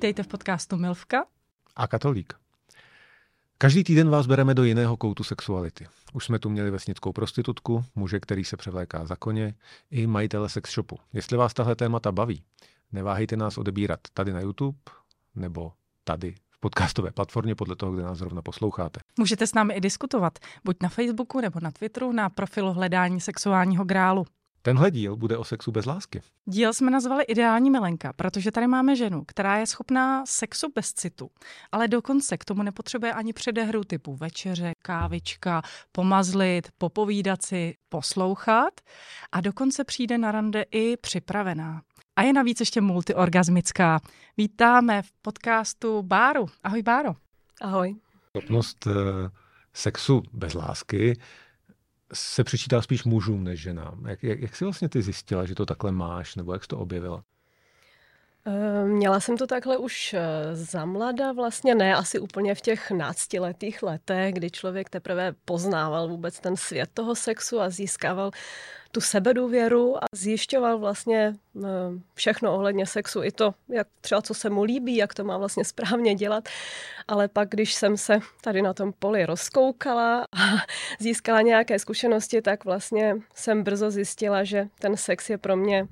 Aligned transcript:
Vítejte 0.00 0.22
v 0.22 0.28
podcastu 0.28 0.76
Milvka 0.76 1.24
a 1.76 1.86
Katolík. 1.86 2.32
Každý 3.58 3.84
týden 3.84 4.08
vás 4.10 4.26
bereme 4.26 4.54
do 4.54 4.64
jiného 4.64 4.96
koutu 4.96 5.24
sexuality. 5.24 5.86
Už 6.12 6.24
jsme 6.24 6.38
tu 6.38 6.50
měli 6.50 6.70
vesnickou 6.70 7.12
prostitutku, 7.12 7.84
muže, 7.94 8.20
který 8.20 8.44
se 8.44 8.56
převléká 8.56 9.06
za 9.06 9.16
koně, 9.16 9.54
i 9.90 10.06
majitele 10.06 10.48
sex 10.48 10.74
shopu. 10.74 10.98
Jestli 11.12 11.36
vás 11.36 11.54
tahle 11.54 11.76
témata 11.76 12.12
baví, 12.12 12.42
neváhejte 12.92 13.36
nás 13.36 13.58
odebírat 13.58 14.00
tady 14.14 14.32
na 14.32 14.40
YouTube 14.40 14.78
nebo 15.34 15.72
tady 16.04 16.34
v 16.50 16.60
podcastové 16.60 17.10
platformě 17.10 17.54
podle 17.54 17.76
toho, 17.76 17.92
kde 17.92 18.02
nás 18.02 18.18
zrovna 18.18 18.42
posloucháte. 18.42 19.00
Můžete 19.18 19.46
s 19.46 19.54
námi 19.54 19.74
i 19.74 19.80
diskutovat, 19.80 20.38
buď 20.64 20.76
na 20.82 20.88
Facebooku 20.88 21.40
nebo 21.40 21.60
na 21.62 21.70
Twitteru 21.70 22.12
na 22.12 22.28
profilu 22.28 22.72
Hledání 22.72 23.20
sexuálního 23.20 23.84
grálu. 23.84 24.24
Tenhle 24.62 24.90
díl 24.90 25.16
bude 25.16 25.38
o 25.38 25.44
sexu 25.44 25.72
bez 25.72 25.86
lásky. 25.86 26.22
Díl 26.44 26.72
jsme 26.72 26.90
nazvali 26.90 27.24
Ideální 27.24 27.70
milenka, 27.70 28.12
protože 28.12 28.50
tady 28.52 28.66
máme 28.66 28.96
ženu, 28.96 29.24
která 29.26 29.56
je 29.56 29.66
schopná 29.66 30.26
sexu 30.26 30.72
bez 30.74 30.92
citu, 30.92 31.30
ale 31.72 31.88
dokonce 31.88 32.38
k 32.38 32.44
tomu 32.44 32.62
nepotřebuje 32.62 33.12
ani 33.12 33.32
předehru 33.32 33.84
typu 33.84 34.16
večeře, 34.16 34.72
kávička, 34.82 35.62
pomazlit, 35.92 36.68
popovídat 36.78 37.42
si, 37.42 37.74
poslouchat 37.88 38.80
a 39.32 39.40
dokonce 39.40 39.84
přijde 39.84 40.18
na 40.18 40.32
rande 40.32 40.64
i 40.70 40.96
připravená. 40.96 41.82
A 42.16 42.22
je 42.22 42.32
navíc 42.32 42.60
ještě 42.60 42.80
multiorgasmická. 42.80 44.00
Vítáme 44.36 45.02
v 45.02 45.12
podcastu 45.22 46.02
Báru. 46.02 46.46
Ahoj 46.62 46.82
Báro. 46.82 47.14
Ahoj. 47.60 47.96
Schopnost 48.36 48.86
uh, 48.86 48.92
sexu 49.74 50.22
bez 50.32 50.54
lásky 50.54 51.20
se 52.12 52.44
přičítá 52.44 52.82
spíš 52.82 53.04
mužům 53.04 53.44
než 53.44 53.60
ženám. 53.60 54.06
Jak, 54.06 54.22
jak, 54.22 54.40
jak 54.40 54.56
jsi 54.56 54.64
vlastně 54.64 54.88
ty 54.88 55.02
zjistila, 55.02 55.46
že 55.46 55.54
to 55.54 55.66
takhle 55.66 55.92
máš, 55.92 56.36
nebo 56.36 56.52
jak 56.52 56.62
jsi 56.62 56.68
to 56.68 56.78
objevila? 56.78 57.22
Eh, 58.46 58.84
měla 58.84 59.20
jsem 59.20 59.36
to 59.36 59.46
takhle 59.46 59.76
už 59.76 60.14
eh, 60.14 60.20
za 60.56 60.84
mlada, 60.84 61.32
vlastně 61.32 61.74
ne 61.74 61.94
asi 61.94 62.18
úplně 62.18 62.54
v 62.54 62.60
těch 62.60 62.90
náctiletých 62.90 63.82
letech, 63.82 64.34
kdy 64.34 64.50
člověk 64.50 64.90
teprve 64.90 65.34
poznával 65.44 66.08
vůbec 66.08 66.40
ten 66.40 66.56
svět 66.56 66.90
toho 66.94 67.14
sexu 67.14 67.60
a 67.60 67.70
získával 67.70 68.30
tu 68.92 69.00
sebedůvěru 69.00 69.96
a 69.96 70.06
zjišťoval 70.14 70.78
vlastně 70.78 71.34
eh, 71.56 71.68
všechno 72.14 72.54
ohledně 72.54 72.86
sexu, 72.86 73.22
i 73.22 73.30
to, 73.30 73.54
jak 73.68 73.88
třeba 74.00 74.22
co 74.22 74.34
se 74.34 74.50
mu 74.50 74.62
líbí, 74.62 74.96
jak 74.96 75.14
to 75.14 75.24
má 75.24 75.38
vlastně 75.38 75.64
správně 75.64 76.14
dělat. 76.14 76.48
Ale 77.08 77.28
pak, 77.28 77.48
když 77.48 77.74
jsem 77.74 77.96
se 77.96 78.18
tady 78.40 78.62
na 78.62 78.74
tom 78.74 78.92
poli 78.98 79.26
rozkoukala 79.26 80.24
a 80.36 80.42
získala 80.98 81.40
nějaké 81.40 81.78
zkušenosti, 81.78 82.42
tak 82.42 82.64
vlastně 82.64 83.16
jsem 83.34 83.62
brzo 83.62 83.90
zjistila, 83.90 84.44
že 84.44 84.68
ten 84.78 84.96
sex 84.96 85.30
je 85.30 85.38
pro 85.38 85.56
mě 85.56 85.88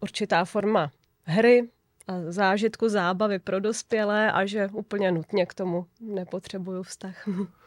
určitá 0.00 0.44
forma 0.44 0.90
hry 1.24 1.68
a 2.06 2.12
zážitku, 2.28 2.88
zábavy 2.88 3.38
pro 3.38 3.60
dospělé 3.60 4.32
a 4.32 4.46
že 4.46 4.68
úplně 4.72 5.12
nutně 5.12 5.46
k 5.46 5.54
tomu 5.54 5.86
nepotřebuju 6.00 6.82
vztah. 6.82 7.28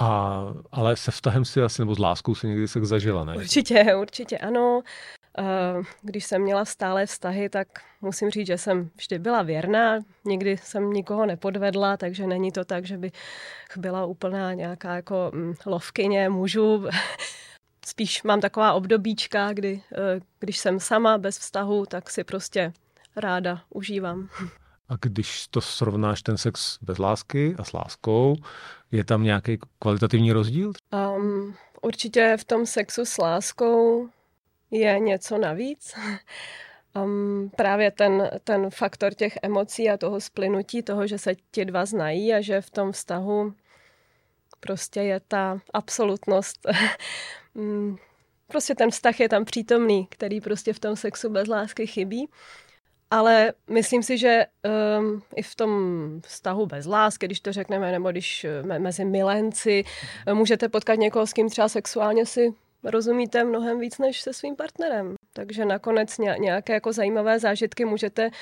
A, 0.00 0.40
ale 0.72 0.96
se 0.96 1.10
vztahem 1.10 1.44
si 1.44 1.62
asi, 1.62 1.82
nebo 1.82 1.94
s 1.94 1.98
láskou 1.98 2.34
si 2.34 2.46
někdy 2.46 2.68
se 2.68 2.84
zažila, 2.84 3.24
ne? 3.24 3.36
Určitě, 3.36 3.94
určitě 3.94 4.38
ano. 4.38 4.82
Když 6.02 6.24
jsem 6.24 6.42
měla 6.42 6.64
stále 6.64 7.06
vztahy, 7.06 7.48
tak 7.48 7.68
musím 8.00 8.30
říct, 8.30 8.46
že 8.46 8.58
jsem 8.58 8.90
vždy 8.96 9.18
byla 9.18 9.42
věrná, 9.42 9.98
nikdy 10.24 10.56
jsem 10.56 10.92
nikoho 10.92 11.26
nepodvedla, 11.26 11.96
takže 11.96 12.26
není 12.26 12.52
to 12.52 12.64
tak, 12.64 12.84
že 12.86 12.98
bych 12.98 13.12
byla 13.76 14.04
úplná 14.04 14.54
nějaká 14.54 14.94
jako 14.94 15.30
mm, 15.34 15.54
lovkyně 15.66 16.28
mužů. 16.28 16.86
Spíš 17.86 18.22
mám 18.22 18.40
taková 18.40 18.72
obdobíčka, 18.72 19.52
kdy 19.52 19.82
e, 19.92 20.20
když 20.38 20.58
jsem 20.58 20.80
sama 20.80 21.18
bez 21.18 21.38
vztahu, 21.38 21.86
tak 21.86 22.10
si 22.10 22.24
prostě 22.24 22.72
ráda 23.16 23.60
užívám. 23.70 24.28
A 24.88 24.94
když 25.00 25.48
to 25.48 25.60
srovnáš 25.60 26.22
ten 26.22 26.36
sex 26.38 26.78
bez 26.82 26.98
lásky 26.98 27.54
a 27.58 27.64
s 27.64 27.72
láskou, 27.72 28.36
je 28.92 29.04
tam 29.04 29.22
nějaký 29.22 29.58
kvalitativní 29.78 30.32
rozdíl? 30.32 30.72
Um, 30.92 31.54
určitě 31.82 32.36
v 32.40 32.44
tom 32.44 32.66
sexu 32.66 33.04
s 33.04 33.18
láskou 33.18 34.08
je 34.70 34.98
něco 34.98 35.38
navíc. 35.38 35.94
Um, 36.96 37.50
právě 37.56 37.90
ten, 37.90 38.30
ten 38.44 38.70
faktor 38.70 39.14
těch 39.14 39.38
emocí 39.42 39.90
a 39.90 39.96
toho 39.96 40.20
splynutí, 40.20 40.82
toho, 40.82 41.06
že 41.06 41.18
se 41.18 41.34
ti 41.50 41.64
dva 41.64 41.86
znají 41.86 42.34
a 42.34 42.40
že 42.40 42.60
v 42.60 42.70
tom 42.70 42.92
vztahu 42.92 43.54
prostě 44.60 45.00
je 45.00 45.20
ta 45.28 45.60
absolutnost. 45.72 46.66
Mm, 47.54 47.96
prostě 48.46 48.74
ten 48.74 48.90
vztah 48.90 49.20
je 49.20 49.28
tam 49.28 49.44
přítomný, 49.44 50.06
který 50.06 50.40
prostě 50.40 50.72
v 50.72 50.78
tom 50.78 50.96
sexu 50.96 51.30
bez 51.30 51.48
lásky 51.48 51.86
chybí. 51.86 52.28
Ale 53.10 53.52
myslím 53.70 54.02
si, 54.02 54.18
že 54.18 54.46
um, 54.98 55.22
i 55.36 55.42
v 55.42 55.54
tom 55.54 55.70
vztahu 56.26 56.66
bez 56.66 56.86
lásky, 56.86 57.26
když 57.26 57.40
to 57.40 57.52
řekneme, 57.52 57.92
nebo 57.92 58.10
když 58.10 58.46
me, 58.62 58.78
mezi 58.78 59.04
milenci, 59.04 59.84
můžete 60.32 60.68
potkat 60.68 60.94
někoho, 60.94 61.26
s 61.26 61.32
kým 61.32 61.48
třeba 61.48 61.68
sexuálně 61.68 62.26
si 62.26 62.54
rozumíte 62.84 63.44
mnohem 63.44 63.80
víc 63.80 63.98
než 63.98 64.20
se 64.20 64.32
svým 64.32 64.56
partnerem. 64.56 65.14
Takže 65.32 65.64
nakonec 65.64 66.18
nějaké 66.18 66.72
jako 66.72 66.92
zajímavé 66.92 67.38
zážitky 67.38 67.84
můžete 67.84 68.26
uh, 68.26 68.32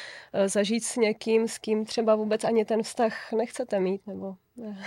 zažít 0.47 0.85
s 0.85 0.97
někým, 0.97 1.49
s 1.49 1.59
kým 1.59 1.85
třeba 1.85 2.15
vůbec 2.15 2.45
ani 2.45 2.65
ten 2.65 2.83
vztah 2.83 3.33
nechcete 3.33 3.81
mít, 3.81 4.07
nebo 4.07 4.35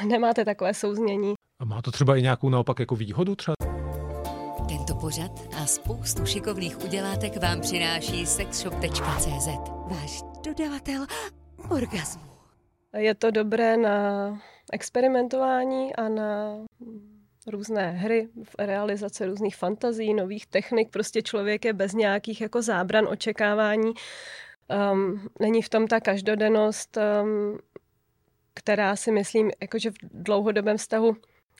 nemáte 0.07 0.45
takové 0.45 0.73
souznění. 0.73 1.33
A 1.59 1.65
má 1.65 1.81
to 1.81 1.91
třeba 1.91 2.17
i 2.17 2.21
nějakou 2.21 2.49
naopak 2.49 2.79
jako 2.79 2.95
výhodu 2.95 3.35
třeba? 3.35 3.68
Pořad 5.09 5.31
a 5.57 5.65
spoustu 5.65 6.25
šikovných 6.25 6.83
udělátek 6.83 7.37
vám 7.37 7.61
přináší 7.61 8.25
sexshop.cz. 8.25 9.47
Váš 9.87 10.21
dodavatel 10.45 11.05
orgasmu. 11.69 12.23
Je 12.97 13.15
to 13.15 13.31
dobré 13.31 13.77
na 13.77 14.39
experimentování 14.73 15.95
a 15.95 16.09
na 16.09 16.57
různé 17.47 17.91
hry, 17.91 18.27
v 18.43 18.55
realizaci 18.59 19.25
různých 19.25 19.55
fantazí, 19.55 20.13
nových 20.13 20.45
technik. 20.45 20.89
Prostě 20.89 21.21
člověk 21.21 21.65
je 21.65 21.73
bez 21.73 21.93
nějakých 21.93 22.41
jako 22.41 22.61
zábran 22.61 23.07
očekávání. 23.07 23.93
Um, 24.91 25.29
není 25.39 25.61
v 25.61 25.69
tom 25.69 25.87
ta 25.87 25.99
každodennost, 25.99 26.97
um, 26.97 27.59
která 28.53 28.95
si 28.95 29.11
myslím, 29.11 29.51
jakože 29.61 29.91
v 29.91 29.95
dlouhodobém 30.01 30.77
vztahu 30.77 31.15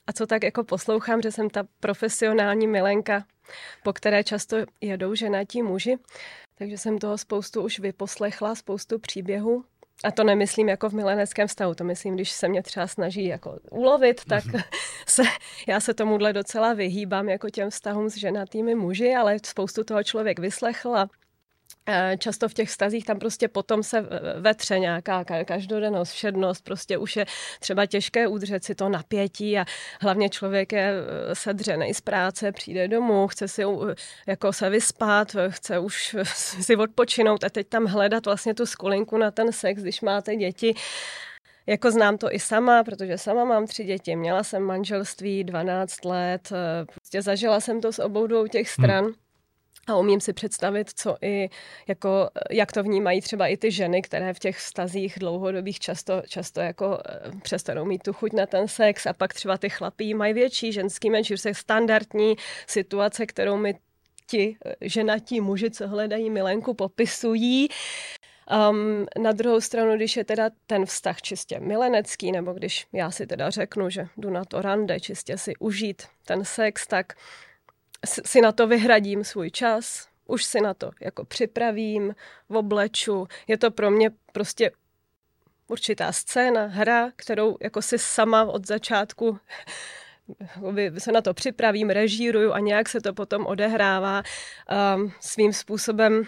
a 0.06 0.12
co 0.12 0.26
tak 0.26 0.42
jako 0.42 0.64
poslouchám, 0.64 1.22
že 1.22 1.32
jsem 1.32 1.50
ta 1.50 1.64
profesionální 1.80 2.66
milenka, 2.66 3.24
po 3.82 3.92
které 3.92 4.24
často 4.24 4.56
jedou 4.80 5.14
ženatí 5.14 5.62
muži, 5.62 5.98
takže 6.58 6.78
jsem 6.78 6.98
toho 6.98 7.18
spoustu 7.18 7.62
už 7.62 7.78
vyposlechla, 7.78 8.54
spoustu 8.54 8.98
příběhů. 8.98 9.64
A 10.04 10.10
to 10.10 10.24
nemyslím 10.24 10.68
jako 10.68 10.88
v 10.88 10.92
mileneckém 10.92 11.48
vztahu, 11.48 11.74
to 11.74 11.84
myslím, 11.84 12.14
když 12.14 12.30
se 12.30 12.48
mě 12.48 12.62
třeba 12.62 12.86
snaží 12.86 13.24
jako 13.24 13.58
ulovit, 13.70 14.24
tak 14.24 14.44
mhm. 14.46 14.62
se, 15.06 15.22
já 15.68 15.80
se 15.80 15.94
tomuhle 15.94 16.32
docela 16.32 16.72
vyhýbám 16.72 17.28
jako 17.28 17.50
těm 17.50 17.70
vztahům 17.70 18.10
s 18.10 18.16
ženatými 18.16 18.74
muži, 18.74 19.14
ale 19.14 19.36
spoustu 19.46 19.84
toho 19.84 20.04
člověk 20.04 20.38
vyslechl 20.38 20.96
a 20.96 21.08
často 22.18 22.48
v 22.48 22.54
těch 22.54 22.68
vztazích 22.68 23.04
tam 23.04 23.18
prostě 23.18 23.48
potom 23.48 23.82
se 23.82 24.06
vetře 24.40 24.78
nějaká 24.78 25.24
každodennost, 25.44 26.12
všednost, 26.12 26.64
prostě 26.64 26.98
už 26.98 27.16
je 27.16 27.26
třeba 27.60 27.86
těžké 27.86 28.26
udržet 28.28 28.64
si 28.64 28.74
to 28.74 28.88
napětí 28.88 29.58
a 29.58 29.64
hlavně 30.00 30.28
člověk 30.28 30.72
je 30.72 30.92
eh, 30.92 31.34
sedřený 31.34 31.94
z 31.94 32.00
práce, 32.00 32.52
přijde 32.52 32.88
domů, 32.88 33.28
chce 33.28 33.48
si 33.48 33.62
jako 34.26 34.52
se 34.52 34.70
vyspat, 34.70 35.36
chce 35.48 35.78
už 35.78 36.16
si 36.60 36.76
odpočinout 36.76 37.44
a 37.44 37.50
teď 37.50 37.68
tam 37.68 37.84
hledat 37.86 38.26
vlastně 38.26 38.54
tu 38.54 38.66
skulinku 38.66 39.18
na 39.18 39.30
ten 39.30 39.52
sex, 39.52 39.82
když 39.82 40.00
máte 40.00 40.36
děti, 40.36 40.74
jako 41.66 41.90
znám 41.90 42.18
to 42.18 42.34
i 42.34 42.40
sama, 42.40 42.84
protože 42.84 43.18
sama 43.18 43.44
mám 43.44 43.66
tři 43.66 43.84
děti. 43.84 44.16
Měla 44.16 44.42
jsem 44.42 44.62
manželství 44.62 45.44
12 45.44 46.04
let, 46.04 46.52
eh, 46.52 46.84
prostě 46.84 47.22
zažila 47.22 47.60
jsem 47.60 47.80
to 47.80 47.92
s 47.92 47.98
obou 47.98 48.26
dvou 48.26 48.46
těch 48.46 48.70
stran. 48.70 49.04
Hmm. 49.04 49.14
A 49.86 49.96
umím 49.96 50.20
si 50.20 50.32
představit, 50.32 50.90
co 50.94 51.16
i, 51.22 51.50
jako, 51.88 52.30
jak 52.50 52.72
to 52.72 52.82
vnímají 52.82 53.20
třeba 53.20 53.46
i 53.46 53.56
ty 53.56 53.70
ženy, 53.70 54.02
které 54.02 54.34
v 54.34 54.38
těch 54.38 54.56
vztazích 54.56 55.18
dlouhodobých 55.18 55.80
často, 55.80 56.22
často 56.28 56.60
jako 56.60 56.98
eh, 57.08 57.30
přestanou 57.42 57.84
mít 57.84 58.02
tu 58.02 58.12
chuť 58.12 58.32
na 58.32 58.46
ten 58.46 58.68
sex 58.68 59.06
a 59.06 59.12
pak 59.12 59.34
třeba 59.34 59.58
ty 59.58 59.68
chlapí 59.68 60.14
mají 60.14 60.34
větší 60.34 60.72
ženský 60.72 61.10
menší, 61.10 61.36
se 61.36 61.54
standardní 61.54 62.36
situace, 62.66 63.26
kterou 63.26 63.56
mi 63.56 63.74
ti 64.26 64.56
eh, 64.64 64.74
ženatí 64.80 65.40
muži, 65.40 65.70
co 65.70 65.88
hledají 65.88 66.30
milenku, 66.30 66.74
popisují. 66.74 67.68
Um, 68.70 69.06
na 69.22 69.32
druhou 69.32 69.60
stranu, 69.60 69.96
když 69.96 70.16
je 70.16 70.24
teda 70.24 70.50
ten 70.66 70.86
vztah 70.86 71.22
čistě 71.22 71.60
milenecký, 71.60 72.32
nebo 72.32 72.52
když 72.52 72.86
já 72.92 73.10
si 73.10 73.26
teda 73.26 73.50
řeknu, 73.50 73.90
že 73.90 74.06
jdu 74.16 74.30
na 74.30 74.44
to 74.44 74.62
rande, 74.62 75.00
čistě 75.00 75.38
si 75.38 75.56
užít 75.56 76.02
ten 76.24 76.44
sex, 76.44 76.86
tak 76.86 77.12
si 78.06 78.40
na 78.40 78.52
to 78.52 78.66
vyhradím 78.66 79.24
svůj 79.24 79.50
čas, 79.50 80.08
už 80.26 80.44
si 80.44 80.60
na 80.60 80.74
to 80.74 80.90
jako 81.00 81.24
připravím, 81.24 82.14
v 82.48 82.56
obleču. 82.56 83.28
Je 83.48 83.58
to 83.58 83.70
pro 83.70 83.90
mě 83.90 84.10
prostě 84.32 84.70
určitá 85.68 86.12
scéna, 86.12 86.66
hra, 86.66 87.10
kterou 87.16 87.56
jako 87.60 87.82
si 87.82 87.98
sama 87.98 88.44
od 88.44 88.66
začátku 88.66 89.38
se 90.98 91.12
na 91.12 91.20
to 91.20 91.34
připravím, 91.34 91.90
režíruju 91.90 92.52
a 92.52 92.58
nějak 92.58 92.88
se 92.88 93.00
to 93.00 93.14
potom 93.14 93.46
odehrává 93.46 94.22
um, 94.96 95.12
svým 95.20 95.52
způsobem 95.52 96.24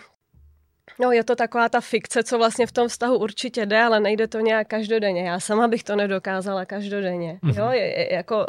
No, 1.00 1.12
je 1.12 1.24
to 1.24 1.36
taková 1.36 1.69
ta 1.69 1.80
fikce, 1.80 2.24
co 2.24 2.38
vlastně 2.38 2.66
v 2.66 2.72
tom 2.72 2.88
vztahu 2.88 3.19
určitě 3.19 3.66
jde, 3.66 3.82
ale 3.82 4.00
nejde 4.00 4.28
to 4.28 4.40
nějak 4.40 4.69
každodenně. 4.69 5.28
Já 5.28 5.40
sama 5.40 5.69
bych 5.69 5.84
to 5.84 5.96
nedokázala 5.96 6.64
každodenně. 6.64 7.38
Mm-hmm. 7.42 7.58
Jo, 7.58 7.70
je, 7.70 8.00
je, 8.00 8.14
jako... 8.14 8.46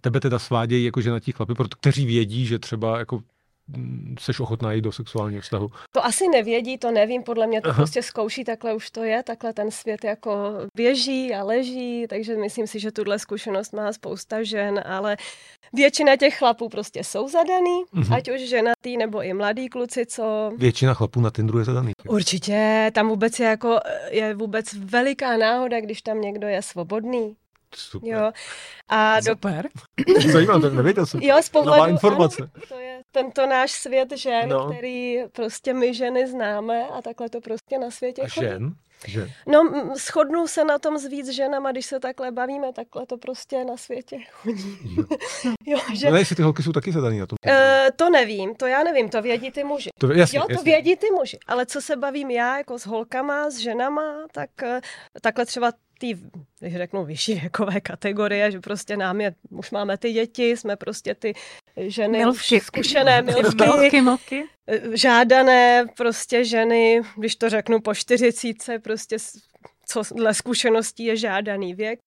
Tebe 0.00 0.20
teda 0.20 0.38
svádějí 0.38 0.84
jako 0.84 1.00
ženatí 1.00 1.32
chlapy, 1.32 1.54
kteří 1.80 2.06
vědí, 2.06 2.46
že 2.46 2.58
třeba 2.58 2.98
jako 2.98 3.20
seš 4.20 4.40
ochotná 4.40 4.72
jít 4.72 4.80
do 4.80 4.92
sexuálního 4.92 5.42
vztahu? 5.42 5.70
To 5.92 6.04
asi 6.04 6.28
nevědí, 6.28 6.78
to 6.78 6.90
nevím, 6.90 7.22
podle 7.22 7.46
mě 7.46 7.60
to 7.60 7.68
Aha. 7.68 7.76
prostě 7.76 8.02
zkouší, 8.02 8.44
takhle 8.44 8.74
už 8.74 8.90
to 8.90 9.04
je, 9.04 9.22
takhle 9.22 9.52
ten 9.52 9.70
svět 9.70 10.04
jako 10.04 10.52
běží 10.76 11.34
a 11.34 11.44
leží, 11.44 12.06
takže 12.08 12.36
myslím 12.36 12.66
si, 12.66 12.80
že 12.80 12.92
tuhle 12.92 13.18
zkušenost 13.18 13.72
má 13.72 13.92
spousta 13.92 14.42
žen, 14.42 14.82
ale 14.86 15.16
většina 15.72 16.16
těch 16.16 16.38
chlapů 16.38 16.68
prostě 16.68 17.04
jsou 17.04 17.28
zadaný, 17.28 17.84
uh-huh. 17.94 18.14
ať 18.14 18.30
už 18.30 18.40
ženatý 18.48 18.96
nebo 18.96 19.22
i 19.22 19.34
mladý 19.34 19.68
kluci, 19.68 20.06
co... 20.06 20.52
Většina 20.56 20.94
chlapů 20.94 21.20
na 21.20 21.30
Tinderu 21.30 21.58
je 21.58 21.64
zadaný. 21.64 21.92
Určitě, 22.08 22.90
tam 22.94 23.08
vůbec 23.08 23.40
je 23.40 23.46
jako, 23.46 23.80
je 24.10 24.34
vůbec 24.34 24.72
veliká 24.74 25.36
náhoda, 25.36 25.80
když 25.80 26.02
tam 26.02 26.20
někdo 26.20 26.46
je 26.46 26.62
svobodný. 26.62 27.36
Super. 27.74 28.10
Jo. 28.10 28.32
A 28.88 29.22
Super. 29.22 29.68
Do... 30.06 30.30
Zajímavé, 30.32 30.70
nevěděl 30.70 31.06
jsem. 31.06 31.20
Jo, 31.20 31.42
z 31.42 31.48
pohledu, 31.48 31.76
Nová 31.76 31.88
informace. 31.88 32.42
Ano, 32.42 32.64
to 32.68 32.78
je 32.78 33.02
tento 33.12 33.46
náš 33.46 33.72
svět 33.72 34.12
žen, 34.16 34.48
no. 34.48 34.70
který 34.70 35.18
prostě 35.32 35.74
my 35.74 35.94
ženy 35.94 36.26
známe 36.26 36.88
a 36.88 37.02
takhle 37.02 37.28
to 37.28 37.40
prostě 37.40 37.78
na 37.78 37.90
světě 37.90 38.22
a 38.22 38.28
žen? 38.28 38.74
Že? 39.06 39.30
No, 39.46 39.92
shodnu 39.96 40.46
se 40.46 40.64
na 40.64 40.78
tom 40.78 40.98
s 40.98 41.06
víc 41.06 41.28
ženama, 41.28 41.72
když 41.72 41.86
se 41.86 42.00
takhle 42.00 42.32
bavíme, 42.32 42.72
takhle 42.72 43.06
to 43.06 43.18
prostě 43.18 43.64
na 43.64 43.76
světě 43.76 44.18
chodí. 44.30 44.96
jo, 45.66 45.78
že... 45.94 46.10
No, 46.10 46.16
jestli 46.16 46.36
ty 46.36 46.42
holky 46.42 46.62
jsou 46.62 46.72
taky 46.72 46.92
zadaný 46.92 47.18
na 47.18 47.26
tom. 47.26 47.36
Uh, 47.46 47.52
to 47.96 48.10
nevím, 48.10 48.54
to 48.54 48.66
já 48.66 48.82
nevím, 48.82 49.08
to 49.08 49.22
vědí 49.22 49.50
ty 49.50 49.64
muži. 49.64 49.90
To, 49.98 50.12
jasně, 50.12 50.38
jo, 50.38 50.44
to 50.46 50.52
jasně. 50.52 50.72
vědí 50.72 50.96
ty 50.96 51.06
muži, 51.10 51.38
ale 51.46 51.66
co 51.66 51.80
se 51.80 51.96
bavím 51.96 52.30
já 52.30 52.58
jako 52.58 52.78
s 52.78 52.86
holkama, 52.86 53.50
s 53.50 53.56
ženama, 53.56 54.26
tak 54.32 54.50
uh, 54.62 54.68
takhle 55.22 55.46
třeba 55.46 55.72
té, 55.98 56.06
když 56.60 56.76
řeknu, 56.76 57.04
vyšší 57.04 57.34
věkové 57.34 57.80
kategorie, 57.80 58.50
že 58.50 58.60
prostě 58.60 58.96
nám 58.96 59.20
je, 59.20 59.34
už 59.50 59.70
máme 59.70 59.98
ty 59.98 60.12
děti, 60.12 60.56
jsme 60.56 60.76
prostě 60.76 61.14
ty 61.14 61.34
ženy 61.76 62.18
milvky. 62.18 62.60
zkušené 62.60 63.22
milvky, 63.22 63.64
milvky, 63.64 64.00
milvky. 64.00 64.44
žádané 64.94 65.86
prostě 65.96 66.44
ženy, 66.44 67.02
když 67.16 67.36
to 67.36 67.48
řeknu 67.50 67.80
po 67.80 67.94
čtyřicíce, 67.94 68.78
prostě 68.78 69.16
co 69.86 70.02
dle 70.14 70.34
zkušeností 70.34 71.04
je 71.04 71.16
žádaný 71.16 71.74
věk 71.74 72.00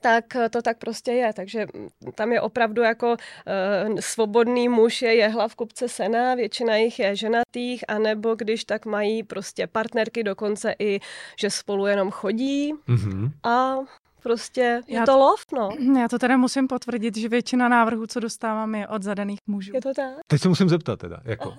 tak 0.00 0.36
eh, 0.36 0.48
to 0.48 0.62
tak 0.62 0.78
prostě 0.78 1.12
je. 1.12 1.32
Takže 1.32 1.66
mm, 1.74 1.88
tam 2.14 2.32
je 2.32 2.40
opravdu 2.40 2.82
jako 2.82 3.10
uh, 3.10 3.96
svobodný 4.00 4.68
muž 4.68 5.02
je 5.02 5.14
jehla 5.14 5.48
v 5.48 5.54
kupce 5.54 5.88
sena, 5.88 6.34
většina 6.34 6.76
jich 6.76 6.98
je 6.98 7.16
ženatých, 7.16 7.84
anebo 7.88 8.34
když 8.34 8.64
tak 8.64 8.86
mají 8.86 9.22
prostě 9.22 9.66
partnerky 9.66 10.22
dokonce 10.22 10.74
i, 10.78 11.00
že 11.40 11.50
spolu 11.50 11.86
jenom 11.86 12.10
chodí 12.10 12.74
mm-hmm. 12.88 13.30
a 13.42 13.76
prostě 14.22 14.80
je 14.86 14.96
já, 14.96 15.06
to 15.06 15.18
lov, 15.18 15.40
no. 15.52 15.70
Já 16.00 16.08
to 16.08 16.18
teda 16.18 16.36
musím 16.36 16.68
potvrdit, 16.68 17.16
že 17.16 17.28
většina 17.28 17.68
návrhů, 17.68 18.06
co 18.06 18.20
dostávám, 18.20 18.74
je 18.74 18.88
od 18.88 19.02
zadaných 19.02 19.38
mužů. 19.46 19.72
Je 19.74 19.80
to 19.80 19.94
tak? 19.94 20.14
Teď 20.26 20.40
se 20.40 20.48
musím 20.48 20.68
zeptat 20.68 20.98
teda, 20.98 21.20
jako, 21.24 21.48
uh, 21.48 21.56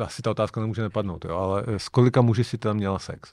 asi 0.00 0.22
ta 0.22 0.30
otázka 0.30 0.60
nemůže 0.60 0.82
nepadnout, 0.82 1.24
jo, 1.24 1.36
ale 1.36 1.64
s 1.76 1.88
kolika 1.88 2.22
muži 2.22 2.44
si 2.44 2.58
tam 2.58 2.76
měla 2.76 2.98
sex? 2.98 3.32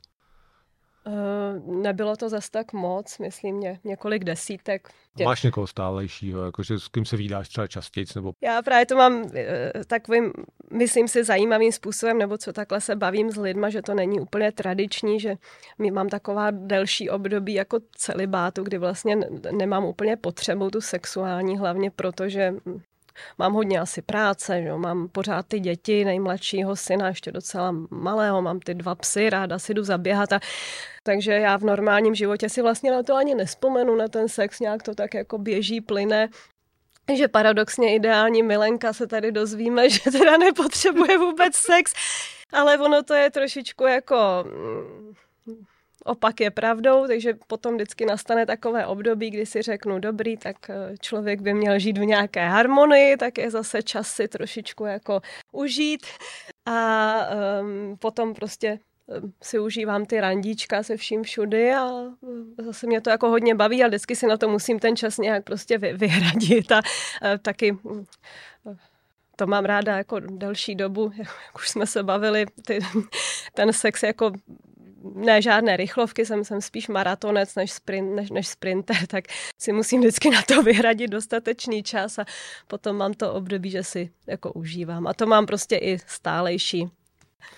Uh, 1.06 1.82
nebylo 1.82 2.16
to 2.16 2.30
zas 2.30 2.50
tak 2.50 2.74
moc, 2.74 3.18
myslím 3.18 3.56
mě, 3.56 3.80
několik 3.84 4.24
desítek. 4.24 4.90
Tě... 5.18 5.24
Máš 5.24 5.44
někoho 5.44 5.68
stálejšího, 5.68 6.46
jakože 6.46 6.80
s 6.80 6.88
kým 6.88 7.06
se 7.06 7.18
vydáš 7.18 7.50
třeba 7.50 7.68
častěji? 7.68 8.06
Nebo... 8.16 8.34
Já 8.42 8.62
právě 8.62 8.86
to 8.86 8.96
mám 8.96 9.22
uh, 9.22 9.30
takovým, 9.88 10.34
myslím 10.74 11.08
si, 11.08 11.24
zajímavým 11.24 11.72
způsobem, 11.72 12.18
nebo 12.18 12.38
co 12.38 12.54
takhle 12.54 12.82
se 12.82 12.96
bavím 12.96 13.32
s 13.32 13.38
lidma, 13.38 13.70
že 13.70 13.82
to 13.82 13.94
není 13.94 14.20
úplně 14.20 14.52
tradiční, 14.52 15.20
že 15.20 15.36
my 15.80 15.92
mám 15.92 16.10
taková 16.10 16.52
delší 16.52 17.10
období 17.10 17.54
jako 17.54 17.80
celibátu, 17.96 18.64
kdy 18.64 18.78
vlastně 18.78 19.16
nemám 19.52 19.86
úplně 19.86 20.18
potřebu 20.18 20.70
tu 20.70 20.82
sexuální, 20.82 21.58
hlavně 21.58 21.92
protože 21.92 22.54
mám 23.38 23.54
hodně 23.54 23.80
asi 23.80 24.02
práce, 24.02 24.62
že? 24.62 24.72
mám 24.74 25.08
pořád 25.08 25.46
ty 25.48 25.60
děti, 25.60 26.06
nejmladšího 26.06 26.76
syna, 26.76 27.08
ještě 27.08 27.32
docela 27.32 27.76
malého, 27.90 28.42
mám 28.42 28.60
ty 28.60 28.74
dva 28.74 28.96
psy, 28.96 29.30
ráda 29.30 29.60
si 29.60 29.74
jdu 29.74 29.84
zaběhat 29.84 30.34
a 30.34 30.40
takže 31.04 31.32
já 31.32 31.58
v 31.58 31.64
normálním 31.64 32.16
životě 32.16 32.50
si 32.50 32.62
vlastně 32.62 32.92
na 32.92 33.04
to 33.04 33.16
ani 33.16 33.36
nespomenu, 33.36 33.96
na 33.96 34.08
ten 34.08 34.30
sex, 34.30 34.60
nějak 34.60 34.84
to 34.84 34.96
tak 34.96 35.14
jako 35.14 35.38
běží, 35.38 35.82
plyne, 35.82 36.30
že 37.16 37.28
paradoxně 37.28 37.96
ideální 37.96 38.44
milenka 38.44 38.94
se 38.94 39.08
tady 39.08 39.32
dozvíme, 39.32 39.90
že 39.90 40.12
teda 40.12 40.38
nepotřebuje 40.38 41.18
vůbec 41.18 41.56
sex, 41.56 41.94
ale 42.52 42.78
ono 42.78 43.04
to 43.04 43.14
je 43.14 43.32
trošičku 43.32 43.84
jako 43.84 44.16
mm, 44.46 45.14
opak 46.06 46.40
je 46.40 46.52
pravdou, 46.52 47.08
takže 47.08 47.34
potom 47.48 47.76
vždycky 47.76 48.06
nastane 48.06 48.46
takové 48.46 48.86
období, 48.86 49.30
kdy 49.30 49.46
si 49.46 49.62
řeknu, 49.62 50.00
dobrý, 50.00 50.38
tak 50.38 50.70
eh, 50.70 50.98
člověk 51.02 51.42
by 51.42 51.54
měl 51.54 51.80
žít 51.80 51.98
v 51.98 52.06
nějaké 52.06 52.48
harmonii, 52.48 53.18
tak 53.18 53.38
je 53.38 53.52
zase 53.52 53.84
čas 53.84 54.08
si 54.08 54.28
trošičku 54.28 54.86
jako 54.86 55.22
užít 55.52 56.06
a 56.66 57.16
um, 57.62 57.98
potom 57.98 58.34
prostě 58.34 58.80
ehm, 59.10 59.34
si 59.44 59.60
užívám 59.60 60.06
ty 60.06 60.22
randíčka 60.22 60.84
se 60.84 60.98
vším 60.98 61.24
všudy 61.24 61.74
a 61.74 61.90
eh, 62.60 62.64
zase 62.64 62.88
mě 62.88 63.02
to 63.02 63.10
jako 63.10 63.30
hodně 63.30 63.56
baví 63.56 63.84
a 63.84 63.88
vždycky 63.88 64.16
si 64.16 64.28
na 64.28 64.38
to 64.38 64.50
musím 64.50 64.80
ten 64.80 64.96
čas 64.96 65.18
nějak 65.18 65.44
prostě 65.44 65.78
vyhradit 65.78 66.72
a, 66.72 66.78
a 66.78 66.82
eh, 67.24 67.38
taky 67.38 67.72
hm, 67.72 68.06
to 69.36 69.48
mám 69.48 69.66
ráda 69.66 69.98
jako 69.98 70.20
delší 70.20 70.76
dobu, 70.76 71.12
jak 71.18 71.56
už 71.56 71.70
jsme 71.70 71.88
se 71.88 72.04
bavili, 72.04 72.46
ty, 72.66 72.80
ten 73.54 73.74
sex 73.74 74.04
jako 74.04 74.32
ne 75.04 75.42
žádné 75.42 75.78
rychlovky, 75.78 76.26
jsem, 76.26 76.44
jsem 76.44 76.62
spíš 76.62 76.88
maratonec 76.88 77.56
než, 77.56 77.72
sprint, 77.72 78.16
než, 78.16 78.30
než 78.30 78.48
sprinter, 78.48 79.08
tak 79.08 79.26
si 79.58 79.74
musím 79.74 80.00
vždycky 80.02 80.30
na 80.30 80.42
to 80.42 80.64
vyhradit 80.64 81.12
dostatečný 81.12 81.84
čas 81.84 82.20
a 82.20 82.26
potom 82.68 82.96
mám 82.96 83.14
to 83.14 83.34
období, 83.34 83.70
že 83.70 83.84
si 83.84 84.10
jako 84.28 84.52
užívám. 84.52 85.08
A 85.08 85.14
to 85.14 85.26
mám 85.26 85.46
prostě 85.46 85.76
i 85.76 86.00
stálejší. 86.08 86.90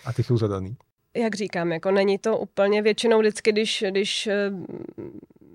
A 0.06 0.14
ty 0.14 0.24
jsou 0.24 0.38
zadaný? 0.38 0.76
Jak 1.16 1.36
říkám, 1.36 1.72
jako 1.72 1.92
není 1.92 2.18
to 2.18 2.38
úplně 2.38 2.82
většinou 2.82 3.20
vždycky, 3.20 3.52
když, 3.52 3.84
když 3.90 4.28
eh, 4.28 4.52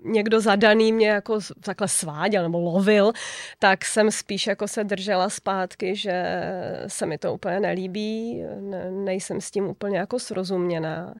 někdo 0.04 0.40
zadaný 0.40 0.92
mě 0.92 1.08
jako 1.08 1.38
takhle 1.60 1.88
sváděl 1.88 2.42
nebo 2.42 2.60
lovil, 2.60 3.12
tak 3.58 3.84
jsem 3.84 4.10
spíš 4.10 4.46
jako 4.46 4.68
se 4.68 4.84
držela 4.84 5.28
zpátky, 5.28 5.96
že 5.96 6.42
se 6.86 7.06
mi 7.06 7.18
to 7.18 7.34
úplně 7.34 7.60
nelíbí, 7.60 8.42
ne, 8.60 8.90
nejsem 8.90 9.40
s 9.40 9.50
tím 9.50 9.66
úplně 9.66 9.98
jako 9.98 10.18
srozuměná. 10.18 11.14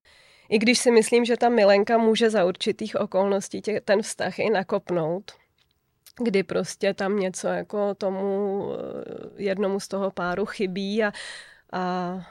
I 0.48 0.58
když 0.58 0.78
si 0.78 0.90
myslím, 0.90 1.24
že 1.24 1.36
ta 1.36 1.48
milenka 1.48 1.98
může 1.98 2.30
za 2.30 2.44
určitých 2.44 3.00
okolností 3.00 3.62
tě, 3.62 3.80
ten 3.84 4.02
vztah 4.02 4.38
i 4.38 4.50
nakopnout, 4.50 5.32
kdy 6.22 6.42
prostě 6.42 6.94
tam 6.94 7.18
něco 7.18 7.48
jako 7.48 7.94
tomu 7.94 8.62
eh, 8.72 9.42
jednomu 9.42 9.80
z 9.80 9.88
toho 9.88 10.10
páru 10.10 10.46
chybí 10.46 11.04
a, 11.04 11.12
a 11.72 12.26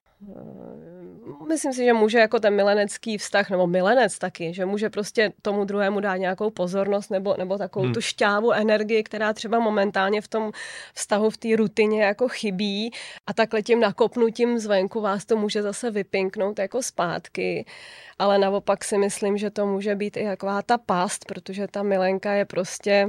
myslím 1.48 1.74
si, 1.74 1.86
že 1.86 1.94
může 1.94 2.20
jako 2.20 2.40
ten 2.40 2.56
milenecký 2.56 3.18
vztah, 3.18 3.50
nebo 3.50 3.68
milenec 3.68 4.20
taky, 4.20 4.54
že 4.54 4.66
může 4.66 4.90
prostě 4.90 5.34
tomu 5.42 5.66
druhému 5.66 6.00
dát 6.00 6.18
nějakou 6.18 6.50
pozornost 6.50 7.12
nebo, 7.12 7.36
nebo 7.38 7.58
takovou 7.58 7.86
hmm. 7.86 7.94
tu 7.94 8.02
šťávu 8.02 8.52
energii, 8.52 9.04
která 9.04 9.34
třeba 9.34 9.60
momentálně 9.60 10.22
v 10.22 10.28
tom 10.28 10.52
vztahu, 10.94 11.30
v 11.30 11.38
té 11.38 11.56
rutině 11.56 12.04
jako 12.04 12.28
chybí 12.28 12.92
a 13.28 13.34
takhle 13.34 13.62
tím 13.62 13.80
nakopnutím 13.80 14.60
zvenku 14.60 15.02
vás 15.02 15.26
to 15.26 15.38
může 15.38 15.62
zase 15.62 15.92
vypinknout 15.92 16.60
jako 16.60 16.84
zpátky. 16.84 17.66
Ale 18.20 18.38
naopak 18.38 18.84
si 18.84 18.98
myslím, 18.98 19.38
že 19.38 19.50
to 19.50 19.66
může 19.66 19.96
být 19.96 20.18
i 20.18 20.26
taková 20.26 20.62
ta 20.62 20.78
past, 20.78 21.26
protože 21.26 21.68
ta 21.68 21.84
milenka 21.84 22.34
je 22.34 22.46
prostě 22.46 23.08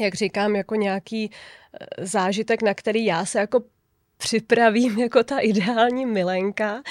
jak 0.00 0.14
říkám, 0.14 0.56
jako 0.56 0.74
nějaký 0.74 1.30
eh, 1.30 2.06
zážitek, 2.06 2.62
na 2.62 2.74
který 2.74 3.04
já 3.04 3.24
se 3.24 3.38
jako 3.38 3.60
připravím 4.18 4.98
jako 4.98 5.22
ta 5.22 5.38
ideální 5.38 6.06
milenka. 6.06 6.82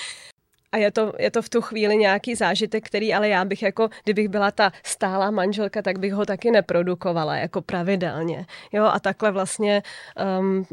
A 0.72 0.78
je 0.78 0.92
to, 0.92 1.14
je 1.20 1.32
to 1.32 1.42
v 1.42 1.50
tu 1.50 1.62
chvíli 1.62 1.98
nějaký 1.98 2.36
zážitek, 2.36 2.86
který 2.86 3.14
ale 3.14 3.30
já 3.30 3.46
bych 3.46 3.64
jako, 3.64 3.90
kdybych 4.04 4.28
byla 4.30 4.52
ta 4.52 4.72
stálá 4.84 5.32
manželka, 5.32 5.82
tak 5.82 6.00
bych 6.00 6.14
ho 6.14 6.26
taky 6.26 6.52
neprodukovala 6.52 7.36
jako 7.36 7.62
pravidelně. 7.62 8.46
Jo, 8.72 8.86
a 8.86 9.00
takhle 9.00 9.32
vlastně 9.32 9.84
um, 10.40 10.66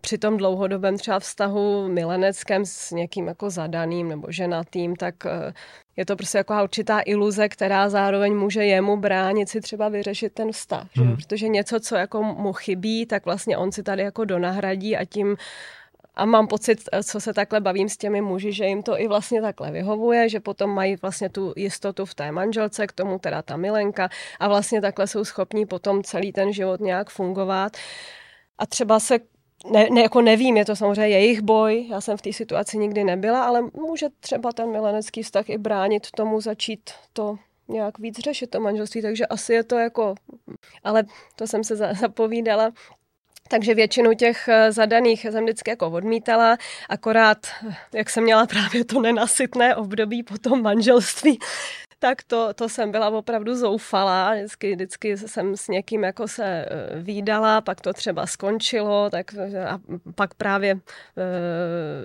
při 0.00 0.18
tom 0.18 0.36
dlouhodobém 0.36 0.98
třeba 0.98 1.18
vztahu 1.18 1.88
mileneckém 1.88 2.66
s 2.66 2.90
někým 2.90 3.26
jako 3.26 3.50
zadaným 3.50 4.08
nebo 4.08 4.32
ženatým, 4.32 4.96
tak 4.96 5.14
uh, 5.24 5.30
je 5.96 6.06
to 6.06 6.16
prostě 6.16 6.38
jako 6.38 6.62
určitá 6.62 7.00
iluze, 7.04 7.48
která 7.48 7.88
zároveň 7.88 8.36
může 8.36 8.64
jemu 8.64 8.96
bránit 8.96 9.48
si 9.48 9.60
třeba 9.60 9.88
vyřešit 9.88 10.32
ten 10.32 10.52
vztah. 10.52 10.86
Hmm. 10.94 11.10
Že? 11.10 11.16
Protože 11.16 11.48
něco, 11.48 11.80
co 11.80 11.96
jako 11.96 12.22
mu 12.22 12.52
chybí, 12.52 13.06
tak 13.06 13.24
vlastně 13.24 13.56
on 13.56 13.72
si 13.72 13.82
tady 13.82 14.02
jako 14.02 14.24
donahradí 14.24 14.96
a 14.96 15.04
tím 15.04 15.36
a 16.16 16.24
mám 16.24 16.46
pocit, 16.46 16.88
co 17.04 17.20
se 17.20 17.34
takhle 17.34 17.60
bavím 17.60 17.88
s 17.88 17.96
těmi 17.96 18.20
muži, 18.20 18.52
že 18.52 18.64
jim 18.64 18.82
to 18.82 19.00
i 19.00 19.08
vlastně 19.08 19.42
takhle 19.42 19.70
vyhovuje, 19.70 20.28
že 20.28 20.40
potom 20.40 20.70
mají 20.70 20.96
vlastně 20.96 21.28
tu 21.28 21.52
jistotu 21.56 22.04
v 22.04 22.14
té 22.14 22.32
manželce, 22.32 22.86
k 22.86 22.92
tomu 22.92 23.18
teda 23.18 23.42
ta 23.42 23.56
milenka 23.56 24.08
a 24.40 24.48
vlastně 24.48 24.80
takhle 24.80 25.06
jsou 25.06 25.24
schopní 25.24 25.66
potom 25.66 26.02
celý 26.02 26.32
ten 26.32 26.52
život 26.52 26.80
nějak 26.80 27.10
fungovat. 27.10 27.76
A 28.58 28.66
třeba 28.66 29.00
se 29.00 29.18
ne, 29.70 29.86
ne, 29.90 30.02
jako 30.02 30.20
nevím, 30.20 30.56
je 30.56 30.64
to 30.64 30.76
samozřejmě 30.76 31.08
jejich 31.08 31.40
boj, 31.40 31.86
já 31.90 32.00
jsem 32.00 32.16
v 32.16 32.22
té 32.22 32.32
situaci 32.32 32.78
nikdy 32.78 33.04
nebyla, 33.04 33.44
ale 33.44 33.62
může 33.74 34.08
třeba 34.20 34.52
ten 34.52 34.70
milenecký 34.70 35.22
vztah 35.22 35.50
i 35.50 35.58
bránit 35.58 36.10
tomu 36.10 36.40
začít 36.40 36.90
to 37.12 37.38
nějak 37.68 37.98
víc 37.98 38.18
řešit 38.18 38.50
to 38.50 38.60
manželství, 38.60 39.02
takže 39.02 39.26
asi 39.26 39.52
je 39.52 39.64
to 39.64 39.78
jako, 39.78 40.14
ale 40.84 41.04
to 41.36 41.46
jsem 41.46 41.64
se 41.64 41.76
zapovídala, 41.76 42.72
takže 43.48 43.74
většinu 43.74 44.14
těch 44.14 44.48
eh, 44.48 44.72
zadaných 44.72 45.20
jsem 45.22 45.44
vždycky 45.44 45.70
jako 45.70 45.90
odmítala, 45.90 46.56
akorát, 46.88 47.38
jak 47.94 48.10
jsem 48.10 48.24
měla 48.24 48.46
právě 48.54 48.84
to 48.84 49.00
nenasytné 49.00 49.76
období 49.76 50.22
po 50.22 50.38
tom 50.38 50.62
manželství, 50.62 51.38
tak 51.98 52.22
to, 52.22 52.54
to 52.54 52.68
jsem 52.68 52.90
byla 52.90 53.08
opravdu 53.08 53.56
zoufalá. 53.56 54.34
Vždycky, 54.34 54.74
vždycky 54.74 55.16
jsem 55.16 55.56
s 55.56 55.68
někým 55.68 56.04
jako 56.04 56.28
se 56.28 56.44
eh, 56.44 56.66
výdala, 57.00 57.60
pak 57.60 57.80
to 57.80 57.92
třeba 57.92 58.26
skončilo, 58.26 59.10
tak 59.10 59.34
a 59.68 59.78
pak 60.14 60.34
právě 60.34 60.80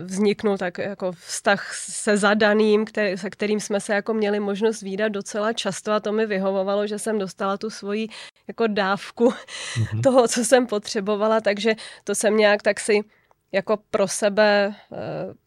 vzniknul 0.04 0.58
tak 0.58 0.78
jako 0.78 1.12
vztah 1.12 1.74
se 1.74 2.18
zadaným, 2.18 2.86
který, 2.86 3.18
se 3.18 3.30
kterým 3.30 3.60
jsme 3.60 3.80
se 3.80 3.94
jako 3.94 4.14
měli 4.14 4.40
možnost 4.40 4.82
výdat 4.82 5.12
docela 5.12 5.54
často 5.54 5.92
a 5.92 6.00
to 6.00 6.12
mi 6.12 6.26
vyhovovalo, 6.26 6.88
že 6.88 7.00
jsem 7.00 7.20
dostala 7.20 7.58
tu 7.58 7.70
svoji 7.70 8.08
jako 8.50 8.68
dávku 8.68 9.30
mm-hmm. 9.30 10.02
toho, 10.02 10.28
co 10.28 10.46
jsem 10.46 10.68
potřebovala, 10.68 11.29
takže 11.42 11.76
to 12.04 12.16
jsem 12.16 12.38
nějak 12.38 12.62
tak 12.62 12.80
si 12.80 13.02
jako 13.52 13.78
pro 13.92 14.08
sebe 14.08 14.74
eh, 14.74 14.98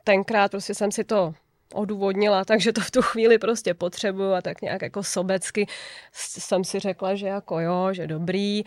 tenkrát 0.04 0.50
prostě 0.50 0.74
jsem 0.74 0.92
si 0.92 1.04
to 1.04 1.34
odůvodnila, 1.74 2.44
takže 2.44 2.72
to 2.72 2.80
v 2.80 2.90
tu 2.90 3.02
chvíli 3.02 3.38
prostě 3.38 3.74
potřebuju 3.74 4.32
a 4.32 4.42
tak 4.42 4.62
nějak 4.62 4.82
jako 4.82 5.02
sobecky 5.02 5.66
jsem 6.12 6.64
si 6.64 6.78
řekla, 6.78 7.14
že 7.14 7.26
jako 7.26 7.60
jo, 7.60 7.88
že 7.92 8.06
dobrý 8.06 8.62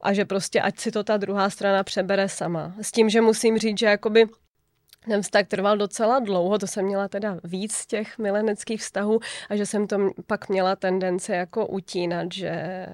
a 0.00 0.12
že 0.12 0.24
prostě 0.24 0.60
ať 0.60 0.78
si 0.78 0.90
to 0.90 1.04
ta 1.04 1.16
druhá 1.16 1.50
strana 1.50 1.82
přebere 1.82 2.28
sama. 2.28 2.74
S 2.80 2.92
tím, 2.92 3.10
že 3.10 3.20
musím 3.20 3.58
říct, 3.58 3.78
že 3.78 3.86
jakoby 3.86 4.26
ten 5.08 5.22
vztah 5.22 5.46
trval 5.46 5.76
docela 5.76 6.18
dlouho, 6.18 6.58
to 6.58 6.66
jsem 6.66 6.84
měla 6.84 7.08
teda 7.08 7.36
víc 7.44 7.86
těch 7.86 8.18
mileneckých 8.18 8.80
vztahů 8.80 9.20
a 9.48 9.56
že 9.56 9.66
jsem 9.66 9.86
to 9.86 10.10
pak 10.26 10.48
měla 10.48 10.76
tendence 10.76 11.36
jako 11.36 11.66
utínat, 11.66 12.32
že 12.32 12.86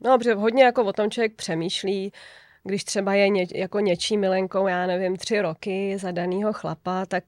no, 0.00 0.18
protože 0.18 0.34
hodně 0.34 0.64
jako 0.64 0.84
o 0.84 0.92
tom 0.92 1.10
člověk 1.10 1.34
přemýšlí, 1.34 2.12
když 2.64 2.84
třeba 2.84 3.14
je 3.14 3.28
ně, 3.28 3.46
jako 3.54 3.80
něčí 3.80 4.18
milenkou, 4.18 4.66
já 4.66 4.86
nevím, 4.86 5.16
tři 5.16 5.40
roky 5.40 5.98
za 5.98 6.10
danýho 6.10 6.52
chlapa, 6.52 7.06
tak 7.06 7.24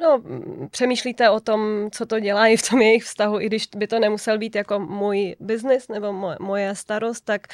no, 0.00 0.22
přemýšlíte 0.70 1.30
o 1.30 1.40
tom, 1.40 1.90
co 1.90 2.06
to 2.06 2.20
dělá 2.20 2.46
i 2.46 2.56
v 2.56 2.68
tom 2.70 2.80
jejich 2.80 3.04
vztahu, 3.04 3.40
i 3.40 3.46
když 3.46 3.66
by 3.76 3.86
to 3.86 3.98
nemusel 3.98 4.38
být 4.38 4.54
jako 4.56 4.78
můj 4.78 5.36
biznis 5.40 5.88
nebo 5.88 6.36
moje 6.40 6.74
starost, 6.74 7.24
tak 7.24 7.46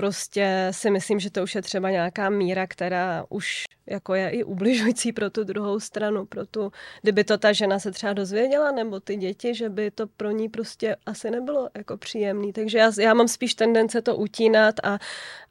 prostě 0.00 0.68
si 0.70 0.90
myslím, 0.90 1.20
že 1.20 1.30
to 1.30 1.42
už 1.42 1.54
je 1.54 1.62
třeba 1.62 1.90
nějaká 1.90 2.30
míra, 2.30 2.66
která 2.66 3.24
už 3.28 3.64
jako 3.86 4.14
je 4.14 4.30
i 4.30 4.44
ubližující 4.44 5.12
pro 5.12 5.30
tu 5.30 5.44
druhou 5.44 5.80
stranu, 5.80 6.26
pro 6.26 6.46
tu, 6.46 6.72
kdyby 7.02 7.24
to 7.24 7.38
ta 7.38 7.52
žena 7.52 7.78
se 7.78 7.90
třeba 7.90 8.12
dozvěděla, 8.12 8.70
nebo 8.70 9.00
ty 9.00 9.16
děti, 9.16 9.54
že 9.54 9.68
by 9.68 9.90
to 9.90 10.06
pro 10.06 10.30
ní 10.30 10.48
prostě 10.48 10.96
asi 11.06 11.30
nebylo 11.30 11.68
jako 11.76 11.96
příjemný. 11.96 12.52
Takže 12.52 12.78
já, 12.78 12.92
já 13.00 13.14
mám 13.14 13.28
spíš 13.28 13.54
tendence 13.54 14.02
to 14.02 14.16
utínat 14.16 14.74
a, 14.82 14.98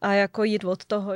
a 0.01 0.13
jako 0.13 0.43
jít 0.43 0.63
od 0.63 0.85
toho. 0.85 1.13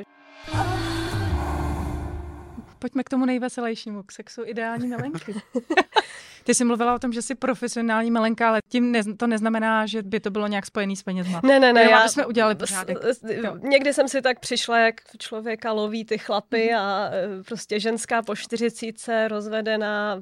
Pojďme 2.80 3.04
k 3.04 3.10
tomu 3.10 3.25
nejveselějšímu, 3.25 4.04
k 4.04 4.12
sexu 4.12 4.42
ideální 4.46 4.88
milenky. 4.88 5.34
Ty 6.43 6.53
jsi 6.53 6.65
mluvila 6.65 6.95
o 6.95 7.00
tom, 7.00 7.13
že 7.13 7.21
jsi 7.21 7.35
profesionální 7.35 8.12
milenka, 8.12 8.50
ale 8.50 8.59
tím 8.69 8.91
ne, 8.91 9.03
to 9.17 9.27
neznamená, 9.27 9.85
že 9.85 10.01
by 10.01 10.19
to 10.19 10.31
bylo 10.31 10.47
nějak 10.47 10.65
spojený 10.65 10.95
s 10.95 11.03
penězma. 11.03 11.41
Ne, 11.43 11.59
ne, 11.59 11.73
ne. 11.73 11.83
Já, 11.83 12.07
jsme 12.07 12.25
udělali 12.25 12.55
pořádek. 12.55 12.97
Jo. 13.29 13.57
Někdy 13.57 13.93
jsem 13.93 14.07
si 14.07 14.21
tak 14.21 14.39
přišla, 14.39 14.79
jak 14.79 14.95
člověka 15.17 15.71
loví 15.71 16.05
ty 16.05 16.17
chlapy 16.17 16.69
mm. 16.71 16.77
a 16.77 17.09
e, 17.12 17.43
prostě 17.43 17.79
ženská 17.79 18.21
po 18.21 18.35
čtyřicíce, 18.35 19.27
rozvedená 19.27 20.21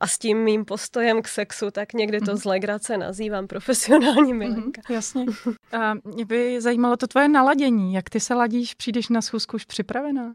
a 0.00 0.06
s 0.06 0.18
tím 0.18 0.38
mým 0.38 0.64
postojem 0.64 1.22
k 1.22 1.28
sexu, 1.28 1.70
tak 1.70 1.92
někdy 1.92 2.20
to 2.20 2.30
mm. 2.30 2.36
z 2.36 2.44
legrace 2.44 2.96
nazývám 2.96 3.46
profesionální 3.46 4.32
mhm, 4.32 4.38
milenka. 4.38 4.82
Mm, 4.88 4.94
jasně. 4.94 5.24
A 5.72 5.94
mě 6.04 6.24
by 6.24 6.60
zajímalo 6.60 6.96
to 6.96 7.06
tvoje 7.06 7.28
naladění. 7.28 7.94
Jak 7.94 8.10
ty 8.10 8.20
se 8.20 8.34
ladíš, 8.34 8.74
přijdeš 8.74 9.08
na 9.08 9.22
schůzku 9.22 9.54
už 9.54 9.64
připravená? 9.64 10.34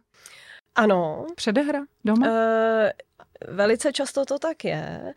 Ano. 0.76 1.26
Předehra 1.36 1.80
doma? 2.06 2.28
Uh, 2.28 2.34
Velice 3.48 3.94
často 3.94 4.26
to 4.26 4.40
tak 4.40 4.66
je. 4.66 5.14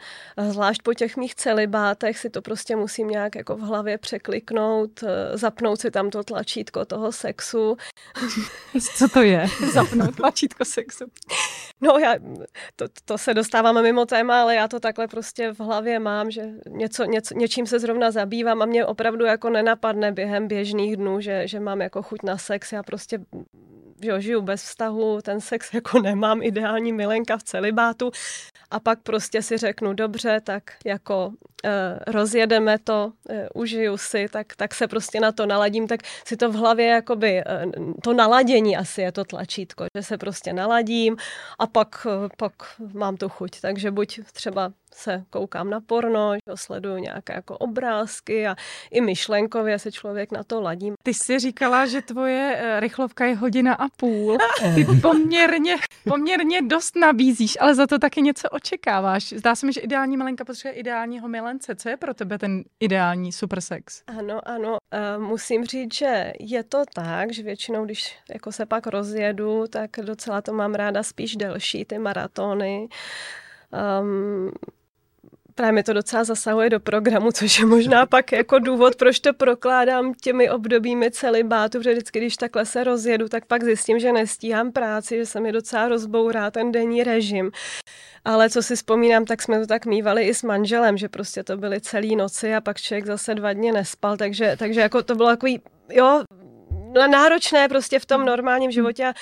Zvlášť 0.49 0.83
po 0.83 0.95
těch 0.95 1.17
mých 1.17 1.35
celibátech 1.35 2.19
si 2.19 2.31
to 2.31 2.43
prostě 2.43 2.76
musím 2.76 3.09
nějak 3.09 3.35
jako 3.35 3.57
v 3.57 3.61
hlavě 3.61 3.99
překliknout, 3.99 5.02
eh, 5.02 5.38
zapnout 5.38 5.81
si 5.81 5.91
tam 5.91 6.11
to 6.11 6.25
tlačítko 6.25 6.85
toho 6.85 7.12
sexu. 7.12 7.76
Co 8.97 9.09
to 9.09 9.23
je? 9.23 9.47
Zapnout 9.73 10.17
tlačítko 10.17 10.64
sexu. 10.64 11.05
No 11.81 11.99
já, 11.99 12.14
to, 12.76 12.87
to 13.05 13.19
se 13.19 13.35
dostáváme 13.35 13.83
mimo 13.83 14.07
téma, 14.07 14.43
ale 14.43 14.55
já 14.55 14.69
to 14.69 14.81
takhle 14.81 15.09
prostě 15.09 15.52
v 15.52 15.61
hlavě 15.61 15.99
mám, 15.99 16.31
že 16.31 16.43
něco, 16.69 17.05
něco, 17.05 17.35
něčím 17.35 17.67
se 17.67 17.79
zrovna 17.79 18.11
zabývám 18.11 18.62
a 18.62 18.67
mě 18.67 18.87
opravdu 18.87 19.25
jako 19.25 19.50
nenapadne 19.50 20.12
během 20.12 20.49
běžných 20.49 20.97
dnů, 20.97 21.21
že, 21.21 21.49
že 21.49 21.61
mám 21.61 21.81
jako 21.81 22.02
chuť 22.02 22.23
na 22.23 22.38
sex. 22.38 22.73
Já 22.73 22.83
prostě 22.83 23.19
že 24.02 24.21
žiju 24.21 24.42
bez 24.42 24.62
vztahu, 24.62 25.21
ten 25.23 25.40
sex 25.40 25.75
jako 25.75 26.00
nemám, 26.00 26.42
ideální 26.42 26.92
milenka 26.92 27.37
v 27.37 27.42
celibátu. 27.42 28.11
A 28.71 28.80
pak 28.80 28.99
prostě 29.02 29.42
si 29.42 29.59
řeknu, 29.59 29.92
dobře, 29.92 30.40
tak 30.44 30.62
jako 30.85 31.32
rozjedeme 32.07 32.78
to, 32.78 33.12
e, 33.31 33.49
užiju 33.54 33.97
si, 33.97 34.28
tak, 34.28 34.57
tak 34.57 34.75
se 34.75 34.88
prostě 34.88 35.21
na 35.21 35.33
to 35.33 35.47
naladím, 35.47 35.88
tak 35.88 36.00
si 36.26 36.37
to 36.37 36.50
v 36.50 36.54
hlavě 36.54 36.87
jakoby, 36.87 37.38
e, 37.38 37.45
to 38.02 38.12
naladění 38.12 38.76
asi 38.76 39.00
je 39.00 39.12
to 39.12 39.25
tlačítko, 39.25 39.85
že 39.97 40.02
se 40.02 40.19
prostě 40.19 40.52
naladím 40.52 41.16
a 41.59 41.66
pak, 41.66 42.07
pak 42.37 42.52
mám 42.95 43.16
tu 43.16 43.28
chuť, 43.28 43.61
takže 43.61 43.90
buď 43.90 44.21
třeba 44.33 44.73
se 44.95 45.25
koukám 45.31 45.71
na 45.71 45.81
porno, 45.81 46.35
že 46.35 46.57
sleduju 46.57 46.97
nějaké 46.97 47.33
jako 47.33 47.59
obrázky 47.59 48.47
a 48.47 48.57
i 48.90 49.00
myšlenkově 49.00 49.78
se 49.78 49.92
člověk 49.92 50.33
na 50.33 50.45
to 50.45 50.61
ladí. 50.61 50.92
Ty 51.02 51.14
jsi 51.14 51.38
říkala, 51.38 51.87
že 51.87 52.02
tvoje 52.02 52.57
eh, 52.59 52.81
rychlovka 52.81 53.25
je 53.25 53.35
hodina 53.35 53.75
a 53.75 53.88
půl. 53.97 54.38
Ty 54.75 54.87
poměrně, 55.02 55.76
poměrně 56.09 56.62
dost 56.62 56.97
nabízíš, 56.97 57.57
ale 57.61 57.75
za 57.75 57.87
to 57.87 57.99
taky 57.99 58.23
něco 58.23 58.49
očekáváš. 58.49 59.33
Zdá 59.33 59.54
se 59.54 59.66
mi, 59.66 59.73
že 59.73 59.81
ideální 59.81 60.16
malenka 60.16 60.45
potřebuje 60.45 60.81
ideálního 60.81 61.28
milence. 61.52 61.76
Co 61.76 61.88
je 61.88 61.97
pro 61.97 62.14
tebe 62.14 62.38
ten 62.38 62.64
ideální 62.80 63.32
supersex? 63.32 64.02
Ano, 64.06 64.49
ano. 64.49 64.78
Uh, 65.16 65.23
musím 65.23 65.64
říct, 65.64 65.94
že 65.94 66.32
je 66.40 66.62
to 66.62 66.82
tak, 66.94 67.32
že 67.32 67.42
většinou, 67.42 67.85
když 67.85 68.16
jako 68.35 68.52
se 68.52 68.66
pak 68.66 68.87
rozjedu, 68.87 69.66
tak 69.66 69.90
docela 70.02 70.42
to 70.42 70.52
mám 70.52 70.75
ráda 70.75 71.02
spíš 71.02 71.37
delší, 71.37 71.85
ty 71.85 71.99
maratony. 71.99 72.88
Um, 74.00 74.52
právě 75.54 75.73
mi 75.73 75.82
to 75.82 75.92
docela 75.92 76.25
zasahuje 76.25 76.71
do 76.71 76.80
programu, 76.80 77.32
což 77.32 77.59
je 77.59 77.66
možná 77.66 78.06
pak 78.12 78.32
jako 78.32 78.59
důvod, 78.59 78.97
proč 78.97 79.21
to 79.21 79.35
prokládám 79.35 80.14
těmi 80.14 80.50
obdobími 80.50 81.11
celibátu, 81.11 81.78
protože 81.78 81.92
vždycky, 81.92 82.18
když 82.18 82.37
takhle 82.37 82.66
se 82.66 82.85
rozjedu, 82.85 83.28
tak 83.28 83.47
pak 83.47 83.64
zjistím, 83.64 83.99
že 83.99 84.12
nestíhám 84.12 84.73
práci, 84.73 85.16
že 85.16 85.26
se 85.26 85.40
mi 85.40 85.52
docela 85.52 85.88
rozbourá 85.88 86.50
ten 86.50 86.73
denní 86.73 87.04
režim. 87.04 87.50
Ale 88.25 88.50
co 88.50 88.62
si 88.62 88.76
vzpomínám, 88.76 89.25
tak 89.25 89.42
jsme 89.42 89.61
to 89.61 89.66
tak 89.66 89.87
mývali 89.87 90.23
i 90.23 90.35
s 90.35 90.42
manželem, 90.42 90.97
že 90.97 91.09
prostě 91.09 91.44
to 91.44 91.56
byly 91.56 91.80
celý 91.80 92.16
noci 92.16 92.54
a 92.54 92.61
pak 92.61 92.80
člověk 92.80 93.06
zase 93.06 93.35
dva 93.35 93.52
dny 93.52 93.73
nespal, 93.73 94.16
takže, 94.16 94.56
takže 94.59 94.80
jako 94.80 95.02
to 95.02 95.14
bylo 95.14 95.28
takový, 95.28 95.61
jo, 95.90 96.23
náročné 97.11 97.68
prostě 97.68 97.99
v 97.99 98.06
tom 98.06 98.25
normálním 98.25 98.71
životě 98.71 99.06
a 99.06 99.14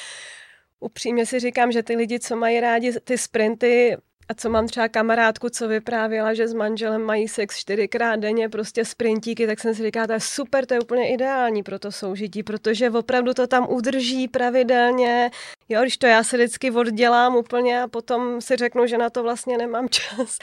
upřímně 0.80 1.26
si 1.26 1.40
říkám, 1.40 1.72
že 1.72 1.82
ty 1.82 1.96
lidi, 1.96 2.20
co 2.20 2.36
mají 2.36 2.60
rádi 2.60 2.92
ty 3.04 3.18
sprinty, 3.18 3.96
a 4.30 4.34
co 4.34 4.50
mám 4.50 4.66
třeba 4.66 4.88
kamarádku, 4.88 5.48
co 5.48 5.68
vyprávěla, 5.68 6.34
že 6.34 6.48
s 6.48 6.54
manželem 6.54 7.02
mají 7.02 7.28
sex 7.28 7.58
čtyřikrát 7.58 8.16
denně, 8.16 8.48
prostě 8.48 8.84
sprintíky, 8.84 9.46
tak 9.46 9.60
jsem 9.60 9.74
si 9.74 9.82
říkala, 9.82 10.06
to 10.06 10.12
je 10.12 10.20
super, 10.20 10.66
to 10.66 10.74
je 10.74 10.80
úplně 10.80 11.12
ideální 11.14 11.62
pro 11.62 11.78
to 11.78 11.92
soužití, 11.92 12.42
protože 12.42 12.90
opravdu 12.90 13.34
to 13.34 13.46
tam 13.46 13.66
udrží 13.70 14.28
pravidelně. 14.28 15.30
Jo, 15.68 15.80
když 15.82 15.96
to 15.98 16.06
já 16.06 16.24
se 16.24 16.36
vždycky 16.36 16.70
oddělám 16.70 17.36
úplně 17.36 17.82
a 17.82 17.88
potom 17.88 18.40
si 18.40 18.56
řeknu, 18.56 18.86
že 18.86 18.98
na 18.98 19.10
to 19.10 19.22
vlastně 19.22 19.58
nemám 19.58 19.88
čas. 19.90 20.38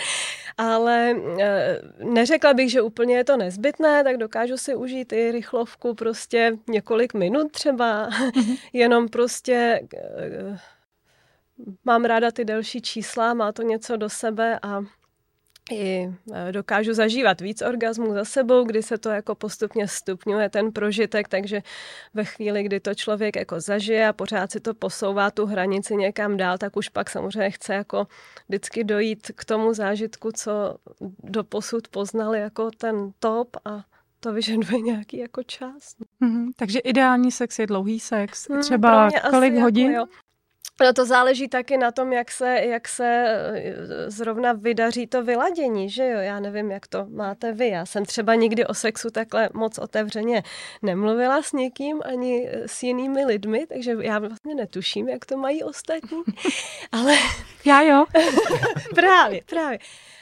Ale 0.58 1.15
e, 1.41 1.82
neřekla 2.03 2.53
bych, 2.53 2.72
že 2.72 2.82
úplně 2.82 3.17
je 3.17 3.24
to 3.24 3.38
nezbytné, 3.38 4.03
tak 4.03 4.17
dokážu 4.17 4.58
si 4.58 4.75
užít 4.75 5.13
i 5.13 5.32
rychlovku 5.32 5.94
prostě 5.94 6.58
několik 6.67 7.13
minut 7.13 7.51
třeba, 7.51 8.10
mm-hmm. 8.10 8.58
jenom 8.74 9.10
prostě 9.10 9.82
e, 9.96 10.76
mám 11.86 12.06
ráda 12.06 12.32
ty 12.32 12.46
delší 12.46 12.82
čísla, 12.82 13.34
má 13.34 13.52
to 13.52 13.62
něco 13.62 13.98
do 13.98 14.10
sebe 14.10 14.60
a 14.62 14.82
i 15.72 16.14
e, 16.34 16.52
dokážu 16.52 16.94
zažívat 16.94 17.42
víc 17.42 17.62
orgasmů 17.62 18.14
za 18.14 18.26
sebou, 18.26 18.64
kdy 18.64 18.84
se 18.84 18.98
to 18.98 19.10
jako 19.10 19.36
postupně 19.36 19.88
stupňuje 19.88 20.50
ten 20.50 20.72
prožitek, 20.72 21.28
takže 21.28 21.62
ve 22.14 22.24
chvíli, 22.24 22.64
kdy 22.64 22.80
to 22.80 22.96
člověk 22.96 23.36
jako 23.36 23.60
zažije 23.60 24.08
a 24.08 24.14
pořád 24.14 24.52
si 24.52 24.60
to 24.60 24.74
posouvá 24.74 25.32
tu 25.32 25.46
hranici 25.46 25.96
někam 25.96 26.38
dál, 26.38 26.58
tak 26.58 26.78
už 26.78 26.90
pak 26.90 27.10
samozřejmě 27.10 27.50
chce 27.50 27.74
jako 27.74 28.08
vždycky 28.48 28.84
dojít 28.84 29.32
k 29.36 29.46
tomu 29.46 29.74
zážitku, 29.74 30.32
co 30.32 30.78
do 31.24 31.44
posud 31.44 31.88
poznali 31.88 32.40
jako 32.40 32.72
ten 32.72 33.12
top 33.20 33.58
a 33.66 33.84
to 34.20 34.34
vyžaduje 34.34 34.82
nějaký 34.82 35.18
jako 35.18 35.44
čas. 35.44 35.96
Mm-hmm. 36.22 36.52
Takže 36.56 36.80
ideální 36.80 37.32
sex 37.32 37.60
je 37.60 37.68
dlouhý 37.68 38.00
sex, 38.00 38.50
hmm, 38.50 38.62
třeba 38.62 39.10
kolik 39.30 39.54
jako 39.54 39.64
hodin? 39.64 39.92
Jako, 39.92 40.12
No 40.81 40.93
to 40.93 41.05
záleží 41.05 41.48
taky 41.48 41.77
na 41.77 41.91
tom, 41.91 42.13
jak 42.13 42.31
se, 42.31 42.60
jak 42.63 42.88
se 42.88 43.05
eh, 43.05 44.12
zrovna 44.12 44.53
vydaří 44.53 45.07
to 45.07 45.24
vyladění, 45.24 45.89
že 45.89 46.05
jo? 46.10 46.19
Já 46.19 46.39
nevím, 46.39 46.72
jak 46.72 46.88
to 46.88 47.05
máte 47.10 47.51
vy. 47.51 47.67
Já 47.67 47.86
jsem 47.86 48.05
třeba 48.05 48.36
nikdy 48.36 48.65
o 48.65 48.74
sexu 48.74 49.10
takhle 49.10 49.50
moc 49.53 49.77
otevřeně 49.77 50.43
nemluvila 50.81 51.41
s 51.41 51.53
někým 51.53 52.01
ani 52.05 52.50
s 52.65 52.84
jinými 52.84 53.25
lidmi, 53.25 53.65
takže 53.67 53.96
já 54.01 54.19
vlastně 54.19 54.55
netuším, 54.55 55.10
jak 55.10 55.25
to 55.25 55.38
mají 55.38 55.63
ostatní. 55.63 56.24
Ale... 56.91 57.13
Já 57.65 57.81
jo. 57.81 58.05
právě, 58.96 59.41
právě. 59.50 59.79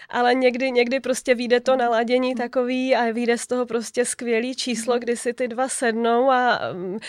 Ale 0.09 0.33
někdy, 0.33 0.71
někdy 0.71 0.99
prostě 0.99 1.35
vyjde 1.35 1.59
to 1.59 1.75
naladění 1.75 2.35
takový 2.35 2.95
a 2.95 3.11
vyjde 3.11 3.37
z 3.37 3.47
toho 3.47 3.65
prostě 3.65 4.05
skvělý 4.05 4.55
číslo, 4.55 4.99
kdy 4.99 5.17
si 5.17 5.33
ty 5.33 5.47
dva 5.47 5.69
sednou 5.69 6.31
a 6.31 6.59
um, 6.73 6.99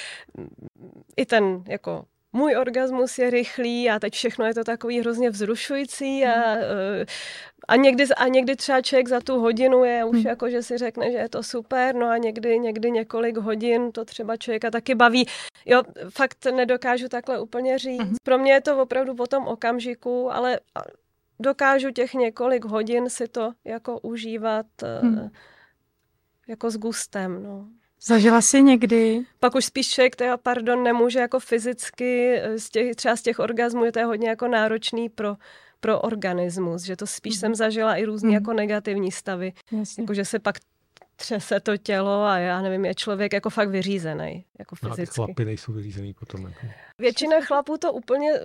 i 1.17 1.27
ten 1.27 1.65
jako 1.69 2.05
můj 2.37 2.57
orgasmus 2.57 3.19
je 3.19 3.31
rychlý 3.31 3.91
a 3.91 3.99
teď 3.99 4.15
všechno 4.15 4.47
je 4.47 4.55
to 4.55 4.65
takový 4.65 5.01
hrozně 5.01 5.31
vzrušující 5.31 6.25
a, 6.25 6.55
mhm. 6.55 6.63
eh, 7.03 7.07
a, 7.69 7.77
někdy, 7.77 8.05
a 8.17 8.29
někdy 8.29 8.57
třeba 8.57 8.83
člověk 8.83 9.09
za 9.09 9.21
tu 9.21 9.41
hodinu 9.41 9.85
je 9.85 10.05
už 10.05 10.17
hmm. 10.17 10.27
jako, 10.27 10.51
že 10.51 10.63
si 10.63 10.79
řekne, 10.79 11.13
že 11.13 11.19
je 11.19 11.29
to 11.29 11.43
super, 11.43 11.95
no 11.95 12.07
a 12.07 12.17
někdy, 12.17 12.59
někdy 12.59 12.91
několik 12.91 13.37
hodin 13.37 13.93
to 13.93 14.05
třeba 14.05 14.37
člověka 14.37 14.71
taky 14.71 14.95
baví. 14.95 15.27
Jo, 15.67 15.83
fakt 16.11 16.45
nedokážu 16.45 17.09
takhle 17.09 17.41
úplně 17.41 17.79
říct. 17.79 18.01
Hmm. 18.01 18.17
Pro 18.23 18.39
mě 18.39 18.53
je 18.53 18.61
to 18.61 18.83
opravdu 18.83 19.15
po 19.15 19.27
tom 19.27 19.47
okamžiku, 19.47 20.33
ale 20.33 20.61
dokážu 21.41 21.91
těch 21.91 22.15
několik 22.15 22.65
hodin 22.65 23.11
si 23.11 23.29
to 23.29 23.53
jako 23.65 23.99
užívat 24.01 24.67
hmm. 25.03 25.31
jako 26.49 26.71
s 26.71 26.77
gustem, 26.77 27.43
no. 27.43 27.69
Zažila 28.07 28.41
jsi 28.41 28.63
někdy? 28.63 29.21
Pak 29.41 29.55
už 29.55 29.65
spíš 29.65 29.91
člověk, 29.91 30.17
teda, 30.17 30.37
pardon, 30.37 30.83
nemůže 30.83 31.19
jako 31.19 31.41
fyzicky, 31.41 32.41
eh, 32.41 32.59
z 32.59 32.71
těch, 32.71 32.97
třeba 32.97 33.17
z 33.17 33.23
těch 33.23 33.39
orgasmů 33.39 33.85
je 33.85 33.93
to 33.93 34.07
hodně 34.07 34.29
jako 34.29 34.49
náročný 34.49 35.09
pro, 35.09 35.37
pro 35.81 36.01
organismus, 36.01 36.83
že 36.83 36.97
to 36.97 37.07
spíš 37.07 37.35
mm. 37.35 37.41
jsem 37.41 37.55
zažila 37.55 37.97
i 37.97 38.05
různé 38.05 38.29
mm. 38.29 38.35
jako 38.35 38.53
negativní 38.53 39.13
stavy. 39.13 39.53
Jasně. 39.73 40.03
Jako, 40.03 40.15
že 40.15 40.25
se 40.25 40.39
pak 40.39 40.57
třese 41.17 41.61
to 41.61 41.77
tělo 41.77 42.25
a 42.25 42.39
já 42.39 42.63
nevím, 42.63 42.85
je 42.85 42.95
člověk 42.95 43.33
jako 43.33 43.51
fakt 43.51 43.69
vyřízený, 43.69 44.45
jako 44.59 44.77
fyzicky. 44.77 45.01
No 45.01 45.03
a 45.03 45.07
ty 45.07 45.15
chlapy 45.15 45.45
nejsou 45.45 45.73
vyřízený 45.73 46.15
potom. 46.15 46.45
Jako. 46.45 46.67
Většina 46.99 47.41
chlapů 47.41 47.79
to 47.79 47.93
úplně 47.93 48.33
uh, 48.33 48.39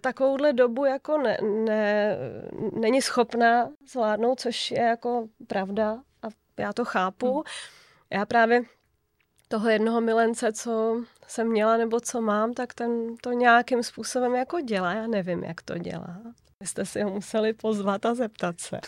takovouhle 0.00 0.52
dobu 0.52 0.84
jako 0.84 1.18
ne, 1.18 1.38
ne, 1.64 2.16
není 2.80 3.02
schopná 3.02 3.68
zvládnout, 3.92 4.40
což 4.40 4.70
je 4.70 4.82
jako 4.82 5.28
pravda 5.46 5.98
a 6.22 6.26
já 6.58 6.72
to 6.72 6.84
chápu. 6.84 7.32
Hmm 7.32 7.42
já 8.12 8.26
právě 8.26 8.62
toho 9.48 9.68
jednoho 9.68 10.00
milence, 10.00 10.52
co 10.52 11.02
jsem 11.26 11.48
měla 11.48 11.76
nebo 11.76 12.00
co 12.00 12.20
mám, 12.20 12.54
tak 12.54 12.74
ten 12.74 13.16
to 13.16 13.32
nějakým 13.32 13.82
způsobem 13.82 14.34
jako 14.34 14.60
dělá. 14.60 14.92
Já 14.92 15.06
nevím, 15.06 15.44
jak 15.44 15.62
to 15.62 15.78
dělá. 15.78 16.16
Vy 16.60 16.66
jste 16.66 16.86
si 16.86 17.02
ho 17.02 17.10
museli 17.10 17.52
pozvat 17.52 18.06
a 18.06 18.14
zeptat 18.14 18.60
se. 18.60 18.80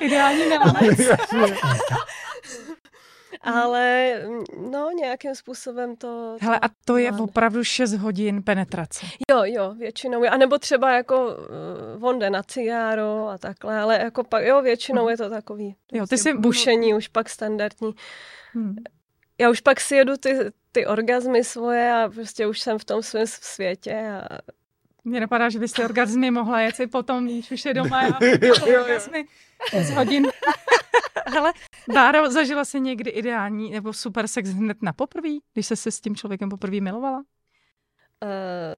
Ideální 0.00 0.44
milenec. 0.46 0.98
Ale 3.40 4.14
no, 4.70 4.90
nějakým 4.90 5.34
způsobem 5.34 5.96
to... 5.96 6.36
to 6.40 6.46
Hele, 6.46 6.58
a 6.62 6.68
to 6.84 6.96
je 6.96 7.10
mám. 7.10 7.20
opravdu 7.20 7.64
6 7.64 7.92
hodin 7.92 8.42
penetrace. 8.42 9.06
Jo, 9.30 9.42
jo, 9.44 9.74
většinou. 9.74 10.24
A 10.30 10.36
nebo 10.36 10.58
třeba 10.58 10.92
jako 10.92 11.26
uh, 11.96 12.04
on 12.04 12.18
jde 12.18 12.30
na 12.30 12.42
cigáro 12.42 13.28
a 13.28 13.38
takhle, 13.38 13.80
ale 13.80 13.98
jako 13.98 14.24
pak, 14.24 14.44
jo, 14.44 14.62
většinou 14.62 15.02
hmm. 15.02 15.10
je 15.10 15.16
to 15.16 15.30
takový 15.30 15.76
jo, 15.92 16.06
ty 16.06 16.18
jsi... 16.18 16.34
bušení 16.34 16.94
už 16.94 17.08
pak 17.08 17.28
standardní. 17.28 17.94
Hmm. 18.52 18.76
Já 19.38 19.50
už 19.50 19.60
pak 19.60 19.80
si 19.80 19.96
jedu 19.96 20.16
ty, 20.16 20.38
ty 20.72 20.86
orgazmy 20.86 21.44
svoje 21.44 21.92
a 21.92 22.08
prostě 22.08 22.46
už 22.46 22.60
jsem 22.60 22.78
v 22.78 22.84
tom 22.84 23.02
svém 23.02 23.26
světě 23.26 24.10
a 24.30 24.38
mě 25.08 25.20
napadá, 25.20 25.48
že 25.48 25.58
byste 25.58 25.84
orgazmy 25.84 26.30
mohla 26.30 26.60
jet 26.60 26.76
si 26.76 26.86
potom, 26.86 27.24
když 27.24 27.50
už 27.50 27.64
je 27.64 27.74
doma 27.74 28.00
a 28.00 28.20
orgazmy 28.80 29.24
z 29.82 29.90
hodin. 29.90 30.26
Hele, 31.26 31.52
Báro, 31.94 32.30
zažila 32.30 32.64
jsi 32.64 32.80
někdy 32.80 33.10
ideální 33.10 33.70
nebo 33.70 33.92
super 33.92 34.28
sex 34.28 34.50
hned 34.50 34.82
na 34.82 34.92
poprví, 34.92 35.42
když 35.52 35.66
jsi 35.66 35.76
se 35.76 35.90
s 35.90 36.00
tím 36.00 36.16
člověkem 36.16 36.48
poprvé 36.48 36.80
milovala? 36.80 37.18
Uh, 37.18 38.74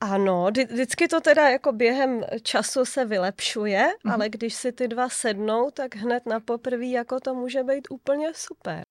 ano, 0.00 0.50
vždycky 0.70 1.08
to 1.08 1.20
teda 1.20 1.48
jako 1.48 1.72
během 1.72 2.24
času 2.42 2.84
se 2.84 3.04
vylepšuje, 3.04 3.88
mm. 4.04 4.12
ale 4.12 4.28
když 4.28 4.54
si 4.54 4.72
ty 4.72 4.88
dva 4.88 5.08
sednou, 5.08 5.70
tak 5.70 5.96
hned 5.96 6.26
na 6.26 6.40
poprví 6.40 6.90
jako 6.90 7.20
to 7.20 7.34
může 7.34 7.62
být 7.62 7.88
úplně 7.90 8.34
super. 8.34 8.85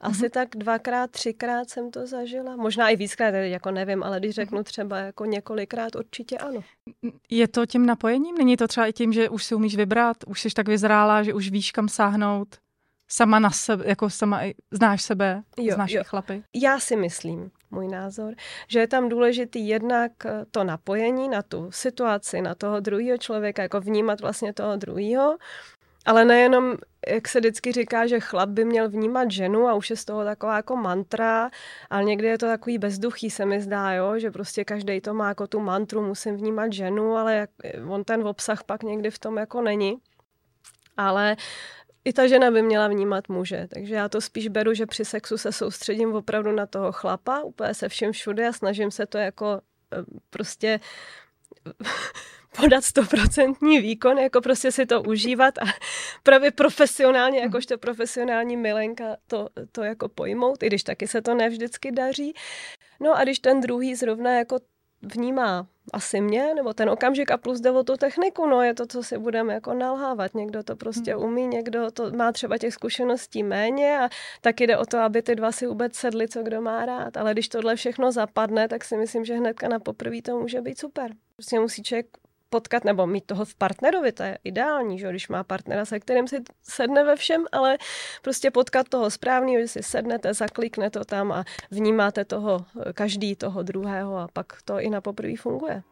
Asi 0.00 0.22
mm-hmm. 0.22 0.30
tak 0.30 0.48
dvakrát, 0.56 1.10
třikrát 1.10 1.70
jsem 1.70 1.90
to 1.90 2.06
zažila. 2.06 2.56
Možná 2.56 2.88
i 2.88 2.96
víckrát, 2.96 3.34
jako 3.34 3.70
nevím, 3.70 4.02
ale 4.02 4.18
když 4.18 4.34
řeknu 4.34 4.62
třeba 4.62 4.98
jako 4.98 5.24
několikrát, 5.24 5.96
určitě 5.96 6.38
ano. 6.38 6.60
Je 7.30 7.48
to 7.48 7.66
tím 7.66 7.86
napojením? 7.86 8.36
Není 8.38 8.56
to 8.56 8.68
třeba 8.68 8.86
i 8.86 8.92
tím, 8.92 9.12
že 9.12 9.28
už 9.28 9.44
si 9.44 9.54
umíš 9.54 9.76
vybrat, 9.76 10.16
už 10.26 10.40
jsi 10.40 10.48
tak 10.48 10.68
vyzrála, 10.68 11.22
že 11.22 11.34
už 11.34 11.50
víš, 11.50 11.72
kam 11.72 11.88
sáhnout? 11.88 12.48
Sama 13.08 13.38
na 13.38 13.50
sebe, 13.50 13.84
jako 13.88 14.10
sama 14.10 14.40
znáš 14.70 15.02
sebe, 15.02 15.42
jo, 15.58 15.74
znáš 15.74 15.92
jo. 15.92 16.02
chlapy? 16.06 16.42
Já 16.54 16.80
si 16.80 16.96
myslím, 16.96 17.50
můj 17.70 17.88
názor, 17.88 18.34
že 18.68 18.78
je 18.78 18.88
tam 18.88 19.08
důležitý 19.08 19.68
jednak 19.68 20.12
to 20.50 20.64
napojení 20.64 21.28
na 21.28 21.42
tu 21.42 21.70
situaci, 21.70 22.40
na 22.40 22.54
toho 22.54 22.80
druhého 22.80 23.18
člověka, 23.18 23.62
jako 23.62 23.80
vnímat 23.80 24.20
vlastně 24.20 24.52
toho 24.52 24.76
druhého 24.76 25.36
ale 26.06 26.24
nejenom, 26.24 26.76
jak 27.08 27.28
se 27.28 27.38
vždycky 27.40 27.72
říká, 27.72 28.06
že 28.06 28.20
chlap 28.20 28.48
by 28.48 28.64
měl 28.64 28.88
vnímat 28.88 29.30
ženu 29.30 29.68
a 29.68 29.74
už 29.74 29.90
je 29.90 29.96
z 29.96 30.04
toho 30.04 30.24
taková 30.24 30.56
jako 30.56 30.76
mantra, 30.76 31.50
ale 31.90 32.04
někdy 32.04 32.28
je 32.28 32.38
to 32.38 32.46
takový 32.46 32.78
bezduchý, 32.78 33.30
se 33.30 33.46
mi 33.46 33.60
zdá, 33.60 33.92
jo? 33.92 34.18
že 34.18 34.30
prostě 34.30 34.64
každý 34.64 35.00
to 35.00 35.14
má 35.14 35.28
jako 35.28 35.46
tu 35.46 35.60
mantru, 35.60 36.06
musím 36.06 36.36
vnímat 36.36 36.72
ženu, 36.72 37.16
ale 37.16 37.34
jak, 37.34 37.50
on 37.88 38.04
ten 38.04 38.28
obsah 38.28 38.64
pak 38.64 38.82
někdy 38.82 39.10
v 39.10 39.18
tom 39.18 39.36
jako 39.36 39.62
není. 39.62 39.98
Ale 40.96 41.36
i 42.04 42.12
ta 42.12 42.26
žena 42.26 42.50
by 42.50 42.62
měla 42.62 42.88
vnímat 42.88 43.28
muže, 43.28 43.68
takže 43.74 43.94
já 43.94 44.08
to 44.08 44.20
spíš 44.20 44.48
beru, 44.48 44.74
že 44.74 44.86
při 44.86 45.04
sexu 45.04 45.38
se 45.38 45.52
soustředím 45.52 46.14
opravdu 46.14 46.52
na 46.52 46.66
toho 46.66 46.92
chlapa, 46.92 47.40
úplně 47.40 47.74
se 47.74 47.88
vším 47.88 48.12
všude 48.12 48.48
a 48.48 48.52
snažím 48.52 48.90
se 48.90 49.06
to 49.06 49.18
jako 49.18 49.60
eh, 49.92 49.96
prostě 50.30 50.80
podat 52.56 52.84
stoprocentní 52.84 53.80
výkon, 53.80 54.18
jako 54.18 54.40
prostě 54.40 54.72
si 54.72 54.86
to 54.86 55.02
užívat 55.02 55.58
a 55.58 55.64
právě 56.22 56.50
profesionálně, 56.50 57.40
jakožto 57.40 57.78
profesionální 57.78 58.56
milenka 58.56 59.16
to, 59.26 59.48
to 59.72 59.82
jako 59.82 60.08
pojmout, 60.08 60.62
i 60.62 60.66
když 60.66 60.82
taky 60.82 61.08
se 61.08 61.22
to 61.22 61.34
nevždycky 61.34 61.92
daří. 61.92 62.34
No 63.00 63.14
a 63.14 63.24
když 63.24 63.38
ten 63.38 63.60
druhý 63.60 63.94
zrovna 63.94 64.38
jako 64.38 64.58
vnímá 65.02 65.66
asi 65.92 66.20
mě, 66.20 66.54
nebo 66.54 66.74
ten 66.74 66.90
okamžik 66.90 67.30
a 67.30 67.36
plus 67.36 67.60
jde 67.60 67.70
o 67.70 67.84
tu 67.84 67.96
techniku, 67.96 68.46
no 68.46 68.62
je 68.62 68.74
to, 68.74 68.86
co 68.86 69.02
si 69.02 69.18
budeme 69.18 69.54
jako 69.54 69.74
nalhávat. 69.74 70.34
Někdo 70.34 70.62
to 70.62 70.76
prostě 70.76 71.14
hmm. 71.14 71.24
umí, 71.24 71.46
někdo 71.46 71.90
to 71.90 72.10
má 72.10 72.32
třeba 72.32 72.58
těch 72.58 72.74
zkušeností 72.74 73.42
méně 73.42 73.98
a 73.98 74.08
tak 74.40 74.60
jde 74.60 74.76
o 74.78 74.86
to, 74.86 74.98
aby 74.98 75.22
ty 75.22 75.34
dva 75.34 75.52
si 75.52 75.66
vůbec 75.66 75.94
sedli, 75.94 76.28
co 76.28 76.42
kdo 76.42 76.60
má 76.60 76.86
rád. 76.86 77.16
Ale 77.16 77.32
když 77.32 77.48
tohle 77.48 77.76
všechno 77.76 78.12
zapadne, 78.12 78.68
tak 78.68 78.84
si 78.84 78.96
myslím, 78.96 79.24
že 79.24 79.34
hnedka 79.34 79.68
na 79.68 79.78
poprvé 79.78 80.22
to 80.22 80.38
může 80.38 80.60
být 80.60 80.78
super. 80.78 81.10
Prostě 81.36 81.60
musí 81.60 81.82
člověk 81.82 82.06
potkat 82.50 82.84
nebo 82.84 83.06
mít 83.06 83.26
toho 83.26 83.44
v 83.44 83.54
partnerovi, 83.54 84.12
to 84.12 84.22
je 84.22 84.38
ideální, 84.44 84.98
že 84.98 85.10
když 85.10 85.28
má 85.28 85.44
partnera, 85.44 85.84
se 85.84 86.00
kterým 86.00 86.28
si 86.28 86.42
sedne 86.62 87.04
ve 87.04 87.16
všem, 87.16 87.44
ale 87.52 87.78
prostě 88.22 88.50
potkat 88.50 88.88
toho 88.88 89.10
správného, 89.10 89.60
že 89.60 89.68
si 89.68 89.82
sednete, 89.82 90.34
zaklikne 90.34 90.90
to 90.90 91.04
tam 91.04 91.32
a 91.32 91.44
vnímáte 91.70 92.24
toho, 92.24 92.66
každý 92.94 93.36
toho 93.36 93.62
druhého 93.62 94.16
a 94.16 94.28
pak 94.32 94.62
to 94.64 94.80
i 94.80 94.90
na 94.90 95.00
poprvé 95.00 95.36
funguje. 95.36 95.82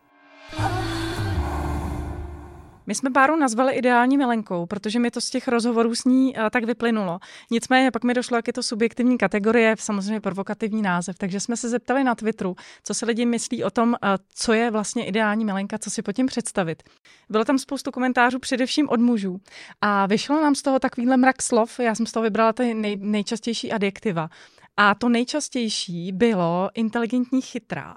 My 2.87 2.95
jsme 2.95 3.11
Báru 3.11 3.37
nazvali 3.37 3.73
ideální 3.73 4.17
milenkou, 4.17 4.67
protože 4.67 4.99
mi 4.99 5.11
to 5.11 5.21
z 5.21 5.31
těch 5.31 5.49
rozhovorů 5.49 5.95
s 5.95 6.05
ní 6.05 6.35
uh, 6.37 6.43
tak 6.51 6.65
vyplynulo. 6.65 7.19
Nicméně 7.51 7.91
pak 7.91 8.05
mi 8.05 8.15
došlo, 8.15 8.37
jak 8.37 8.47
je 8.47 8.53
to 8.53 8.63
subjektivní 8.63 9.19
kategorie, 9.19 9.75
samozřejmě 9.79 10.21
provokativní 10.21 10.83
název, 10.83 11.19
takže 11.19 11.41
jsme 11.41 11.57
se 11.57 11.69
zeptali 11.69 12.05
na 12.05 12.15
Twitteru, 12.15 12.57
co 12.83 12.95
si 12.95 13.07
lidi 13.07 13.27
myslí 13.27 13.65
o 13.65 13.71
tom, 13.71 13.89
uh, 13.89 13.97
co 14.35 14.53
je 14.53 14.71
vlastně 14.71 15.07
ideální 15.07 15.45
milenka, 15.45 15.79
co 15.79 15.91
si 15.91 16.03
pod 16.03 16.13
tím 16.13 16.27
představit. 16.27 16.83
Bylo 17.31 17.45
tam 17.45 17.59
spoustu 17.59 17.91
komentářů, 17.91 18.39
především 18.39 18.89
od 18.89 19.01
mužů. 19.01 19.41
A 19.81 20.07
vyšlo 20.07 20.43
nám 20.43 20.55
z 20.55 20.63
toho 20.63 20.79
takovýhle 20.79 21.17
mrak 21.17 21.43
slov, 21.43 21.81
já 21.81 21.95
jsem 21.95 22.07
z 22.07 22.13
toho 22.13 22.25
vybrala 22.25 22.53
ty 22.53 22.75
nej, 22.75 22.97
nejčastější 22.97 23.73
adjektiva. 23.73 24.29
A 24.77 24.95
to 24.95 25.09
nejčastější 25.09 26.13
bylo 26.13 26.71
inteligentní 26.75 27.43
chytrá. 27.43 27.97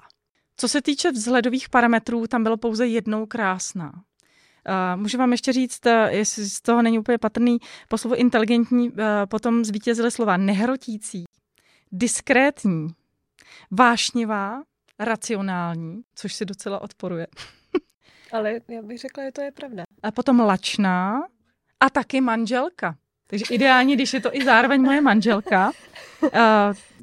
Co 0.56 0.68
se 0.68 0.82
týče 0.82 1.10
vzhledových 1.10 1.68
parametrů, 1.68 2.26
tam 2.26 2.42
bylo 2.42 2.56
pouze 2.56 2.86
jednou 2.86 3.26
krásná. 3.26 3.92
Můžu 4.96 5.18
vám 5.18 5.32
ještě 5.32 5.52
říct, 5.52 5.86
uh, 5.86 5.92
jestli 6.08 6.44
z 6.44 6.60
toho 6.60 6.82
není 6.82 6.98
úplně 6.98 7.18
patrný, 7.18 7.58
po 7.88 7.98
slovu 7.98 8.14
inteligentní 8.14 8.90
uh, 8.90 8.96
potom 9.28 9.64
zvítězily 9.64 10.10
slova 10.10 10.36
nehrotící, 10.36 11.24
diskrétní, 11.92 12.88
vášnivá, 13.70 14.62
racionální, 14.98 16.02
což 16.14 16.34
si 16.34 16.44
docela 16.44 16.82
odporuje. 16.82 17.26
Ale 18.32 18.60
já 18.68 18.82
bych 18.82 18.98
řekla, 18.98 19.24
že 19.24 19.32
to 19.32 19.40
je 19.40 19.52
pravda. 19.52 19.82
A 20.02 20.10
potom 20.10 20.40
lačná 20.40 21.22
a 21.80 21.90
taky 21.90 22.20
manželka. 22.20 22.96
Takže 23.26 23.44
ideálně, 23.50 23.94
když 23.94 24.14
je 24.14 24.20
to 24.20 24.36
i 24.36 24.44
zároveň 24.44 24.82
moje 24.82 25.00
manželka. 25.00 25.72
Uh, 26.22 26.30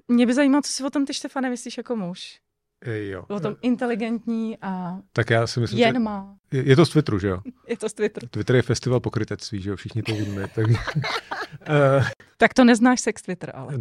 mě 0.07 0.25
by 0.25 0.33
zajímalo, 0.33 0.61
co 0.61 0.71
si 0.71 0.83
o 0.83 0.89
tom 0.89 1.05
ty, 1.05 1.13
Štefane, 1.13 1.49
myslíš 1.49 1.77
jako 1.77 1.95
muž. 1.95 2.39
Jo. 2.85 3.25
O 3.27 3.39
tom 3.39 3.55
inteligentní 3.61 4.57
a 4.61 4.97
tak 5.13 5.29
já 5.29 5.47
si 5.47 5.59
myslím, 5.59 5.79
jen 5.79 5.95
že 5.95 5.99
má. 5.99 6.35
je, 6.51 6.69
je 6.69 6.75
to 6.75 6.85
z 6.85 6.89
Twitteru, 6.89 7.19
že 7.19 7.27
jo? 7.27 7.41
Je 7.67 7.77
to 7.77 7.89
z 7.89 7.93
Twitteru. 7.93 8.27
Twitter 8.27 8.55
je 8.55 8.61
festival 8.61 8.99
pokrytectví, 8.99 9.61
že 9.61 9.69
jo? 9.69 9.75
Všichni 9.75 10.03
to 10.03 10.13
víme. 10.13 10.47
Tak, 10.55 10.65
uh, 10.67 12.07
Tak 12.37 12.53
to 12.53 12.63
neznáš 12.63 12.99
sex 13.01 13.21
Twitter, 13.21 13.51
ale. 13.55 13.73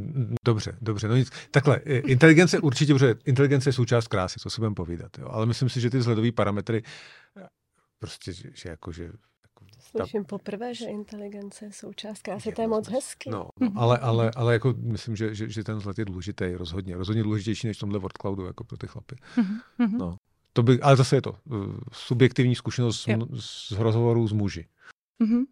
dobře, 0.44 0.76
dobře. 0.80 1.08
No 1.08 1.16
nic. 1.16 1.30
Takhle, 1.50 1.80
eh, 1.84 1.98
inteligence 1.98 2.58
určitě, 2.60 2.92
protože 2.94 3.14
inteligence 3.24 3.68
je 3.68 3.72
součást 3.72 4.08
krásy, 4.08 4.40
to 4.42 4.50
si 4.50 4.60
budeme 4.60 4.74
povídat. 4.74 5.18
Jo? 5.18 5.28
Ale 5.30 5.46
myslím 5.46 5.68
si, 5.68 5.80
že 5.80 5.90
ty 5.90 5.98
vzhledové 5.98 6.32
parametry 6.32 6.82
eh, 7.36 7.46
prostě, 7.98 8.32
že, 8.32 8.48
že 8.54 8.68
jako, 8.68 8.92
že 8.92 9.10
Slyším 9.96 10.24
poprvé, 10.24 10.74
že 10.74 10.84
inteligence 10.86 11.64
je 11.64 11.72
součást 11.72 12.22
krásy, 12.22 12.52
to 12.52 12.62
je 12.62 12.68
moc 12.68 12.88
hezky. 12.88 13.30
No, 13.30 13.48
no 13.60 13.70
ale, 13.76 13.98
ale, 13.98 14.30
ale 14.36 14.52
jako 14.52 14.74
myslím, 14.78 15.16
že, 15.16 15.34
že, 15.34 15.48
že 15.48 15.64
ten 15.64 15.76
vzhled 15.78 15.98
je 15.98 16.04
důležitý, 16.04 16.54
rozhodně. 16.54 16.96
Rozhodně 16.96 17.22
důležitější 17.22 17.66
než 17.66 17.76
v 17.76 17.80
tomhle 17.80 17.98
wordcloudu, 17.98 18.46
jako 18.46 18.64
pro 18.64 18.76
ty 18.76 18.86
chlapy. 18.86 19.16
Mhm. 19.78 19.98
No. 19.98 20.16
To 20.52 20.62
by, 20.62 20.80
ale 20.80 20.96
zase 20.96 21.16
je 21.16 21.22
to 21.22 21.30
uh, 21.44 21.66
subjektivní 21.92 22.54
zkušenost 22.54 23.08
Jo. 23.08 23.18
z, 23.32 23.68
z 23.68 23.78
rozhovorů 23.78 24.28
s 24.28 24.32
muži. 24.32 24.66
Mhm. 25.18 25.44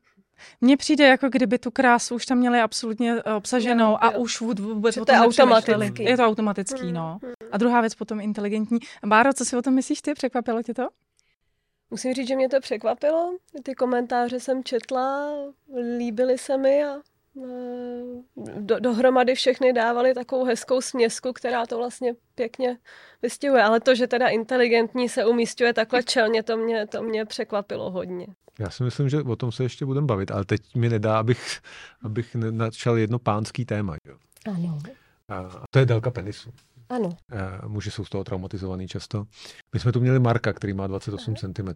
Mně 0.61 0.77
přijde, 0.77 1.07
jako 1.07 1.29
kdyby 1.29 1.59
tu 1.59 1.71
krásu 1.71 2.15
už 2.15 2.27
tam 2.27 2.39
měli 2.39 2.61
absolutně 2.61 3.15
eh, 3.27 3.35
obsaženou 3.35 3.91
Jo, 3.91 3.99
a 4.01 4.11
už 4.11 4.41
vůd- 4.41 4.61
vůbec 4.61 4.97
o 4.97 5.05
to 5.05 5.13
je 5.13 5.19
tom 5.19 5.27
automatický. 5.27 6.03
Je 6.03 6.17
to 6.17 6.23
automatický, 6.25 6.93
no. 6.93 7.19
A 7.53 7.59
druhá 7.59 7.81
věc 7.81 7.95
potom 7.95 8.21
inteligentní. 8.21 8.79
Báro, 9.07 9.33
co 9.33 9.45
si 9.45 9.57
o 9.57 9.63
tom 9.63 9.75
myslíš 9.75 10.03
ty? 10.03 10.15
Překvapilo 10.15 10.63
tě 10.63 10.75
to? 10.75 10.89
Musím 11.93 12.15
říct, 12.15 12.29
že 12.29 12.37
mě 12.37 12.49
to 12.49 12.61
překvapilo. 12.61 13.37
Ty 13.63 13.75
komentáře 13.75 14.41
jsem 14.41 14.65
četla, 14.65 15.33
líbily 15.99 16.39
se 16.39 16.59
mi 16.59 16.85
a 16.85 16.97
eh, 16.97 17.43
do, 18.61 18.79
dohromady 18.81 19.35
všechny 19.35 19.73
dávali 19.73 20.15
takovou 20.15 20.45
hezkou 20.45 20.81
směsku, 20.81 21.33
která 21.33 21.67
to 21.67 21.79
vlastně 21.79 22.15
pěkně 22.35 22.79
vystihuje. 23.23 23.63
Ale 23.63 23.81
to, 23.81 23.95
že 23.95 24.07
teda 24.07 24.29
inteligentní 24.29 25.09
se 25.09 25.25
umístuje 25.27 25.73
takhle 25.73 26.03
čelně, 26.03 26.43
to 26.43 26.57
mě, 26.57 26.87
to 26.87 27.03
mě 27.03 27.25
překvapilo 27.25 27.91
hodně. 27.91 28.27
Já 28.59 28.71
si 28.71 28.83
myslím, 28.83 29.09
že 29.09 29.23
o 29.23 29.37
tom 29.37 29.53
se 29.53 29.63
ještě 29.63 29.87
budeme 29.87 30.07
bavit, 30.07 30.31
ale 30.31 30.45
teď 30.45 30.75
mi 30.75 30.89
nedá, 30.89 31.19
abych, 31.19 31.61
abych 32.03 32.35
načal 32.35 32.99
jedno 32.99 33.19
pánský 33.19 33.65
téma. 33.65 33.97
Jo. 34.09 34.17
Ano. 34.47 34.79
A 35.29 35.65
to 35.71 35.79
je 35.79 35.87
délka 35.87 36.11
penisu. 36.11 36.53
Ano. 36.93 37.17
Eh, 37.33 37.69
Muži 37.69 37.91
jsou 37.91 38.05
z 38.05 38.11
toho 38.11 38.25
traumatizovaný 38.25 38.89
často. 38.89 39.25
My 39.75 39.81
jsme 39.81 39.93
tu 39.93 40.01
měli 40.01 40.19
Marka, 40.19 40.53
který 40.53 40.73
má 40.73 40.87
28 40.87 41.37
cm. 41.37 41.69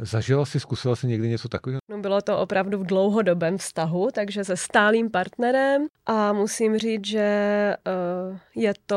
Zažila 0.00 0.46
si, 0.46 0.60
zkusila 0.60 0.96
si 0.96 1.06
někdy 1.06 1.28
něco 1.28 1.48
takového? 1.48 1.78
No 1.90 1.98
bylo 1.98 2.22
to 2.22 2.38
opravdu 2.38 2.78
v 2.78 2.86
dlouhodobém 2.86 3.58
vztahu, 3.58 4.08
takže 4.14 4.44
se 4.44 4.56
stálým 4.56 5.10
partnerem 5.10 5.86
a 6.06 6.32
musím 6.32 6.78
říct, 6.78 7.06
že 7.06 7.20
eh, 7.20 8.38
je 8.54 8.74
to 8.86 8.96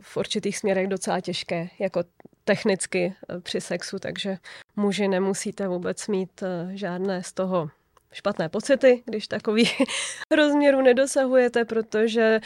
v 0.00 0.16
určitých 0.16 0.58
směrech 0.58 0.88
docela 0.88 1.20
těžké, 1.20 1.68
jako 1.78 2.02
technicky 2.44 3.14
eh, 3.28 3.40
při 3.40 3.60
sexu, 3.60 3.98
takže 3.98 4.38
muži 4.76 5.08
nemusíte 5.08 5.68
vůbec 5.68 6.08
mít 6.08 6.42
eh, 6.42 6.70
žádné 6.74 7.22
z 7.22 7.32
toho 7.32 7.70
špatné 8.12 8.48
pocity, 8.48 9.02
když 9.06 9.28
takový 9.28 9.64
rozměru 10.36 10.82
nedosahujete, 10.82 11.64
protože 11.64 12.40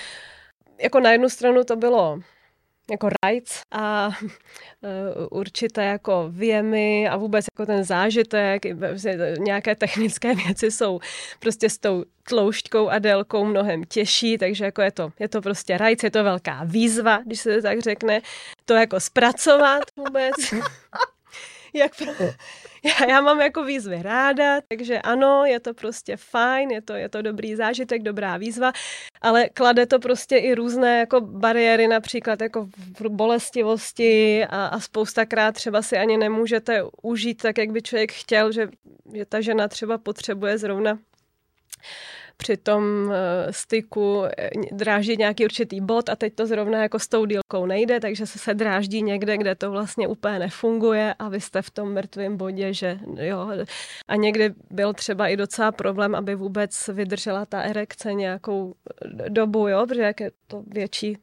jako 0.83 1.01
na 1.01 1.13
jednu 1.13 1.29
stranu 1.29 1.65
to 1.65 1.77
bylo 1.77 2.21
jako 2.91 3.09
rights 3.25 3.63
a 3.71 4.11
eh, 4.83 5.27
určité 5.31 5.85
jako 5.85 6.27
věmy 6.31 7.09
a 7.09 7.17
vůbec 7.17 7.45
jako 7.53 7.67
ten 7.67 7.85
zážitek, 7.85 8.75
vlastně 8.75 9.19
nějaké 9.39 9.75
technické 9.75 10.35
věci 10.47 10.71
jsou 10.71 11.01
prostě 11.41 11.71
s 11.71 11.79
tou 11.79 12.05
tloušťkou 12.29 12.89
a 12.89 12.99
délkou 12.99 13.45
mnohem 13.45 13.85
těžší, 13.85 14.39
takže 14.39 14.65
jako 14.65 14.83
je 14.83 14.91
to, 14.91 15.13
je 15.19 15.29
to 15.29 15.41
prostě 15.43 15.79
rights, 15.79 16.05
je 16.05 16.11
to 16.11 16.25
velká 16.25 16.61
výzva, 16.65 17.19
když 17.27 17.41
se 17.41 17.57
to 17.57 17.63
tak 17.63 17.81
řekne, 17.81 18.21
to 18.65 18.75
jako 18.75 19.01
zpracovat 19.01 19.83
vůbec. 19.97 20.35
Jak 21.75 21.97
pro... 21.97 22.07
já, 22.85 23.07
já 23.09 23.21
mám 23.21 23.41
jako 23.41 23.65
výzvy 23.65 24.03
ráda, 24.03 24.61
takže 24.69 24.99
ano, 24.99 25.45
je 25.45 25.61
to 25.61 25.75
prostě 25.75 26.17
fajn, 26.17 26.71
je 26.71 26.83
to, 26.83 26.93
je 26.93 27.09
to 27.09 27.23
dobrý 27.23 27.55
zážitek, 27.55 28.03
dobrá 28.03 28.37
výzva, 28.37 28.73
ale 29.21 29.49
klade 29.49 29.87
to 29.87 29.99
prostě 29.99 30.37
i 30.37 30.55
různé 30.55 30.99
jako 30.99 31.21
bariéry, 31.21 31.89
například 31.89 32.41
jako 32.41 32.69
v 33.01 33.09
bolestivosti 33.09 34.45
a, 34.45 34.67
a 34.67 34.81
spoustakrát 34.81 35.55
třeba 35.55 35.83
si 35.83 35.97
ani 35.97 36.17
nemůžete 36.17 36.83
užít 37.03 37.43
tak, 37.43 37.59
jak 37.59 37.71
by 37.71 37.83
člověk 37.83 38.13
chtěl, 38.13 38.53
že, 38.53 38.69
že 39.15 39.25
ta 39.25 39.41
žena 39.41 39.69
třeba 39.69 39.99
potřebuje 39.99 40.59
zrovna 40.59 40.99
při 42.41 42.57
tom 42.57 42.83
uh, 42.83 43.13
styku 43.51 44.25
eh, 44.25 44.51
dráždí 44.73 45.17
nějaký 45.17 45.45
určitý 45.45 45.81
bod 45.81 46.09
a 46.09 46.17
teď 46.17 46.35
to 46.35 46.47
zrovna 46.47 46.83
jako 46.83 46.99
s 46.99 47.09
tou 47.09 47.25
dílkou 47.25 47.67
nejde, 47.67 48.01
takže 48.01 48.27
se 48.27 48.39
se 48.39 48.55
dráždí 48.55 49.03
někde, 49.03 49.37
kde 49.37 49.55
to 49.55 49.71
vlastně 49.71 50.09
úplně 50.09 50.39
nefunguje 50.39 51.15
a 51.19 51.29
vy 51.29 51.41
jste 51.41 51.63
v 51.63 51.71
tom 51.71 51.93
mrtvém 51.93 52.37
bodě, 52.37 52.75
že 52.75 52.99
jo. 53.15 53.51
A 54.09 54.17
někdy 54.17 54.55
byl 54.71 54.93
třeba 54.95 55.29
i 55.29 55.37
docela 55.37 55.73
problém, 55.73 56.15
aby 56.15 56.35
vůbec 56.35 56.89
vydržela 56.89 57.47
ta 57.47 57.61
erekce 57.61 58.15
nějakou 58.15 58.75
dobu, 59.29 59.69
jo, 59.69 59.87
protože 59.87 60.03
jak 60.03 60.21
je 60.21 60.31
to 60.47 60.63
větší 60.67 61.19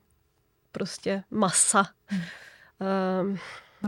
prostě 0.72 1.24
masa. 1.32 1.86
Um, 3.22 3.38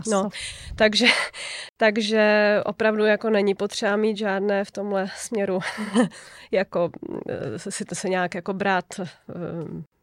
No, 0.07 0.29
takže, 0.75 1.05
takže 1.77 2.55
opravdu 2.65 3.05
jako 3.05 3.29
není 3.29 3.55
potřeba 3.55 3.95
mít 3.95 4.17
žádné 4.17 4.65
v 4.65 4.71
tomhle 4.71 5.07
směru, 5.15 5.59
jako 6.51 6.89
eh, 7.29 7.71
si 7.71 7.85
to 7.85 7.95
se 7.95 8.09
nějak 8.09 8.35
jako 8.35 8.53
brát, 8.53 8.85
eh, 8.99 9.05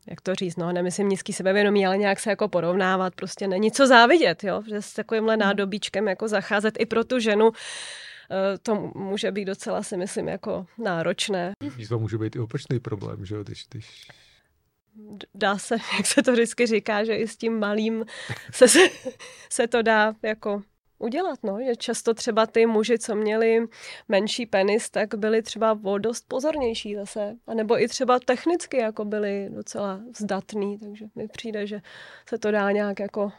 jak 0.07 0.21
to 0.21 0.35
říct, 0.35 0.57
no, 0.57 0.73
nemyslím 0.73 1.09
nízký 1.09 1.33
sebevědomí, 1.33 1.87
ale 1.87 1.99
nějak 1.99 2.21
se 2.21 2.31
jako 2.31 2.49
porovnávat, 2.49 3.15
prostě 3.15 3.49
není 3.49 3.73
co 3.73 3.87
závidět, 3.87 4.45
jo, 4.45 4.63
že 4.69 4.83
s 4.83 4.93
takovýmhle 4.93 5.37
nádobíčkem 5.37 6.09
jako 6.09 6.29
zacházet. 6.29 6.75
I 6.79 6.87
pro 6.87 7.05
tu 7.05 7.19
ženu, 7.19 7.51
eh, 8.31 8.59
to 8.59 8.91
může 8.95 9.33
být 9.33 9.45
docela, 9.45 9.83
si 9.83 9.97
myslím, 9.97 10.29
jako 10.29 10.67
náročné. 10.79 11.53
Výzva 11.77 11.97
může 11.97 12.19
být 12.19 12.37
i 12.37 12.39
opačný 12.39 12.81
problém, 12.81 13.25
že 13.25 13.35
jo, 13.35 13.45
když, 13.45 13.67
když 13.71 14.09
dá 15.35 15.59
se, 15.59 15.75
jak 15.97 16.07
se 16.07 16.23
to 16.23 16.33
vždycky 16.33 16.67
říká, 16.67 17.05
že 17.05 17.17
i 17.17 17.29
s 17.29 17.37
tím 17.37 17.59
malým 17.59 18.05
se, 18.53 18.69
se, 18.69 18.79
se 19.51 19.67
to 19.67 19.83
dá 19.83 20.15
jako 20.23 20.63
udělat, 20.99 21.39
no, 21.43 21.59
že 21.67 21.77
často 21.77 22.15
třeba 22.15 22.47
ty 22.47 22.67
muži, 22.67 22.99
co 22.99 23.15
měli 23.15 23.67
menší 24.09 24.47
penis, 24.47 24.91
tak 24.91 25.15
byli 25.15 25.43
třeba 25.43 25.79
o 25.83 25.99
dost 25.99 26.25
pozornější 26.29 26.95
zase, 26.95 27.37
a 27.47 27.55
nebo 27.55 27.83
i 27.83 27.89
třeba 27.89 28.19
technicky 28.19 28.77
jako 28.77 29.05
byli 29.05 29.49
docela 29.51 30.01
vzdatný, 30.19 30.79
takže 30.79 31.07
mi 31.15 31.29
přijde, 31.29 31.67
že 31.67 31.81
se 32.29 32.39
to 32.39 32.51
dá 32.51 32.71
nějak 32.71 33.01
jako 33.01 33.33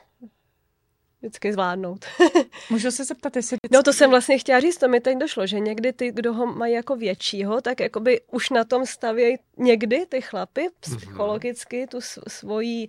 vždycky 1.19 1.53
zvládnout. 1.53 2.05
Můžu 2.69 2.91
se 2.91 3.05
zeptat, 3.05 3.35
jestli... 3.35 3.57
No 3.71 3.83
to 3.83 3.93
jsem 3.93 4.09
vlastně 4.09 4.37
chtěla 4.37 4.59
říct, 4.59 4.77
to 4.77 4.87
mi 4.87 4.99
teď 4.99 5.17
došlo, 5.17 5.47
že 5.47 5.59
někdy 5.59 5.93
ty, 5.93 6.11
kdo 6.11 6.33
ho 6.33 6.45
mají 6.45 6.73
jako 6.73 6.95
většího, 6.95 7.61
tak 7.61 7.79
jakoby 7.79 8.21
už 8.31 8.49
na 8.49 8.63
tom 8.63 8.85
stavějí 8.85 9.37
někdy 9.57 10.05
ty 10.05 10.21
chlapy 10.21 10.67
psychologicky 10.79 11.87
tu 11.87 11.99
svoji 12.27 12.87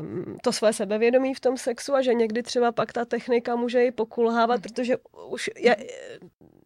um, 0.00 0.38
to 0.42 0.52
své 0.52 0.72
sebevědomí 0.72 1.34
v 1.34 1.40
tom 1.40 1.56
sexu 1.56 1.94
a 1.94 2.02
že 2.02 2.14
někdy 2.14 2.42
třeba 2.42 2.72
pak 2.72 2.92
ta 2.92 3.04
technika 3.04 3.56
může 3.56 3.84
i 3.84 3.90
pokulhávat, 3.90 4.62
protože 4.62 4.96
už 5.28 5.50
je, 5.58 5.76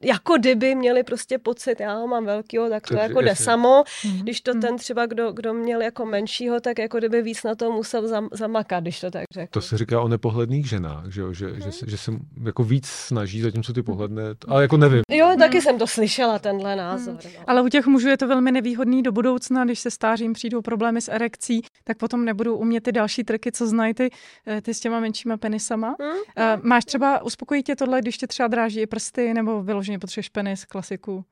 jako 0.04 0.36
kdyby 0.38 0.74
měli 0.74 1.02
prostě 1.02 1.38
pocit, 1.38 1.80
já 1.80 1.94
ho 1.94 2.06
mám 2.06 2.24
velkýho, 2.24 2.68
tak 2.68 2.82
to 2.82 2.94
Takže 2.94 3.08
jako 3.08 3.20
jde 3.20 3.36
samo. 3.36 3.84
Mhm. 4.04 4.18
Když 4.18 4.40
to 4.40 4.54
ten 4.54 4.76
třeba, 4.76 5.06
kdo, 5.06 5.32
kdo 5.32 5.54
měl 5.54 5.82
jako 5.82 6.06
menšího, 6.06 6.60
tak 6.60 6.78
jako 6.78 6.98
kdyby 6.98 7.22
víc 7.22 7.42
na 7.42 7.54
to 7.54 7.72
musel 7.72 8.08
zam, 8.08 8.28
zamakat, 8.32 8.84
když 8.84 9.00
to 9.00 9.10
tak 9.10 9.24
řeknu. 9.30 9.48
to 9.50 9.60
se 9.60 9.78
říká 9.78 10.00
o 10.00 10.08
nepohledných 10.08 10.68
ženách, 10.68 11.06
že, 11.12 11.20
jo, 11.20 11.32
že, 11.32 11.60
že, 11.60 11.72
se, 11.72 11.90
že 11.90 11.98
se 11.98 12.12
jako 12.44 12.64
víc 12.64 12.86
snaží, 12.86 13.40
zatímco 13.40 13.72
ty 13.72 13.82
pohledné, 13.82 14.22
ale 14.48 14.62
jako 14.62 14.76
nevím. 14.76 15.02
Jo, 15.10 15.34
taky 15.38 15.60
jsem 15.60 15.78
to 15.78 15.86
slyšela, 15.86 16.38
tenhle 16.38 16.76
názor. 16.76 17.14
No. 17.24 17.30
Ale 17.46 17.62
u 17.62 17.68
těch 17.68 17.86
mužů 17.86 18.08
je 18.08 18.16
to 18.16 18.26
velmi 18.28 18.52
nevýhodný 18.52 19.02
do 19.02 19.12
budoucna, 19.12 19.64
když 19.64 19.80
se 19.80 19.90
stářím 19.90 20.32
přijdou 20.32 20.62
problémy 20.62 21.00
s 21.00 21.08
erekcí, 21.08 21.62
tak 21.84 21.98
potom 21.98 22.24
nebudou 22.24 22.56
umět 22.56 22.80
ty 22.80 22.92
další 22.92 23.24
triky, 23.24 23.52
co 23.52 23.66
znají 23.66 23.94
ty, 23.94 24.10
eh, 24.46 24.60
ty 24.60 24.74
s 24.74 24.80
těma 24.80 25.00
menšíma 25.00 25.36
penisama. 25.36 25.96
Hm? 26.02 26.04
Eh, 26.36 26.58
Máš 26.62 26.84
třeba, 26.84 27.22
uspokojí 27.22 27.62
tě 27.62 27.76
tohle, 27.76 28.00
když 28.00 28.18
tě 28.18 28.26
třeba 28.26 28.48
dráží 28.48 28.80
i 28.80 28.86
prsty, 28.86 29.34
nebo 29.34 29.62
vyloženě 29.62 29.91
potřebuješ 29.98 30.28
penis, 30.28 30.64
klasiku? 30.64 31.24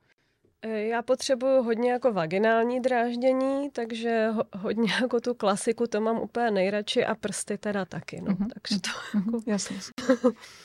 E, 0.61 0.81
Já 0.87 1.01
potřebuju 1.01 1.63
hodně 1.63 1.91
jako 1.91 2.13
vaginální 2.13 2.79
dráždění, 2.79 3.69
takže 3.69 4.27
ho, 4.29 4.43
hodně 4.57 4.93
jako 5.01 5.19
tu 5.19 5.33
klasiku, 5.33 5.87
to 5.87 6.01
mám 6.01 6.19
úplně 6.19 6.51
nejradši 6.51 7.05
a 7.05 7.15
prsty 7.15 7.57
teda 7.57 7.85
taky, 7.85 8.21
no. 8.21 8.31
Mhm. 8.39 8.47
Takže 8.49 8.81
to 8.81 9.17
Mhm, 9.17 9.39
jasně. 9.47 9.77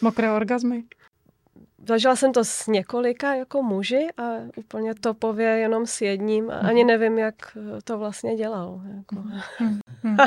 Mokré 0.00 0.32
orgazmy? 0.32 0.84
Zažila 1.88 2.16
jsem 2.16 2.32
to 2.32 2.44
s 2.44 2.66
několika 2.66 3.34
jako 3.34 3.62
muži 3.62 4.08
a 4.16 4.32
úplně 4.56 4.94
topově 4.94 5.48
jenom 5.48 5.86
s 5.86 6.00
jedním 6.00 6.50
a 6.50 6.58
ani 6.58 6.84
nevím, 6.84 7.18
jak 7.18 7.34
to 7.84 7.98
vlastně 7.98 8.36
dělal. 8.36 8.80
Jako. 8.96 9.24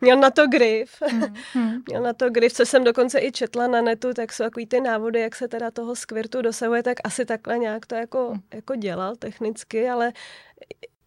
Měl 0.00 0.16
na 0.16 0.30
to 0.30 0.46
grif. 0.46 1.02
Měl 1.88 2.02
na 2.02 2.12
to 2.12 2.30
grif, 2.30 2.52
co 2.52 2.66
jsem 2.66 2.84
dokonce 2.84 3.20
i 3.20 3.32
četla 3.32 3.66
na 3.66 3.80
netu, 3.80 4.14
tak 4.14 4.32
jsou 4.32 4.44
takový 4.44 4.66
ty 4.66 4.80
návody, 4.80 5.20
jak 5.20 5.36
se 5.36 5.48
teda 5.48 5.70
toho 5.70 5.96
skvirtu 5.96 6.42
dosahuje, 6.42 6.82
tak 6.82 6.96
asi 7.04 7.24
takhle 7.24 7.58
nějak 7.58 7.86
to 7.86 7.94
jako, 7.94 8.34
jako 8.54 8.76
dělal 8.76 9.16
technicky, 9.16 9.90
ale 9.90 10.12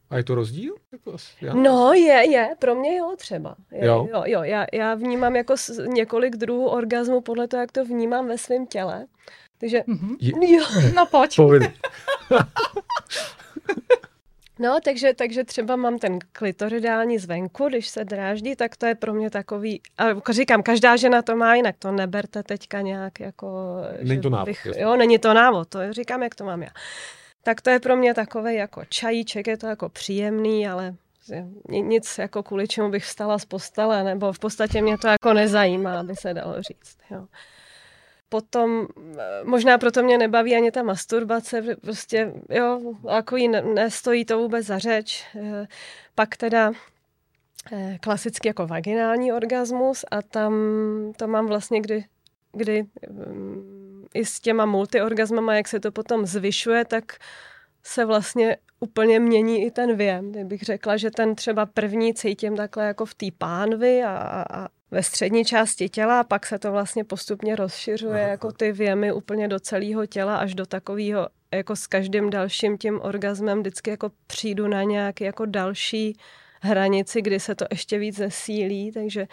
a 0.10 0.18
je 0.18 0.24
to 0.24 0.36
rozdíl? 0.36 0.76
Jako 0.92 1.18
no, 1.54 1.94
je, 1.94 2.32
je. 2.32 2.56
Pro 2.60 2.76
mě 2.76 2.98
jo, 2.98 3.16
třeba. 3.18 3.56
Je, 3.72 3.86
jo? 3.86 4.08
Jo, 4.12 4.24
jo. 4.26 4.44
Já, 4.44 4.66
já 4.74 4.96
vnímám 4.96 5.36
jako 5.36 5.56
několik 5.86 6.36
druhů 6.36 6.68
orgazmu 6.68 7.22
podle 7.22 7.48
toho, 7.48 7.62
jak 7.62 7.72
to 7.72 7.86
vnímám 7.86 8.28
ve 8.28 8.38
svém 8.38 8.68
těle. 8.68 9.06
Takže, 9.60 9.80
mm-hmm. 9.80 10.18
jo. 10.58 10.92
No 10.96 11.06
pojď. 11.06 11.40
No, 14.62 14.78
takže, 14.84 15.14
takže 15.14 15.44
třeba 15.44 15.76
mám 15.76 15.98
ten 16.00 16.20
klitoridální 16.32 17.20
zvenku, 17.20 17.68
když 17.68 17.88
se 17.88 18.06
dráždí, 18.06 18.56
tak 18.56 18.78
to 18.78 18.86
je 18.86 18.96
pro 18.96 19.14
mě 19.14 19.30
takový, 19.30 19.82
a 19.98 20.32
říkám, 20.32 20.64
každá 20.64 20.96
žena 20.96 21.22
to 21.22 21.36
má 21.36 21.56
jinak, 21.56 21.76
to 21.80 21.92
neberte 21.92 22.44
teďka 22.44 22.82
nějak 22.82 23.20
jako... 23.20 23.76
Není 24.04 24.22
to 24.22 24.30
návod. 24.30 24.46
Bych, 24.46 24.68
jo, 24.78 24.96
není 24.96 25.20
to 25.20 25.34
návod, 25.34 25.70
to 25.70 25.94
říkám, 25.94 26.24
jak 26.24 26.36
to 26.36 26.44
mám 26.44 26.64
já 26.64 26.70
tak 27.44 27.62
to 27.62 27.70
je 27.70 27.80
pro 27.80 27.96
mě 27.96 28.14
takový 28.14 28.56
jako 28.56 28.86
čajíček, 28.90 29.48
je 29.48 29.58
to 29.58 29.68
jako 29.68 29.90
příjemný, 29.90 30.68
ale 30.68 30.96
nic 31.70 32.18
jako 32.18 32.44
kvůli 32.44 32.68
čemu 32.68 32.90
bych 32.90 33.06
vstala 33.06 33.40
z 33.40 33.46
postele, 33.46 34.04
nebo 34.04 34.34
v 34.34 34.40
podstatě 34.40 34.82
mě 34.82 34.98
to 34.98 35.08
jako 35.08 35.34
nezajímá, 35.34 36.00
aby 36.00 36.16
se 36.16 36.34
dalo 36.34 36.62
říct. 36.62 36.98
Jo. 37.12 37.28
Potom, 38.30 38.88
možná 39.44 39.78
proto 39.78 40.04
mě 40.04 40.18
nebaví 40.18 40.56
ani 40.56 40.72
ta 40.72 40.84
masturbace, 40.84 41.62
prostě, 41.82 42.34
jo, 42.50 42.94
takový 43.08 43.48
nestojí 43.48 44.26
to 44.26 44.38
vůbec 44.38 44.66
za 44.66 44.80
řeč. 44.80 45.26
Eh, 45.36 45.68
pak 46.16 46.38
teda 46.38 46.72
eh, 47.72 47.98
klasicky 48.02 48.48
jako 48.48 48.68
vaginální 48.68 49.34
orgasmus 49.34 50.06
a 50.12 50.22
tam 50.22 50.54
to 51.18 51.28
mám 51.28 51.48
vlastně, 51.48 51.82
kdy, 51.82 52.06
kdy 52.54 52.86
mm, 53.10 54.06
i 54.14 54.26
s 54.26 54.40
těma 54.40 54.66
multiorgasmama, 54.66 55.56
jak 55.56 55.68
se 55.68 55.80
to 55.80 55.92
potom 55.92 56.26
zvyšuje, 56.26 56.86
tak 56.86 57.04
se 57.84 58.06
vlastně 58.06 58.58
úplně 58.80 59.20
mění 59.20 59.66
i 59.66 59.72
ten 59.72 59.96
věm. 59.96 60.32
Kdybych 60.32 60.62
řekla, 60.62 60.98
že 60.98 61.12
ten 61.12 61.36
třeba 61.36 61.66
první 61.66 62.14
cítím 62.14 62.56
takhle 62.56 62.86
jako 62.86 63.06
v 63.06 63.16
té 63.16 63.26
pánvi 63.38 64.04
a, 64.04 64.46
a 64.54 64.68
ve 64.92 65.04
střední 65.04 65.46
části 65.46 65.90
těla 65.90 66.20
a 66.20 66.24
pak 66.24 66.46
se 66.46 66.60
to 66.60 66.72
vlastně 66.72 67.04
postupně 67.04 67.56
rozšiřuje 67.56 68.22
Aha. 68.22 68.30
jako 68.32 68.52
ty 68.52 68.72
věmy 68.72 69.14
úplně 69.14 69.48
do 69.48 69.60
celého 69.60 70.06
těla 70.06 70.38
až 70.38 70.56
do 70.56 70.66
takového, 70.66 71.28
jako 71.54 71.76
s 71.76 71.88
každým 71.88 72.30
dalším 72.30 72.78
tím 72.78 73.02
orgasmem 73.02 73.60
vždycky 73.60 73.90
jako 73.90 74.12
přijdu 74.28 74.68
na 74.68 74.84
nějaký 74.84 75.24
jako 75.24 75.46
další 75.46 76.18
hranici, 76.62 77.22
kdy 77.22 77.40
se 77.40 77.56
to 77.56 77.66
ještě 77.72 78.00
víc 78.00 78.16
zesílí, 78.16 78.92
takže 78.92 79.28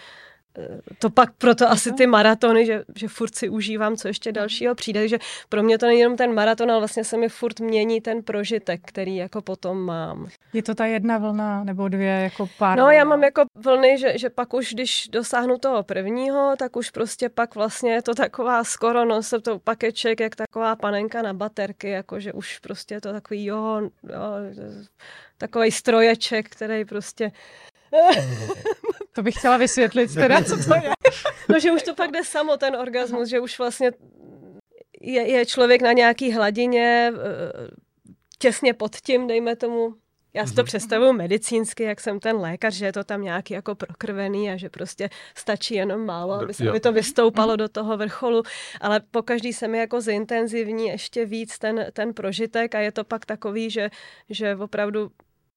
to 0.99 1.11
pak 1.11 1.33
proto 1.38 1.71
asi 1.71 1.92
ty 1.92 2.07
maratony, 2.07 2.66
že, 2.66 2.85
že 2.95 3.09
furt 3.09 3.35
si 3.35 3.49
užívám, 3.49 3.97
co 3.97 4.09
ještě 4.09 4.33
dalšího 4.33 4.75
přijde. 4.75 5.01
Takže 5.01 5.19
pro 5.49 5.62
mě 5.62 5.79
to 5.79 5.87
není 5.87 6.01
jenom 6.01 6.16
ten 6.16 6.35
maraton, 6.35 6.71
ale 6.71 6.81
vlastně 6.81 7.05
se 7.05 7.16
mi 7.16 7.29
furt 7.29 7.61
mění 7.61 8.01
ten 8.01 8.23
prožitek, 8.23 8.81
který 8.85 9.16
jako 9.16 9.42
potom 9.42 9.79
mám. 9.79 10.29
Je 10.53 10.62
to 10.62 10.75
ta 10.75 10.87
jedna 10.87 11.19
vlna 11.19 11.64
nebo 11.64 11.88
dvě 11.88 12.09
jako 12.09 12.49
pár? 12.59 12.79
No 12.79 12.90
já 12.90 13.05
mám 13.05 13.25
jako 13.25 13.42
vlny, 13.55 13.99
že, 13.99 14.19
že 14.19 14.31
pak 14.31 14.55
už, 14.55 14.75
když 14.75 15.09
dosáhnu 15.09 15.59
toho 15.59 15.83
prvního, 15.83 16.55
tak 16.59 16.77
už 16.77 16.90
prostě 16.90 17.29
pak 17.29 17.55
vlastně 17.55 17.92
je 17.92 18.03
to 18.03 18.14
taková 18.14 18.64
skoro 18.64 19.05
no 19.05 19.23
se 19.23 19.40
to 19.40 19.59
pakeček, 19.59 20.21
jak 20.21 20.37
taková 20.37 20.77
panenka 20.77 21.23
na 21.23 21.35
baterky, 21.35 21.88
jako 21.88 22.21
že 22.21 22.33
už 22.33 22.59
prostě 22.59 22.95
je 22.95 23.01
to 23.01 23.12
takový 23.12 23.45
jo, 23.45 23.81
jo 24.12 24.21
takový 25.38 25.71
stroječek, 25.71 26.49
který 26.49 26.85
prostě 26.85 27.33
to 29.16 29.22
bych 29.22 29.35
chtěla 29.35 29.57
vysvětlit 29.57 30.14
teda, 30.14 30.44
co 30.44 30.57
to 30.57 30.74
je. 30.74 30.90
No, 31.48 31.61
že 31.61 31.72
už 31.72 31.83
to 31.83 31.94
pak 31.94 32.11
jde 32.11 32.24
samo, 32.24 32.57
ten 32.57 32.76
orgasmus, 32.76 33.29
že 33.29 33.40
už 33.40 33.59
vlastně 33.59 33.90
je, 35.00 35.31
je 35.31 35.46
člověk 35.46 35.83
na 35.83 35.92
nějaký 35.92 36.33
hladině, 36.33 37.12
eh, 37.14 37.68
těsně 38.38 38.74
pod 38.74 38.96
tím, 38.96 39.26
dejme 39.26 39.57
tomu, 39.57 39.94
já 40.35 40.46
si 40.46 40.55
to 40.55 40.61
mhm. 40.61 40.66
představuju 40.66 41.12
medicínsky, 41.12 41.83
jak 41.83 42.00
jsem 42.00 42.20
ten 42.20 42.37
lékař, 42.37 42.74
že 42.74 42.87
je 42.87 42.92
to 42.92 43.05
tam 43.05 43.22
nějaký 43.22 43.55
jako 43.55 43.74
prokrvený 43.74 44.50
a 44.50 44.57
že 44.57 44.68
prostě 44.68 45.11
stačí 45.35 45.74
jenom 45.74 46.07
málo, 46.07 46.35
aby, 46.35 46.55
se, 46.55 46.68
aby 46.68 46.81
to 46.81 46.92
vystoupalo 46.92 47.52
mhm. 47.52 47.59
do 47.59 47.68
toho 47.68 47.96
vrcholu, 47.96 48.42
ale 48.81 49.00
po 49.11 49.22
každý 49.22 49.52
se 49.52 49.68
mi 49.68 49.79
jako 49.79 50.00
zintenzivní 50.00 50.87
ještě 50.87 51.26
víc 51.26 51.59
ten, 51.59 51.87
ten 51.92 52.14
prožitek 52.14 52.74
a 52.74 52.81
je 52.81 52.92
to 52.92 53.05
pak 53.05 53.26
takový, 53.26 53.70
že, 53.70 53.90
že 54.31 54.57
opravdu 54.57 55.11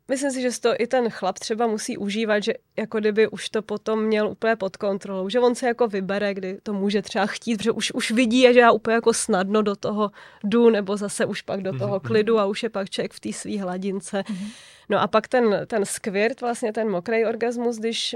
Myslím 0.10 0.32
si, 0.32 0.42
že 0.42 0.60
to 0.60 0.74
i 0.80 0.88
ten 0.88 1.10
chlap 1.10 1.40
třeba 1.40 1.68
musí 1.68 1.98
užívat, 1.98 2.44
že 2.44 2.54
jako 2.78 3.00
kdyby 3.00 3.28
už 3.28 3.50
to 3.50 3.62
potom 3.62 4.04
měl 4.04 4.28
úplně 4.28 4.56
pod 4.56 4.78
kontrolou, 4.78 5.30
že 5.30 5.40
on 5.40 5.56
se 5.56 5.68
jako 5.68 5.88
vybere, 5.88 6.34
kdy 6.34 6.58
to 6.64 6.74
může 6.74 7.02
třeba 7.02 7.26
chtít, 7.26 7.58
protože 7.58 7.72
už, 7.72 7.92
už 7.92 8.12
vidí, 8.12 8.42
že 8.42 8.60
já 8.60 8.72
úplně 8.72 8.96
jako 8.96 9.14
snadno 9.14 9.62
do 9.62 9.76
toho 9.76 10.12
jdu, 10.44 10.70
nebo 10.70 10.98
zase 10.98 11.26
už 11.26 11.42
pak 11.42 11.62
do 11.62 11.78
toho 11.78 11.94
mhm, 11.94 12.00
klidu 12.00 12.34
mhm. 12.34 12.44
a 12.44 12.46
už 12.46 12.64
je 12.64 12.70
pak 12.70 12.90
člověk 12.90 13.14
v 13.14 13.20
té 13.20 13.34
své 13.34 13.60
hladince. 13.60 14.24
Mhm. 14.30 14.48
No 14.90 15.02
a 15.02 15.08
pak 15.08 15.28
ten, 15.28 15.66
ten 15.68 15.86
skvirt, 15.86 16.42
vlastně 16.42 16.74
ten 16.74 16.90
mokrý 16.90 17.26
orgasmus, 17.26 17.78
když 17.78 18.16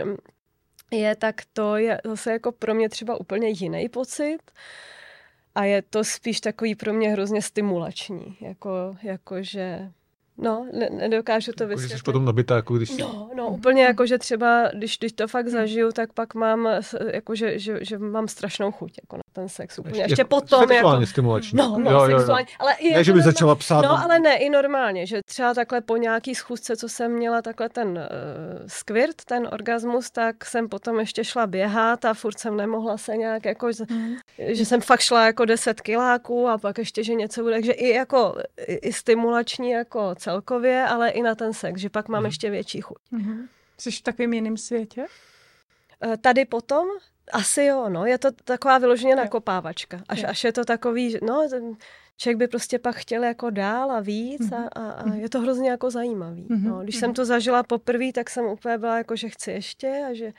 je, 0.91 1.15
tak 1.15 1.41
to 1.53 1.75
je 1.75 2.01
zase 2.05 2.31
jako 2.31 2.51
pro 2.51 2.73
mě 2.73 2.89
třeba 2.89 3.19
úplně 3.19 3.49
jiný 3.49 3.89
pocit. 3.89 4.39
A 5.55 5.63
je 5.63 5.81
to 5.81 6.03
spíš 6.03 6.41
takový 6.41 6.75
pro 6.75 6.93
mě 6.93 7.09
hrozně 7.09 7.41
stimulační, 7.41 8.37
jako, 8.41 8.95
jako 9.03 9.35
že 9.43 9.91
No, 10.37 10.65
ne, 10.73 10.89
nedokážu 10.89 11.51
to 11.51 11.67
vysvětlit. 11.67 11.91
Jako, 11.91 11.97
jsi 11.97 12.03
potom 12.03 12.25
nabitá, 12.25 12.55
jako 12.55 12.77
když... 12.77 12.97
No, 12.97 13.29
no, 13.35 13.47
úplně 13.47 13.83
jako, 13.83 14.05
že 14.05 14.17
třeba, 14.17 14.67
když, 14.73 14.97
když 14.97 15.13
to 15.13 15.27
fakt 15.27 15.47
zažiju, 15.47 15.91
tak 15.91 16.13
pak 16.13 16.35
mám, 16.35 16.69
jako, 17.13 17.35
že, 17.35 17.59
že, 17.59 17.79
že 17.81 17.97
mám 17.97 18.27
strašnou 18.27 18.71
chuť 18.71 18.93
jako 19.01 19.17
na 19.17 19.23
ten 19.33 19.49
sex. 19.49 19.79
Úplně. 19.79 20.01
Ještě, 20.01 20.21
jako 20.21 20.29
potom. 20.29 20.67
Sexuálně 20.67 21.03
jako, 21.03 21.11
stimulační. 21.11 21.57
No, 21.57 21.77
no, 21.79 21.91
jo, 21.91 22.17
sexuálně. 22.17 22.45
Jo, 22.49 22.51
jo. 22.51 22.55
Ale 22.59 22.75
ne, 22.93 23.03
že 23.03 23.13
by 23.13 23.21
začala 23.21 23.55
psát. 23.55 23.81
No, 23.81 24.03
ale 24.03 24.19
ne, 24.19 24.37
i 24.37 24.49
normálně, 24.49 25.05
že 25.05 25.21
třeba 25.25 25.53
takhle 25.53 25.81
po 25.81 25.97
nějaký 25.97 26.35
schůzce, 26.35 26.77
co 26.77 26.89
jsem 26.89 27.11
měla, 27.11 27.41
takhle 27.41 27.69
ten 27.69 27.87
uh, 27.87 28.67
skvirt, 28.67 29.25
ten 29.25 29.49
orgasmus, 29.51 30.11
tak 30.11 30.45
jsem 30.45 30.69
potom 30.69 30.99
ještě 30.99 31.23
šla 31.23 31.47
běhat 31.47 32.05
a 32.05 32.13
furt 32.13 32.39
jsem 32.39 32.57
nemohla 32.57 32.97
se 32.97 33.17
nějak 33.17 33.45
jako, 33.45 33.69
mm. 33.89 34.15
že 34.37 34.65
jsem 34.65 34.81
fakt 34.81 34.99
šla 34.99 35.25
jako 35.25 35.45
10 35.45 35.81
kiláků 35.81 36.47
a 36.47 36.57
pak 36.57 36.77
ještě, 36.77 37.03
že 37.03 37.13
něco 37.13 37.41
bude, 37.41 37.55
takže 37.55 37.71
i 37.71 37.89
jako 37.89 38.35
i, 38.67 38.73
i 38.73 38.93
stimulační 38.93 39.69
jako 39.69 40.15
celkově, 40.23 40.85
ale 40.85 41.09
i 41.09 41.21
na 41.21 41.35
ten 41.35 41.53
sex, 41.53 41.81
že 41.81 41.89
pak 41.89 42.07
mám 42.07 42.21
mm. 42.21 42.25
ještě 42.25 42.49
větší 42.49 42.81
chuť. 42.81 42.97
Mm-hmm. 43.13 43.47
Jsi 43.77 43.91
v 43.91 44.01
takovém 44.01 44.33
jiném 44.33 44.57
světě? 44.57 45.05
Eh, 46.03 46.17
tady 46.17 46.45
potom? 46.45 46.87
Asi 47.31 47.63
jo, 47.63 47.89
no. 47.89 48.05
Je 48.05 48.17
to 48.17 48.31
taková 48.31 48.77
vyloženě 48.77 49.15
nakopávačka. 49.15 50.01
Až, 50.09 50.23
až 50.23 50.43
je 50.43 50.53
to 50.53 50.65
takový, 50.65 51.17
no, 51.21 51.47
ten 51.49 51.75
člověk 52.17 52.37
by 52.37 52.47
prostě 52.47 52.79
pak 52.79 52.95
chtěl 52.95 53.23
jako 53.23 53.49
dál 53.49 53.91
a 53.91 53.99
víc 53.99 54.41
mm-hmm. 54.41 54.69
a, 54.75 54.81
a, 54.81 54.91
a 54.91 55.05
mhm. 55.05 55.19
je 55.19 55.29
to 55.29 55.39
hrozně 55.39 55.69
jako 55.69 55.91
zajímavý. 55.91 56.47
Mm-hmm. 56.47 56.67
No. 56.67 56.79
Když 56.79 56.95
mm-hmm. 56.95 56.99
jsem 56.99 57.13
to 57.13 57.25
zažila 57.25 57.63
poprvé, 57.63 58.11
tak 58.13 58.29
jsem 58.29 58.45
úplně 58.45 58.77
byla 58.77 58.97
jako, 58.97 59.15
že 59.15 59.29
chci 59.29 59.51
ještě 59.51 60.05
a 60.09 60.13
že 60.13 60.33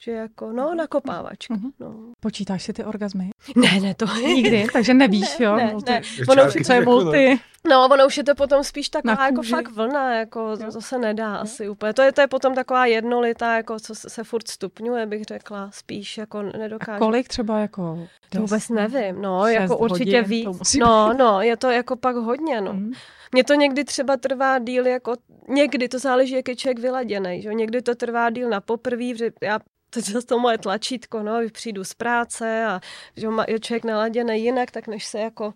že 0.00 0.12
jako, 0.12 0.52
no, 0.52 0.74
nakopávačka. 0.74 1.54
Mm-hmm. 1.54 1.72
No. 1.80 1.94
Počítáš 2.20 2.62
si 2.62 2.72
ty 2.72 2.84
orgazmy? 2.84 3.30
Ne, 3.56 3.80
ne, 3.80 3.94
to 3.94 4.06
nikdy, 4.26 4.66
takže 4.72 4.94
nevíš, 4.94 5.38
ne, 5.38 5.44
jo? 5.46 5.56
Ne, 5.56 5.70
multi. 5.72 5.92
ne. 5.92 6.02
Ono, 6.28 6.42
co 6.64 6.72
je 6.72 6.80
multi? 6.80 7.40
No, 7.68 7.84
ono 7.84 8.06
už 8.06 8.16
je 8.16 8.24
to 8.24 8.34
potom 8.34 8.64
spíš 8.64 8.88
taková 8.88 9.26
jako 9.26 9.42
fakt 9.42 9.70
vlna, 9.70 10.14
jako 10.14 10.56
to, 10.56 10.72
to 10.72 10.80
se 10.80 10.98
nedá 10.98 11.34
jo. 11.34 11.40
asi 11.40 11.68
úplně. 11.68 11.92
To 11.92 12.02
je, 12.02 12.12
to 12.12 12.20
je 12.20 12.26
potom 12.26 12.54
taková 12.54 12.86
jednolitá, 12.86 13.56
jako 13.56 13.80
co 13.80 13.94
se 13.94 14.24
furt 14.24 14.48
stupňuje, 14.48 15.06
bych 15.06 15.24
řekla, 15.24 15.70
spíš 15.72 16.18
jako 16.18 16.42
nedokážu. 16.42 16.96
A 16.96 17.06
kolik 17.06 17.28
třeba 17.28 17.58
jako? 17.58 18.08
To 18.28 18.40
vůbec 18.40 18.68
nevím, 18.68 19.22
no, 19.22 19.46
jako 19.46 19.78
určitě 19.78 20.22
víc. 20.22 20.74
No, 20.74 21.12
no, 21.12 21.42
je 21.42 21.56
to 21.56 21.70
jako 21.70 21.96
pak 21.96 22.16
hodně, 22.16 22.60
no. 22.60 22.72
Mm. 22.72 22.92
Mně 23.32 23.44
to 23.44 23.54
někdy 23.54 23.84
třeba 23.84 24.16
trvá 24.16 24.58
díl 24.58 24.86
jako, 24.86 25.14
někdy 25.48 25.88
to 25.88 25.98
záleží, 25.98 26.34
jak 26.34 26.48
je 26.48 26.56
člověk 26.56 26.78
vyladěný, 26.78 27.42
že 27.42 27.54
někdy 27.54 27.82
to 27.82 27.94
trvá 27.94 28.30
díl 28.30 28.50
na 28.50 28.60
poprví, 28.60 29.16
že 29.16 29.30
já 29.42 29.58
to 30.02 30.22
to 30.22 30.38
moje 30.38 30.58
tlačítko, 30.58 31.22
no, 31.22 31.40
přijdu 31.52 31.84
z 31.84 31.94
práce 31.94 32.64
a 32.66 32.80
že 33.16 33.28
je 33.48 33.60
člověk 33.60 33.84
naladěný 33.84 34.42
jinak, 34.42 34.70
tak 34.70 34.86
než 34.86 35.06
se 35.06 35.18
jako 35.18 35.54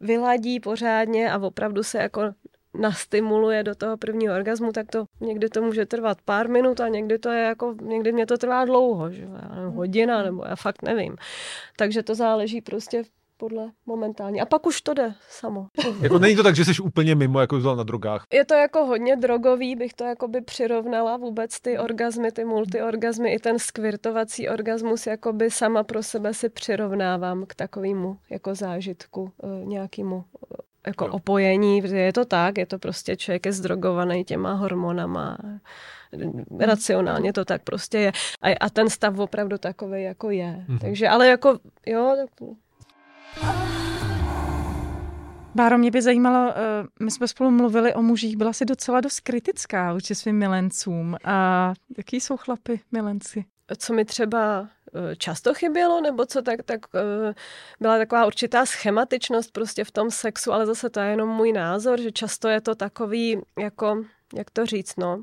vyladí 0.00 0.60
pořádně 0.60 1.32
a 1.32 1.38
opravdu 1.38 1.82
se 1.82 1.98
jako 1.98 2.22
nastimuluje 2.74 3.62
do 3.62 3.74
toho 3.74 3.96
prvního 3.96 4.34
orgazmu, 4.34 4.72
tak 4.72 4.86
to 4.90 5.04
někdy 5.20 5.48
to 5.48 5.62
může 5.62 5.86
trvat 5.86 6.18
pár 6.24 6.48
minut 6.48 6.80
a 6.80 6.88
někdy 6.88 7.18
to 7.18 7.30
je 7.30 7.42
jako, 7.42 7.74
někdy 7.82 8.12
mě 8.12 8.26
to 8.26 8.38
trvá 8.38 8.64
dlouho, 8.64 9.10
že? 9.10 9.28
hodina 9.66 10.22
nebo 10.22 10.44
já 10.48 10.56
fakt 10.56 10.82
nevím. 10.82 11.16
Takže 11.76 12.02
to 12.02 12.14
záleží 12.14 12.60
prostě 12.60 13.02
podle 13.38 13.70
momentální. 13.86 14.40
A 14.40 14.46
pak 14.46 14.66
už 14.66 14.80
to 14.80 14.94
jde 14.94 15.14
samo. 15.28 15.66
jako 16.00 16.18
není 16.18 16.36
to 16.36 16.42
tak, 16.42 16.56
že 16.56 16.64
jsi 16.64 16.82
úplně 16.82 17.14
mimo, 17.14 17.40
jako 17.40 17.58
na 17.74 17.82
drogách. 17.82 18.24
Je 18.32 18.44
to 18.44 18.54
jako 18.54 18.84
hodně 18.84 19.16
drogový, 19.16 19.76
bych 19.76 19.94
to 19.94 20.04
jako 20.04 20.28
by 20.28 20.40
přirovnala 20.40 21.16
vůbec 21.16 21.60
ty 21.60 21.78
orgazmy, 21.78 22.32
ty 22.32 22.44
multiorgazmy, 22.44 23.32
i 23.32 23.38
ten 23.38 23.58
skvirtovací 23.58 24.48
orgasmus, 24.48 25.06
jako 25.06 25.32
by 25.32 25.50
sama 25.50 25.82
pro 25.82 26.02
sebe 26.02 26.34
si 26.34 26.48
přirovnávám 26.48 27.44
k 27.46 27.54
takovému 27.54 28.18
jako 28.30 28.54
zážitku, 28.54 29.32
eh, 29.42 29.66
nějakému 29.66 30.24
eh, 30.52 30.56
jako 30.86 31.06
no. 31.06 31.12
opojení, 31.12 31.82
je 31.84 32.12
to 32.12 32.24
tak, 32.24 32.58
je 32.58 32.66
to 32.66 32.78
prostě 32.78 33.16
člověk 33.16 33.46
je 33.46 33.52
zdrogovaný 33.52 34.24
těma 34.24 34.52
hormonama, 34.52 35.38
racionálně 36.60 37.32
to 37.32 37.44
tak 37.44 37.62
prostě 37.62 37.98
je. 37.98 38.12
A, 38.42 38.56
a 38.60 38.70
ten 38.70 38.90
stav 38.90 39.18
opravdu 39.18 39.58
takový 39.58 40.02
jako 40.02 40.30
je. 40.30 40.64
Mm-hmm. 40.68 40.78
Takže, 40.78 41.08
ale 41.08 41.28
jako, 41.28 41.58
jo, 41.86 42.16
tak... 42.16 42.48
Báro, 45.54 45.78
mě 45.78 45.90
by 45.90 46.02
zajímalo, 46.02 46.52
eh, 46.56 46.86
my 47.00 47.10
jsme 47.10 47.28
spolu 47.28 47.50
mluvili 47.50 47.94
o 47.94 48.02
mužích, 48.02 48.36
byla 48.36 48.52
si 48.52 48.64
docela 48.64 49.00
dost 49.00 49.20
kritická 49.20 49.92
vůči 49.92 50.14
svým 50.14 50.38
milencům. 50.38 51.16
A 51.24 51.72
jaký 51.98 52.20
jsou 52.20 52.36
chlapy 52.36 52.80
milenci? 52.92 53.44
Co 53.76 53.92
mi 53.92 54.04
třeba 54.04 54.68
eh, 54.94 55.16
často 55.16 55.54
chybělo, 55.54 56.00
nebo 56.00 56.26
co, 56.26 56.42
tak, 56.42 56.62
tak 56.62 56.80
eh, 56.94 57.34
byla 57.80 57.98
taková 57.98 58.26
určitá 58.26 58.66
schematičnost 58.66 59.52
prostě 59.52 59.84
v 59.84 59.90
tom 59.90 60.10
sexu, 60.10 60.52
ale 60.52 60.66
zase 60.66 60.90
to 60.90 61.00
je 61.00 61.10
jenom 61.10 61.28
můj 61.28 61.52
názor, 61.52 62.00
že 62.00 62.12
často 62.12 62.48
je 62.48 62.60
to 62.60 62.74
takový, 62.74 63.40
jako, 63.58 64.04
jak 64.34 64.50
to 64.50 64.66
říct, 64.66 64.96
no, 64.96 65.22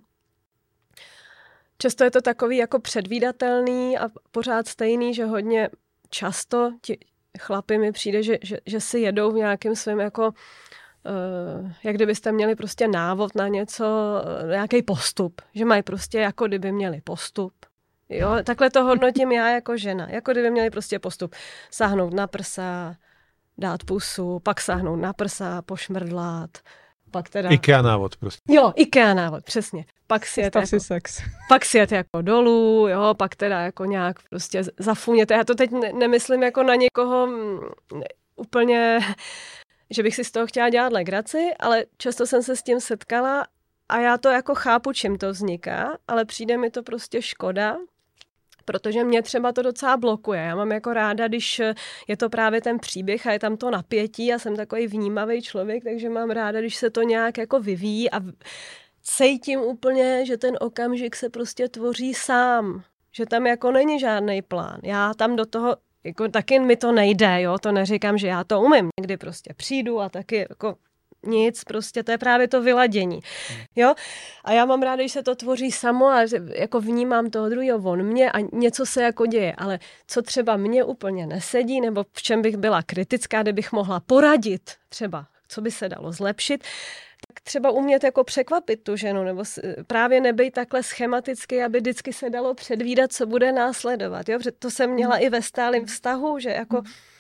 Často 1.78 2.04
je 2.04 2.12
to 2.12 2.22
takový 2.22 2.58
jako 2.58 2.80
předvídatelný 2.80 3.98
a 3.98 4.10
pořád 4.32 4.68
stejný, 4.68 5.14
že 5.14 5.26
hodně 5.26 5.70
často 6.10 6.72
ti 6.82 7.00
chlapi 7.40 7.78
mi 7.78 7.92
přijde, 7.92 8.24
že, 8.24 8.38
že, 8.42 8.58
že 8.66 8.82
si 8.82 9.00
jedou 9.00 9.32
v 9.32 9.36
nějakém 9.36 9.76
svém 9.76 10.00
jako 10.00 10.34
Uh, 11.62 11.72
jak 11.84 11.96
kdybyste 11.96 12.32
měli 12.32 12.56
prostě 12.56 12.88
návod 12.88 13.36
na 13.36 13.48
něco, 13.48 13.86
uh, 14.44 14.50
nějaký 14.50 14.82
postup, 14.82 15.42
že 15.54 15.66
mají 15.66 15.84
prostě 15.84 16.20
jako 16.20 16.48
kdyby 16.48 16.72
měli 16.72 17.02
postup. 17.02 17.54
Jo, 18.10 18.38
takhle 18.44 18.70
to 18.70 18.84
hodnotím 18.84 19.32
já 19.32 19.50
jako 19.50 19.78
žena, 19.78 20.10
jako 20.10 20.32
kdyby 20.32 20.52
měli 20.52 20.70
prostě 20.70 21.00
postup. 21.00 21.36
Sáhnout 21.72 22.14
na 22.14 22.28
prsa, 22.28 22.96
dát 23.58 23.84
pusu, 23.84 24.40
pak 24.40 24.62
sáhnout 24.62 24.96
na 24.96 25.14
prsa, 25.14 25.62
pošmrdlat, 25.62 26.50
pak 27.16 27.30
teda... 27.30 27.50
IKEA 27.50 27.82
návod 27.82 28.18
prostě. 28.18 28.54
Jo, 28.54 28.74
IKEA 28.76 29.14
návod, 29.14 29.44
přesně. 29.44 29.86
Pak 30.08 30.26
si 30.26 30.42
jete 30.42 30.60
jako, 30.60 30.80
sex. 30.80 31.22
Pak 31.50 31.66
si 31.66 31.78
jete 31.78 31.96
jako 31.96 32.22
dolů, 32.22 32.88
jo, 32.88 33.14
pak 33.18 33.36
teda 33.36 33.62
jako 33.62 33.86
nějak 33.86 34.20
prostě 34.30 34.64
zafuněte. 34.80 35.34
Já 35.34 35.44
to 35.44 35.56
teď 35.56 35.72
ne- 35.72 35.94
nemyslím 35.94 36.44
jako 36.44 36.64
na 36.64 36.76
někoho 36.76 37.24
m, 37.24 37.60
mm, 37.94 38.02
úplně, 38.36 39.00
že 39.90 40.04
bych 40.04 40.16
si 40.16 40.24
z 40.24 40.32
toho 40.32 40.48
chtěla 40.48 40.70
dělat 40.70 40.94
legraci, 40.94 41.52
ale 41.60 41.86
často 41.98 42.28
jsem 42.28 42.44
se 42.44 42.56
s 42.56 42.64
tím 42.64 42.80
setkala 42.80 43.48
a 43.90 44.00
já 44.00 44.18
to 44.18 44.30
jako 44.30 44.56
chápu, 44.56 44.94
čím 44.94 45.18
to 45.18 45.32
vzniká, 45.32 45.98
ale 46.08 46.26
přijde 46.26 46.58
mi 46.58 46.70
to 46.70 46.84
prostě 46.84 47.22
škoda, 47.22 47.78
protože 48.66 49.04
mě 49.04 49.22
třeba 49.22 49.52
to 49.52 49.62
docela 49.62 49.98
blokuje. 49.98 50.42
Já 50.42 50.56
mám 50.56 50.72
jako 50.72 50.94
ráda, 50.94 51.28
když 51.28 51.62
je 52.08 52.18
to 52.18 52.30
právě 52.30 52.62
ten 52.62 52.80
příběh 52.80 53.28
a 53.28 53.32
je 53.32 53.40
tam 53.40 53.58
to 53.58 53.72
napětí 53.72 54.34
a 54.34 54.40
jsem 54.40 54.56
takový 54.56 54.88
vnímavý 54.88 55.42
člověk, 55.42 55.84
takže 55.84 56.10
mám 56.10 56.30
ráda, 56.30 56.60
když 56.60 56.76
se 56.76 56.90
to 56.90 57.02
nějak 57.02 57.38
jako 57.38 57.60
vyvíjí 57.60 58.12
a 58.12 58.20
cítím 59.02 59.60
úplně, 59.60 60.26
že 60.26 60.38
ten 60.38 60.58
okamžik 60.60 61.16
se 61.16 61.30
prostě 61.30 61.70
tvoří 61.70 62.14
sám. 62.14 62.84
Že 63.12 63.26
tam 63.26 63.48
jako 63.48 63.72
není 63.72 64.00
žádný 64.00 64.42
plán. 64.42 64.80
Já 64.84 65.14
tam 65.14 65.36
do 65.36 65.46
toho 65.46 65.78
jako 66.04 66.28
taky 66.28 66.60
mi 66.60 66.76
to 66.76 66.92
nejde, 66.92 67.42
jo, 67.42 67.58
to 67.58 67.72
neříkám, 67.72 68.18
že 68.18 68.28
já 68.28 68.44
to 68.44 68.62
umím. 68.62 68.90
Někdy 69.00 69.18
prostě 69.18 69.54
přijdu 69.58 70.02
a 70.02 70.10
taky 70.10 70.46
jako 70.50 70.76
nic, 71.26 71.64
prostě 71.64 72.04
to 72.04 72.12
je 72.12 72.18
právě 72.18 72.48
to 72.48 72.62
vyladění. 72.62 73.20
Jo? 73.76 73.94
A 74.44 74.52
já 74.52 74.66
mám 74.66 74.82
ráda, 74.82 75.02
když 75.02 75.12
se 75.12 75.24
to 75.24 75.36
tvoří 75.36 75.72
samo 75.72 76.08
a 76.08 76.26
jako 76.56 76.82
vnímám 76.82 77.30
toho 77.30 77.50
druhého 77.50 77.92
on 77.92 78.04
mě 78.04 78.32
a 78.32 78.40
něco 78.54 78.86
se 78.86 79.04
jako 79.04 79.26
děje, 79.26 79.54
ale 79.58 79.80
co 80.08 80.22
třeba 80.22 80.58
mě 80.58 80.84
úplně 80.84 81.28
nesedí, 81.28 81.82
nebo 81.82 82.06
v 82.14 82.22
čem 82.22 82.42
bych 82.42 82.58
byla 82.58 82.84
kritická, 82.84 83.42
kdybych 83.42 83.72
mohla 83.72 84.00
poradit 84.00 84.72
třeba, 84.90 85.26
co 85.48 85.62
by 85.62 85.72
se 85.72 85.90
dalo 85.90 86.12
zlepšit, 86.12 86.64
tak 87.28 87.44
třeba 87.44 87.72
umět 87.72 88.04
jako 88.04 88.24
překvapit 88.24 88.84
tu 88.84 88.96
ženu, 88.96 89.24
nebo 89.24 89.44
právě 89.88 90.22
nebejt 90.22 90.54
takhle 90.54 90.84
schematicky, 90.84 91.64
aby 91.64 91.80
vždycky 91.80 92.14
se 92.14 92.30
dalo 92.30 92.54
předvídat, 92.54 93.14
co 93.14 93.26
bude 93.26 93.52
následovat. 93.52 94.30
Jo? 94.30 94.38
Protože 94.38 94.52
to 94.52 94.72
jsem 94.72 94.90
měla 94.90 95.18
i 95.18 95.30
ve 95.30 95.42
stálém 95.42 95.86
vztahu, 95.86 96.40
že 96.40 96.50
jako 96.50 96.78
Eh, 96.78 97.15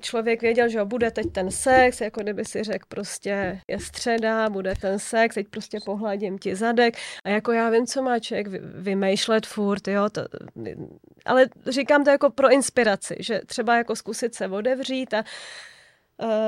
člověk 0.00 0.42
věděl, 0.42 0.68
že 0.68 0.84
bude 0.84 1.10
teď 1.10 1.32
ten 1.32 1.50
sex, 1.50 2.00
jako 2.00 2.20
kdyby 2.20 2.44
si 2.44 2.62
řekl 2.62 2.86
prostě 2.88 3.60
je 3.68 3.78
středa, 3.78 4.50
bude 4.50 4.74
ten 4.80 4.98
sex, 4.98 5.34
teď 5.34 5.48
prostě 5.48 5.78
pohladím 5.84 6.38
ti 6.38 6.56
zadek 6.56 6.96
a 7.24 7.28
jako 7.28 7.52
já 7.52 7.70
vím, 7.70 7.86
co 7.86 8.02
má 8.02 8.18
člověk 8.18 8.46
vymýšlet 8.62 9.46
furt, 9.46 9.88
jo, 9.88 10.08
to, 10.10 10.22
ale 11.24 11.46
říkám 11.66 12.04
to 12.04 12.10
jako 12.10 12.30
pro 12.30 12.50
inspiraci, 12.50 13.16
že 13.20 13.40
třeba 13.46 13.76
jako 13.76 13.96
zkusit 13.96 14.34
se 14.34 14.48
odevřít 14.48 15.14
a 15.14 15.24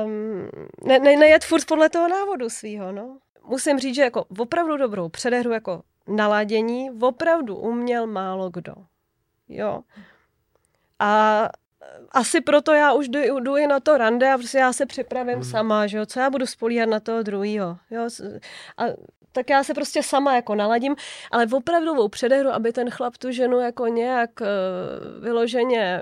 um, 0.05 0.49
ne, 0.87 0.99
ne, 0.99 1.17
nejet 1.17 1.43
furt 1.43 1.65
podle 1.65 1.89
toho 1.89 2.07
návodu 2.07 2.49
svýho, 2.49 2.91
no. 2.91 3.17
Musím 3.47 3.79
říct, 3.79 3.95
že 3.95 4.01
jako 4.01 4.25
opravdu 4.39 4.77
dobrou 4.77 5.09
předehru 5.09 5.51
jako 5.51 5.81
naladění 6.07 6.91
opravdu 7.01 7.55
uměl 7.55 8.07
málo 8.07 8.49
kdo. 8.49 8.73
Jo. 9.49 9.81
A 10.99 11.49
asi 12.11 12.41
proto 12.41 12.73
já 12.73 12.93
už 12.93 13.07
jdu, 13.07 13.39
jdu 13.39 13.57
i 13.57 13.67
na 13.67 13.79
to 13.79 13.97
rande 13.97 14.31
a 14.31 14.37
prostě 14.37 14.57
já 14.57 14.73
se 14.73 14.85
připravím 14.85 15.33
hmm. 15.35 15.43
sama, 15.43 15.87
že 15.87 15.97
jo, 15.97 16.05
co 16.05 16.19
já 16.19 16.29
budu 16.29 16.45
spolíhat 16.45 16.89
na 16.89 16.99
toho 16.99 17.23
druhého, 17.23 17.77
jo, 17.91 18.09
a 18.77 18.83
tak 19.33 19.49
já 19.49 19.63
se 19.63 19.73
prostě 19.73 20.03
sama 20.03 20.35
jako 20.35 20.55
naladím, 20.55 20.95
ale 21.31 21.47
opravdovou 21.51 22.07
předehru, 22.07 22.49
aby 22.49 22.73
ten 22.73 22.89
chlap 22.89 23.17
tu 23.17 23.31
ženu 23.31 23.59
jako 23.59 23.87
nějak 23.87 24.29
uh, 24.41 24.47
vyloženě 25.23 26.01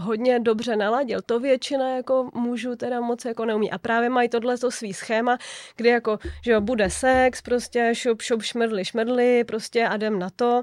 hodně 0.00 0.40
dobře 0.40 0.76
naladil, 0.76 1.20
to 1.26 1.40
většina 1.40 1.96
jako 1.96 2.30
mužů 2.34 2.76
teda 2.76 3.00
moc 3.00 3.24
jako 3.24 3.44
neumí. 3.44 3.70
A 3.70 3.78
právě 3.78 4.08
mají 4.08 4.28
tohle 4.28 4.58
to 4.58 4.70
svý 4.70 4.94
schéma, 4.94 5.38
kdy 5.76 5.88
jako, 5.88 6.18
že 6.44 6.52
jo, 6.52 6.60
bude 6.60 6.90
sex, 6.90 7.42
prostě 7.42 7.90
šup, 7.92 8.22
šup, 8.22 8.42
šmrdli, 8.42 8.84
šmrdli, 8.84 9.44
prostě 9.44 9.86
a 9.86 9.94
jdem 9.94 10.18
na 10.18 10.30
to. 10.36 10.62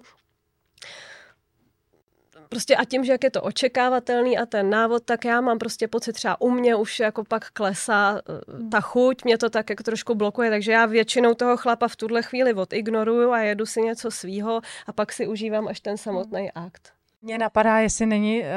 Prostě 2.51 2.75
a 2.75 2.85
tím, 2.85 3.03
že 3.03 3.11
jak 3.11 3.23
je 3.23 3.31
to 3.31 3.41
očekávatelný 3.41 4.37
a 4.37 4.45
ten 4.45 4.69
návod, 4.69 5.03
tak 5.05 5.25
já 5.25 5.41
mám 5.41 5.59
prostě 5.59 5.87
pocit 5.87 6.13
třeba 6.13 6.41
u 6.41 6.49
mě 6.49 6.75
už 6.75 6.99
jako 6.99 7.23
pak 7.23 7.51
klesá 7.51 8.19
eh, 8.29 8.69
ta 8.71 8.81
chuť, 8.81 9.23
mě 9.23 9.37
to 9.37 9.49
tak 9.49 9.69
jako 9.69 9.83
trošku 9.83 10.15
blokuje, 10.15 10.49
takže 10.49 10.71
já 10.71 10.85
většinou 10.85 11.33
toho 11.33 11.57
chlapa 11.57 11.87
v 11.87 11.95
tuhle 11.95 12.21
chvíli 12.23 12.53
odignoruju 12.53 13.31
a 13.31 13.39
jedu 13.39 13.65
si 13.65 13.81
něco 13.81 14.11
svýho 14.11 14.61
a 14.87 14.93
pak 14.93 15.13
si 15.13 15.27
užívám 15.27 15.67
až 15.67 15.79
ten 15.79 15.97
samotný 15.97 16.51
akt. 16.51 16.93
Mně 17.21 17.37
napadá, 17.37 17.79
jestli 17.79 18.05
není 18.05 18.41
uh, 18.41 18.47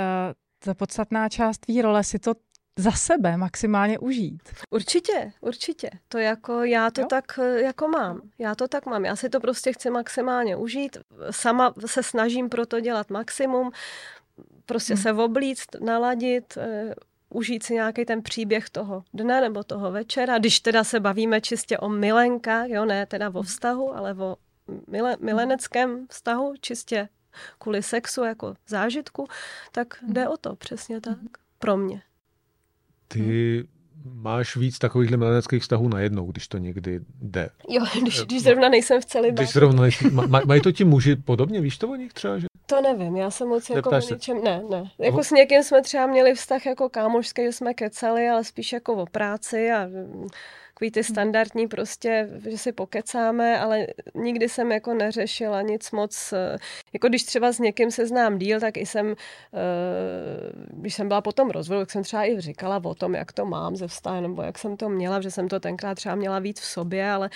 ta 0.59 0.74
podstatná 0.74 1.28
část 1.28 1.59
tvý 1.59 1.83
role 1.83 2.04
si 2.04 2.18
to 2.18 2.35
za 2.79 2.93
sebe 2.93 3.37
maximálně 3.37 3.99
užít. 3.99 4.43
Určitě, 4.71 5.33
určitě. 5.41 5.91
To 6.09 6.19
jako, 6.19 6.65
já 6.65 6.91
to 6.91 7.01
jo? 7.01 7.07
tak 7.07 7.39
eh, 7.39 7.63
jako 7.63 7.89
mám. 7.89 8.21
Já 8.39 8.55
to 8.55 8.69
tak 8.69 8.87
mám. 8.87 9.05
Já 9.05 9.17
si 9.17 9.29
to 9.29 9.41
prostě 9.41 9.73
chci 9.73 9.91
maximálně 9.91 10.57
užít. 10.57 10.97
Sama 11.31 11.75
se 11.87 12.03
snažím 12.03 12.49
pro 12.49 12.67
to 12.67 12.81
dělat 12.81 13.11
maximum. 13.11 13.71
Prostě 14.67 14.95
hmm. 14.95 15.03
se 15.03 15.13
oblíct, 15.13 15.69
naladit, 15.81 16.57
uh, 16.57 16.93
užít 17.29 17.63
si 17.63 17.75
nějaký 17.75 18.05
ten 18.05 18.23
příběh 18.23 18.71
toho 18.71 19.05
dne 19.15 19.41
nebo 19.41 19.65
toho 19.65 19.93
večera. 19.93 20.39
Když 20.39 20.61
teda 20.61 20.85
se 20.85 21.01
bavíme 21.01 21.41
čistě 21.41 21.79
o 21.79 21.89
milenkách, 21.89 22.69
jo, 22.69 22.85
ne 22.85 23.07
teda 23.07 23.31
o 23.35 23.43
vztahu, 23.43 23.97
ale 23.97 24.15
o 24.15 24.37
mile, 24.89 25.17
mileneckém 25.21 26.07
vztahu, 26.11 26.55
čistě 26.61 27.09
kvůli 27.59 27.83
sexu 27.83 28.25
jako 28.25 28.55
zážitku, 28.69 29.29
tak 29.73 29.99
jde 30.09 30.21
hmm. 30.23 30.31
o 30.31 30.37
to 30.37 30.57
přesně 30.57 31.01
tak. 31.01 31.19
Pro 31.59 31.77
mě. 31.77 32.03
Ty 33.09 33.64
máš 34.05 34.57
víc 34.57 34.79
takovýchhle 34.79 35.17
mileneckých 35.17 35.62
vztahů 35.62 35.88
najednou, 35.88 36.27
když 36.33 36.49
to 36.49 36.59
někdy 36.59 37.01
jde. 37.23 37.51
Jo, 37.69 37.85
když, 38.03 38.23
když 38.23 38.43
zrovna 38.43 38.69
nejsem 38.69 39.01
v 39.01 39.05
celý 39.05 39.33
Když 39.33 39.53
zrovna 39.53 39.83
nejsi, 39.83 40.11
maj, 40.11 40.43
mají 40.47 40.61
to 40.61 40.73
ti 40.73 40.85
muži 40.85 41.17
podobně, 41.17 41.61
víš 41.61 41.79
to 41.79 41.88
o 41.88 41.95
nich 41.95 42.12
třeba? 42.12 42.38
Že? 42.38 42.47
To 42.67 42.81
nevím, 42.81 43.17
já 43.17 43.31
jsem 43.31 43.49
moc 43.49 43.71
jako 43.71 43.90
ničem, 44.11 44.45
ne, 44.45 44.62
ne. 44.71 44.90
Jako 44.99 45.25
s 45.25 45.31
někým 45.31 45.62
jsme 45.62 45.83
třeba 45.83 46.07
měli 46.07 46.35
vztah 46.35 46.67
jako 46.67 46.88
kámošský, 46.88 47.43
že 47.43 47.53
jsme 47.53 47.75
kecali, 47.75 48.29
ale 48.29 48.45
spíš 48.45 48.73
jako 48.73 48.95
o 48.95 49.07
práci 49.07 49.71
a 49.71 49.88
takový 50.75 50.91
ty 50.91 51.05
standardní 51.05 51.69
prostě, 51.69 52.29
že 52.51 52.59
si 52.59 52.73
pokecáme, 52.73 53.59
ale 53.59 53.87
nikdy 54.15 54.49
jsem 54.49 54.73
jako 54.73 54.95
neřešila 54.95 55.63
nic 55.63 55.91
moc, 55.91 56.33
eh, 56.33 56.57
jako 56.93 57.09
když 57.09 57.23
třeba 57.25 57.53
s 57.53 57.59
někým 57.59 57.91
se 57.91 58.07
znám 58.07 58.39
díl, 58.39 58.61
tak 58.61 58.77
i 58.77 58.87
jsem, 58.87 59.14
eh, 59.55 60.53
když 60.70 60.95
jsem 60.95 61.09
byla 61.09 61.20
potom 61.20 61.51
rozvodu, 61.51 61.81
tak 61.81 61.91
jsem 61.91 62.03
třeba 62.03 62.25
i 62.25 62.41
říkala 62.41 62.81
o 62.85 62.95
tom, 62.95 63.14
jak 63.14 63.33
to 63.33 63.47
mám 63.47 63.77
ze 63.77 63.89
vztahu, 63.89 64.20
nebo 64.20 64.43
jak 64.43 64.59
jsem 64.59 64.77
to 64.77 64.89
měla, 64.89 65.20
že 65.20 65.31
jsem 65.31 65.49
to 65.49 65.61
tenkrát 65.61 65.95
třeba 65.95 66.14
měla 66.14 66.39
víc 66.39 66.61
v 66.61 66.64
sobě, 66.64 67.11
ale 67.11 67.31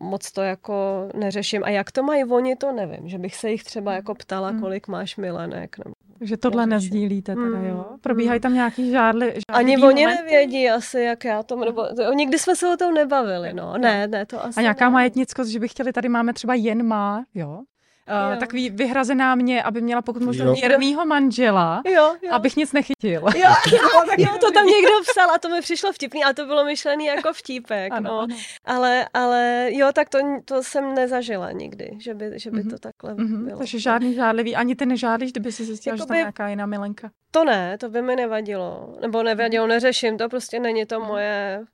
moc 0.00 0.32
to 0.32 0.42
jako 0.42 1.08
neřeším. 1.14 1.64
A 1.64 1.70
jak 1.70 1.92
to 1.92 2.02
mají 2.02 2.24
oni, 2.24 2.56
to 2.56 2.72
nevím, 2.72 3.08
že 3.08 3.18
bych 3.18 3.36
se 3.36 3.50
jich 3.50 3.64
třeba 3.64 3.92
jako 3.92 4.14
ptala, 4.14 4.48
hmm. 4.48 4.60
kolik 4.60 4.88
máš 4.88 5.16
milenek. 5.16 5.78
Nebo 5.78 5.94
že 6.24 6.36
tohle 6.36 6.66
nezdílíte 6.66 7.34
teda, 7.34 7.46
Mm, 7.46 7.64
jo? 7.64 7.84
Probíhají 8.00 8.40
tam 8.40 8.54
nějaký 8.54 8.90
žádli, 8.90 9.26
žádlivý 9.26 9.42
Ani 9.48 9.76
oni 9.86 10.02
momenty? 10.06 10.22
nevědí 10.22 10.70
asi, 10.70 11.00
jak 11.00 11.24
já 11.24 11.42
to, 11.42 11.56
nebo 11.56 11.86
to- 11.96 12.12
nikdy 12.12 12.38
jsme 12.38 12.56
se 12.62 12.72
o 12.72 12.76
tom 12.76 12.94
nebavili, 12.94 13.52
no. 13.52 13.78
Ne, 13.78 14.06
ne, 14.06 14.26
to 14.26 14.44
asi 14.44 14.58
A 14.58 14.62
nějaká 14.62 14.84
ne. 14.84 14.90
majetnickost, 14.90 15.50
že 15.50 15.60
by 15.60 15.68
chtěli, 15.68 15.92
tady 15.92 16.08
máme 16.08 16.32
třeba 16.32 16.54
jen 16.54 16.86
má, 16.86 17.24
jo? 17.34 17.60
Uh, 18.08 18.32
Jo. 18.34 18.40
takový 18.40 18.70
vyhrazená 18.70 19.34
mě, 19.34 19.62
aby 19.62 19.80
měla 19.80 20.02
pokud 20.02 20.22
možno 20.22 20.54
věrnýho 20.54 21.06
manžela, 21.06 21.82
Jo, 21.86 22.14
jo. 22.22 22.32
abych 22.32 22.56
nic 22.56 22.72
nechytil. 22.72 23.22
Jo, 23.36 23.50
jo, 23.72 23.78
jo, 24.18 24.38
to 24.40 24.50
tam 24.50 24.66
někdo 24.66 24.90
psal 25.10 25.30
a 25.30 25.38
to 25.38 25.48
mi 25.48 25.60
přišlo 25.60 25.92
vtipný, 25.92 26.24
a 26.24 26.32
to 26.32 26.46
bylo 26.46 26.64
myšlený 26.64 27.06
jako 27.06 27.32
vtípek, 27.32 27.92
Ano, 27.92 28.10
no. 28.10 28.18
ano. 28.20 28.36
Ale, 28.64 29.08
ale 29.14 29.68
jo, 29.72 29.88
tak 29.94 30.08
to, 30.08 30.18
to 30.44 30.62
jsem 30.62 30.94
nezažila 30.94 31.52
nikdy, 31.52 31.90
že 31.98 32.14
by, 32.14 32.30
že 32.36 32.50
by 32.50 32.60
Mhm. 32.60 32.70
to 32.70 32.78
takhle 32.78 33.14
Mhm, 33.14 33.44
bylo. 33.44 33.58
takže 33.58 33.78
žádný 33.78 34.14
žádlivý, 34.14 34.56
ani 34.56 34.74
ty 34.76 34.86
nežádlíš, 34.86 35.32
kdyby 35.32 35.52
si 35.52 35.64
zjistila, 35.64 35.96
že 35.96 36.00
tam 36.00 36.04
Jakoby- 36.06 36.18
nějaká 36.18 36.48
jiná 36.48 36.66
milenka. 36.66 37.10
To 37.30 37.44
ne, 37.44 37.78
to 37.78 37.88
by 37.88 38.02
mi 38.02 38.16
nevadilo. 38.16 38.94
Nebo 39.00 39.22
nevadilo, 39.22 39.66
neřeším 39.66 40.18
to, 40.18 40.28
prostě 40.28 40.60
není 40.60 40.86
to 40.86 41.00
moje 41.00 41.64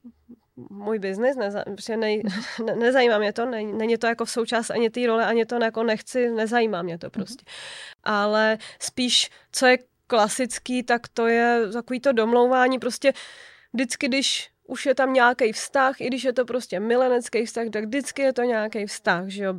můj 0.71 0.99
biznis, 0.99 1.37
neza, 1.37 1.65
nej, 1.97 2.23
ne, 2.65 2.77
nezajímá 2.77 3.19
mě 3.19 3.33
to, 3.33 3.47
není, 3.47 3.73
není 3.73 3.99
to 3.99 4.07
jako 4.07 4.25
v 4.25 4.31
součást 4.31 4.71
ani 4.71 4.91
té 4.91 5.07
role, 5.07 5.27
ani 5.27 5.47
to 5.47 5.65
jako 5.65 5.83
nechci, 5.83 6.31
nezajímá 6.31 6.83
mě 6.83 6.99
to 6.99 7.11
prostě. 7.11 7.45
Ale 8.05 8.59
spíš, 8.81 9.31
co 9.53 9.67
je 9.67 9.79
klasický, 10.07 10.83
tak 10.83 11.09
to 11.09 11.27
je 11.27 11.61
takový 11.73 12.01
to 12.01 12.13
domlouvání, 12.13 12.79
prostě 12.79 13.13
vždycky, 13.73 14.09
když 14.09 14.51
už 14.69 14.87
je 14.87 14.95
tam 14.95 15.13
nějaký 15.13 15.53
vztah, 15.53 16.01
i 16.01 16.07
když 16.07 16.25
je 16.25 16.33
to 16.33 16.45
prostě 16.45 16.81
milenecký 16.81 17.47
vztah, 17.47 17.65
tak 17.73 17.85
vždycky 17.85 18.23
je 18.23 18.33
to 18.33 18.43
nějaký 18.43 18.87
vztah, 18.87 19.25
že 19.27 19.45
jo. 19.45 19.55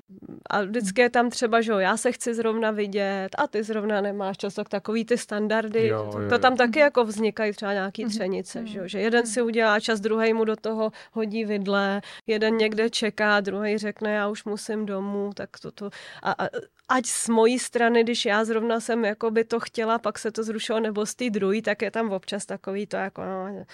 A 0.50 0.62
vždycky 0.62 1.02
je 1.02 1.10
tam 1.10 1.30
třeba, 1.30 1.62
že 1.62 1.72
jo, 1.72 1.78
já 1.78 1.98
se 1.98 2.12
chci 2.12 2.34
zrovna 2.34 2.72
vidět 2.72 3.30
a 3.38 3.48
ty 3.48 3.64
zrovna 3.64 4.02
nemáš 4.02 4.38
čas, 4.38 4.54
tak 4.54 4.70
takový 4.70 5.06
ty 5.06 5.18
standardy, 5.18 5.88
Jo, 5.88 6.10
to, 6.12 6.20
jo, 6.22 6.30
to 6.30 6.36
jo. 6.36 6.40
tam 6.40 6.56
taky 6.58 6.80
jako 6.80 7.06
vznikají 7.06 7.54
třeba 7.54 7.74
nějaký 7.74 8.04
Mhm. 8.04 8.12
třenice, 8.12 8.68
že 8.68 8.80
jo, 8.80 8.88
že 8.88 9.00
jeden 9.00 9.26
si 9.28 9.42
udělá 9.42 9.80
čas, 9.80 10.00
druhý 10.00 10.34
mu 10.34 10.46
do 10.46 10.56
toho 10.56 10.92
hodí 11.12 11.46
vidle, 11.46 12.02
jeden 12.28 12.58
někde 12.58 12.90
čeká, 12.90 13.40
druhý 13.40 13.78
řekne, 13.78 14.14
já 14.14 14.28
už 14.28 14.44
musím 14.44 14.86
domů, 14.86 15.32
tak 15.36 15.50
to, 15.62 15.72
to 15.72 15.90
a, 16.24 16.32
a, 16.32 16.48
ať 16.90 17.06
z 17.06 17.30
mojí 17.30 17.60
strany, 17.60 18.04
když 18.04 18.26
já 18.26 18.46
zrovna 18.46 18.80
jsem 18.80 19.06
jako 19.06 19.32
by 19.32 19.44
to 19.44 19.60
chtěla, 19.60 20.00
pak 20.00 20.20
se 20.20 20.32
to 20.32 20.44
zrušilo, 20.44 20.80
nebo 20.80 21.06
z 21.06 21.16
té 21.16 21.30
druhé, 21.30 21.62
tak 21.62 21.82
je 21.82 21.92
tam 21.92 22.12
občas 22.12 22.46
takový 22.46 22.88
to 22.88 22.98
jako, 22.98 23.22
no, 23.26 23.66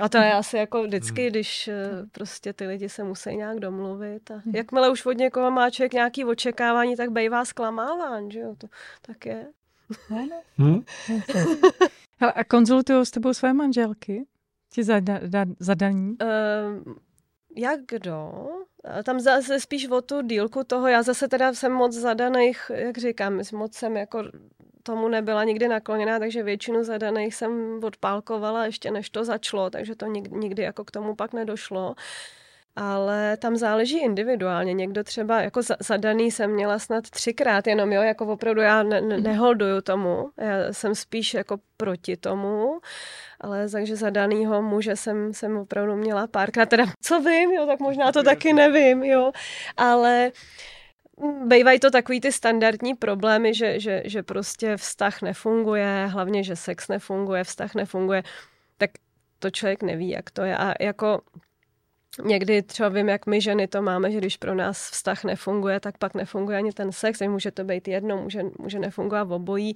a 0.00 0.08
to 0.08 0.18
je 0.18 0.32
asi 0.32 0.56
jako 0.56 0.82
vždycky, 0.82 1.30
když 1.30 1.68
eh, 1.68 1.90
prostě 2.12 2.52
ty 2.52 2.66
lidi 2.66 2.88
se 2.88 3.04
musí 3.04 3.36
nějak 3.36 3.60
domluvit. 3.60 4.30
A 4.30 4.42
jakmile 4.52 4.90
už 4.90 5.06
od 5.06 5.12
někoho 5.12 5.50
má 5.50 5.70
člověk 5.70 5.92
nějaký 5.92 6.24
očekávání, 6.24 6.96
tak 6.96 7.10
bejvá 7.10 7.44
zklamáván, 7.44 8.30
že 8.30 8.40
jo, 8.40 8.54
to 8.58 8.66
tak 9.02 9.26
je. 9.26 9.46
Hm? 10.58 10.84
Hele, 12.20 12.32
a 12.32 12.44
konzultují 12.44 13.06
s 13.06 13.10
tebou 13.10 13.34
své 13.34 13.52
manželky? 13.52 14.26
Ti 14.72 14.84
zada, 14.84 15.20
da, 15.26 15.44
zadaní? 15.58 16.16
Uh, 16.22 16.94
jak 17.56 17.80
kdo? 17.88 18.48
A 18.84 19.02
Tam 19.02 19.20
zase 19.20 19.60
spíš 19.60 19.88
o 19.88 20.00
tu 20.00 20.22
dílku 20.22 20.64
toho, 20.64 20.88
já 20.88 21.02
zase 21.02 21.28
teda 21.28 21.54
jsem 21.54 21.72
moc 21.72 21.92
zadaných, 21.94 22.70
jak 22.74 22.98
říkám, 22.98 23.40
moc 23.52 23.74
jsem 23.74 23.96
jako 23.96 24.22
tomu 24.86 25.08
nebyla 25.08 25.44
nikdy 25.44 25.68
nakloněná, 25.68 26.18
takže 26.18 26.42
většinu 26.42 26.84
zadaných 26.84 27.34
jsem 27.34 27.80
odpálkovala 27.84 28.66
ještě 28.66 28.90
než 28.90 29.10
to 29.10 29.24
začalo, 29.24 29.70
takže 29.70 29.94
to 29.96 30.06
nikdy, 30.06 30.36
nikdy 30.36 30.62
jako 30.62 30.84
k 30.84 30.90
tomu 30.90 31.14
pak 31.14 31.32
nedošlo. 31.32 31.94
Ale 32.76 33.36
tam 33.36 33.56
záleží 33.56 34.02
individuálně. 34.02 34.72
Někdo 34.72 35.04
třeba 35.04 35.40
jako 35.40 35.62
za- 35.62 35.76
zadaný 35.80 36.30
jsem 36.30 36.50
měla 36.50 36.78
snad 36.78 37.10
třikrát 37.10 37.66
jenom, 37.66 37.92
jo, 37.92 38.02
jako 38.02 38.26
opravdu 38.26 38.60
já 38.60 38.82
ne, 38.82 39.00
ne, 39.00 39.20
neholduju 39.20 39.80
tomu. 39.80 40.30
Já 40.38 40.72
jsem 40.72 40.94
spíš 40.94 41.34
jako 41.34 41.56
proti 41.76 42.16
tomu, 42.16 42.80
ale 43.40 43.68
takže 43.68 43.96
zadanýho 43.96 44.62
muže 44.62 44.96
jsem, 44.96 45.34
jsem 45.34 45.56
opravdu 45.56 45.96
měla 45.96 46.26
párkrát. 46.26 46.66
Teda 46.68 46.84
co 47.02 47.20
vím, 47.20 47.50
jo, 47.52 47.66
tak 47.66 47.80
možná 47.80 48.12
to 48.12 48.22
taky 48.22 48.52
nevím, 48.52 49.04
jo. 49.04 49.32
Ale 49.76 50.30
Bývají 51.46 51.80
to 51.80 51.90
takový 51.90 52.20
ty 52.20 52.32
standardní 52.32 52.94
problémy, 52.94 53.54
že, 53.54 53.80
že, 53.80 54.02
že 54.04 54.22
prostě 54.22 54.76
vztah 54.76 55.22
nefunguje, 55.22 56.06
hlavně, 56.10 56.44
že 56.44 56.56
sex 56.56 56.88
nefunguje, 56.88 57.44
vztah 57.44 57.74
nefunguje, 57.74 58.22
tak 58.78 58.90
to 59.38 59.50
člověk 59.50 59.82
neví, 59.82 60.08
jak 60.08 60.30
to 60.30 60.42
je. 60.42 60.56
A 60.56 60.74
jako 60.80 61.20
někdy 62.22 62.62
třeba 62.62 62.88
vím, 62.88 63.08
jak 63.08 63.26
my 63.26 63.40
ženy 63.40 63.68
to 63.68 63.82
máme, 63.82 64.10
že 64.10 64.18
když 64.18 64.36
pro 64.36 64.54
nás 64.54 64.90
vztah 64.90 65.24
nefunguje, 65.24 65.80
tak 65.80 65.98
pak 65.98 66.14
nefunguje 66.14 66.58
ani 66.58 66.72
ten 66.72 66.92
sex, 66.92 67.20
může 67.20 67.50
to 67.50 67.64
být 67.64 67.88
jedno, 67.88 68.16
může, 68.16 68.42
může 68.58 68.78
nefungovat 68.78 69.30
obojí. 69.30 69.74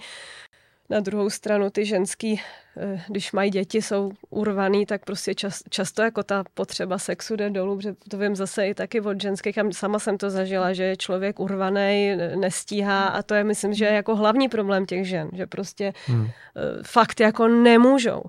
Na 0.90 1.00
druhou 1.00 1.30
stranu 1.30 1.70
ty 1.70 1.84
ženský, 1.84 2.40
eh, 2.76 3.02
když 3.08 3.32
mají 3.32 3.50
děti, 3.50 3.82
jsou 3.82 4.12
urvaný, 4.30 4.86
tak 4.86 5.04
prostě 5.04 5.34
čas, 5.34 5.62
často 5.70 6.02
jako 6.02 6.22
ta 6.22 6.44
potřeba 6.54 6.98
sexu 6.98 7.36
jde 7.36 7.50
dolů, 7.50 7.76
protože 7.76 7.94
to 8.10 8.18
vím 8.18 8.36
zase 8.36 8.66
i 8.68 8.74
taky 8.74 9.00
od 9.00 9.20
ženských, 9.20 9.58
a 9.58 9.64
sama 9.72 9.98
jsem 9.98 10.18
to 10.18 10.30
zažila, 10.30 10.72
že 10.72 10.84
je 10.84 10.96
člověk 10.96 11.40
urvaný, 11.40 12.16
nestíhá 12.36 13.06
a 13.06 13.22
to 13.22 13.34
je, 13.34 13.44
myslím, 13.44 13.74
že 13.74 13.84
je 13.84 13.92
jako 13.92 14.16
hlavní 14.16 14.48
problém 14.48 14.86
těch 14.86 15.08
žen, 15.08 15.30
že 15.32 15.46
prostě 15.46 15.92
Hmm. 16.06 16.26
eh, 16.26 16.82
fakt 16.82 17.20
jako 17.20 17.48
nemůžou. 17.48 18.22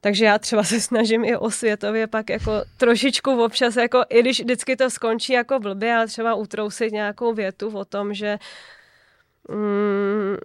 Takže 0.00 0.24
já 0.24 0.38
třeba 0.38 0.64
se 0.64 0.80
snažím 0.80 1.24
i 1.24 1.36
osvětově 1.36 2.06
pak 2.06 2.30
jako 2.30 2.52
trošičku 2.76 3.44
občas, 3.44 3.76
jako 3.76 4.04
i 4.08 4.20
když 4.20 4.40
vždycky 4.40 4.76
to 4.76 4.90
skončí 4.90 5.32
jako 5.32 5.58
blbě, 5.58 5.94
ale 5.94 6.06
třeba 6.06 6.34
utrousit 6.34 6.92
nějakou 6.92 7.34
větu 7.34 7.78
o 7.78 7.84
tom, 7.84 8.14
že 8.14 8.38
mm, 9.48 10.36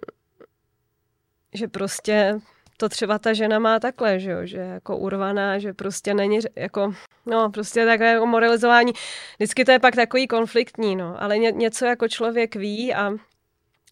že 1.54 1.68
prostě 1.68 2.40
to 2.76 2.88
třeba 2.88 3.18
ta 3.18 3.32
žena 3.32 3.58
má 3.58 3.80
takhle, 3.80 4.20
že 4.20 4.30
jo, 4.30 4.38
že 4.46 4.56
je 4.56 4.66
jako 4.66 4.96
urvaná, 4.96 5.58
že 5.58 5.72
prostě 5.72 6.14
není 6.14 6.38
jako, 6.56 6.94
no 7.26 7.50
prostě 7.50 7.86
takové 7.86 8.12
jako 8.12 8.26
moralizování. 8.26 8.92
Vždycky 9.38 9.64
to 9.64 9.72
je 9.72 9.78
pak 9.78 9.96
takový 9.96 10.26
konfliktní, 10.26 10.96
no, 10.96 11.22
ale 11.22 11.38
ně, 11.38 11.50
něco 11.50 11.84
jako 11.84 12.08
člověk 12.08 12.56
ví 12.56 12.94
a 12.94 13.12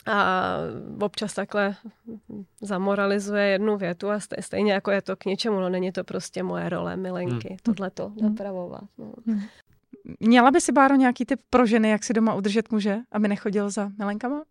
a 0.09 0.57
občas 1.01 1.35
takhle 1.35 1.77
zamoralizuje 2.61 3.45
jednu 3.45 3.77
větu 3.77 4.11
a 4.11 4.19
stej- 4.19 4.41
stejně 4.41 4.73
jako 4.73 4.91
je 4.91 5.03
to 5.03 5.17
k 5.17 5.25
něčemu, 5.25 5.61
no 5.61 5.69
není 5.69 5.93
to 5.93 6.05
prostě 6.05 6.43
moje 6.43 6.69
role 6.69 6.97
milenky, 6.97 7.49
hmm. 7.49 7.59
tohle 7.63 7.91
to 7.91 8.13
napravovat. 8.23 8.85
No. 8.99 9.13
Měla 10.21 10.51
by 10.51 10.61
si, 10.61 10.73
Báro, 10.73 10.95
nějaký 10.95 11.25
tip 11.25 11.41
pro 11.51 11.67
ženy, 11.67 11.91
jak 11.91 12.05
si 12.05 12.13
doma 12.13 12.35
udržet 12.35 12.73
muže, 12.73 12.99
aby 13.13 13.29
nechodil 13.29 13.71
za 13.71 13.91
milenkama? 13.99 14.45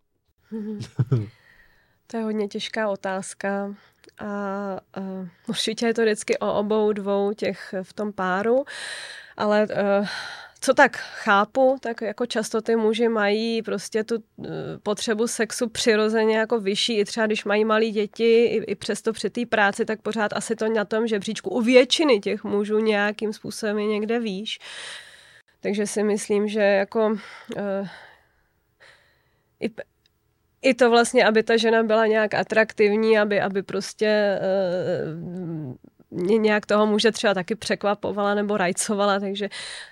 To 2.07 2.17
je 2.17 2.23
hodně 2.23 2.47
těžká 2.47 2.89
otázka 2.89 3.75
a 4.19 4.79
uh, 4.97 5.27
určitě 5.47 5.85
je 5.85 5.93
to 5.93 6.01
vždycky 6.01 6.37
o 6.37 6.53
obou 6.53 6.93
dvou 6.93 7.33
těch 7.33 7.73
v 7.83 7.93
tom 7.93 8.13
páru, 8.13 8.65
ale 9.37 9.67
uh, 9.67 10.07
co 10.59 10.73
tak 10.73 10.97
chápu, 10.97 11.77
tak 11.81 12.01
jako 12.01 12.25
často 12.25 12.61
ty 12.61 12.75
muži 12.75 13.07
mají 13.09 13.61
prostě 13.61 14.03
tu 14.03 14.15
uh, 14.15 14.45
potřebu 14.83 15.27
sexu 15.27 15.69
přirozeně 15.69 16.37
jako 16.37 16.59
vyšší, 16.59 16.97
i 16.97 17.05
třeba 17.05 17.25
když 17.25 17.45
mají 17.45 17.65
malí 17.65 17.91
děti, 17.91 18.45
i, 18.45 18.63
i 18.71 18.75
přesto 18.75 19.13
při 19.13 19.29
té 19.29 19.45
práci, 19.45 19.85
tak 19.85 20.01
pořád 20.01 20.33
asi 20.33 20.55
to 20.55 20.69
na 20.69 20.85
tom 20.85 21.07
žebříčku 21.07 21.49
u 21.49 21.61
většiny 21.61 22.19
těch 22.19 22.43
mužů 22.43 22.79
nějakým 22.79 23.33
způsobem 23.33 23.79
je 23.79 23.87
někde 23.87 24.19
výš. 24.19 24.59
Takže 25.59 25.87
si 25.87 26.03
myslím, 26.03 26.47
že 26.47 26.61
jako 26.61 27.07
uh, 27.07 27.87
i, 29.59 29.69
i 30.65 30.73
to 30.73 30.89
vlastně, 30.89 31.25
aby 31.25 31.43
ta 31.43 31.57
žena 31.57 31.83
byla 31.83 32.07
nějak 32.07 32.33
atraktivní, 32.33 33.19
aby, 33.19 33.41
aby 33.41 33.63
prostě 33.63 34.39
uh, 36.11 36.37
nějak 36.39 36.65
toho 36.65 36.85
muže 36.85 37.11
třeba 37.11 37.33
taky 37.33 37.55
překvapovala 37.55 38.35
nebo 38.35 38.57
rajcovala, 38.57 39.19
takže 39.19 39.49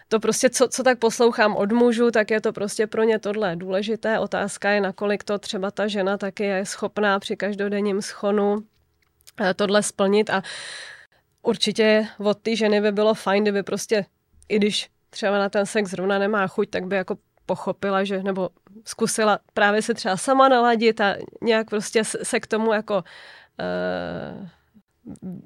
to 0.08 0.20
prostě, 0.20 0.50
co, 0.50 0.68
co 0.68 0.84
tak 0.84 1.00
poslouchám 1.00 1.56
od 1.56 1.72
mužů, 1.72 2.12
tak 2.12 2.32
je 2.32 2.42
to 2.42 2.54
prostě 2.54 2.88
pro 2.88 3.04
ně 3.04 3.20
tohle 3.20 3.56
důležité. 3.56 4.20
Otázka 4.20 4.70
je, 4.70 4.82
nakolik 4.82 5.24
to 5.24 5.40
třeba 5.40 5.72
ta 5.72 5.88
žena 5.88 6.18
taky 6.18 6.44
je 6.44 6.66
schopná 6.66 7.20
při 7.20 7.36
každodenním 7.36 8.02
schonu 8.02 8.64
eh, 9.42 9.54
tohle 9.54 9.84
splnit 9.84 10.30
a 10.30 10.42
určitě 11.42 12.08
od 12.18 12.38
té 12.38 12.56
ženy 12.56 12.82
by 12.82 12.92
bylo 12.92 13.14
fajn, 13.14 13.44
kdyby 13.44 13.64
prostě, 13.64 14.06
i 14.50 14.56
když 14.56 14.90
třeba 15.10 15.38
na 15.38 15.50
ten 15.50 15.66
sex 15.66 15.90
zrovna 15.90 16.20
nemá 16.20 16.48
chuť, 16.48 16.70
tak 16.70 16.88
by 16.88 16.96
jako 16.96 17.18
pochopila, 17.46 18.04
že, 18.04 18.24
nebo 18.24 18.50
zkusila 18.86 19.40
právě 19.54 19.82
se 19.82 19.94
třeba 19.94 20.18
sama 20.18 20.50
naladit 20.50 21.02
a 21.02 21.16
nějak 21.42 21.70
prostě 21.70 22.04
se 22.04 22.40
k 22.40 22.48
tomu 22.48 22.74
jako 22.74 22.96
uh, 22.96 24.48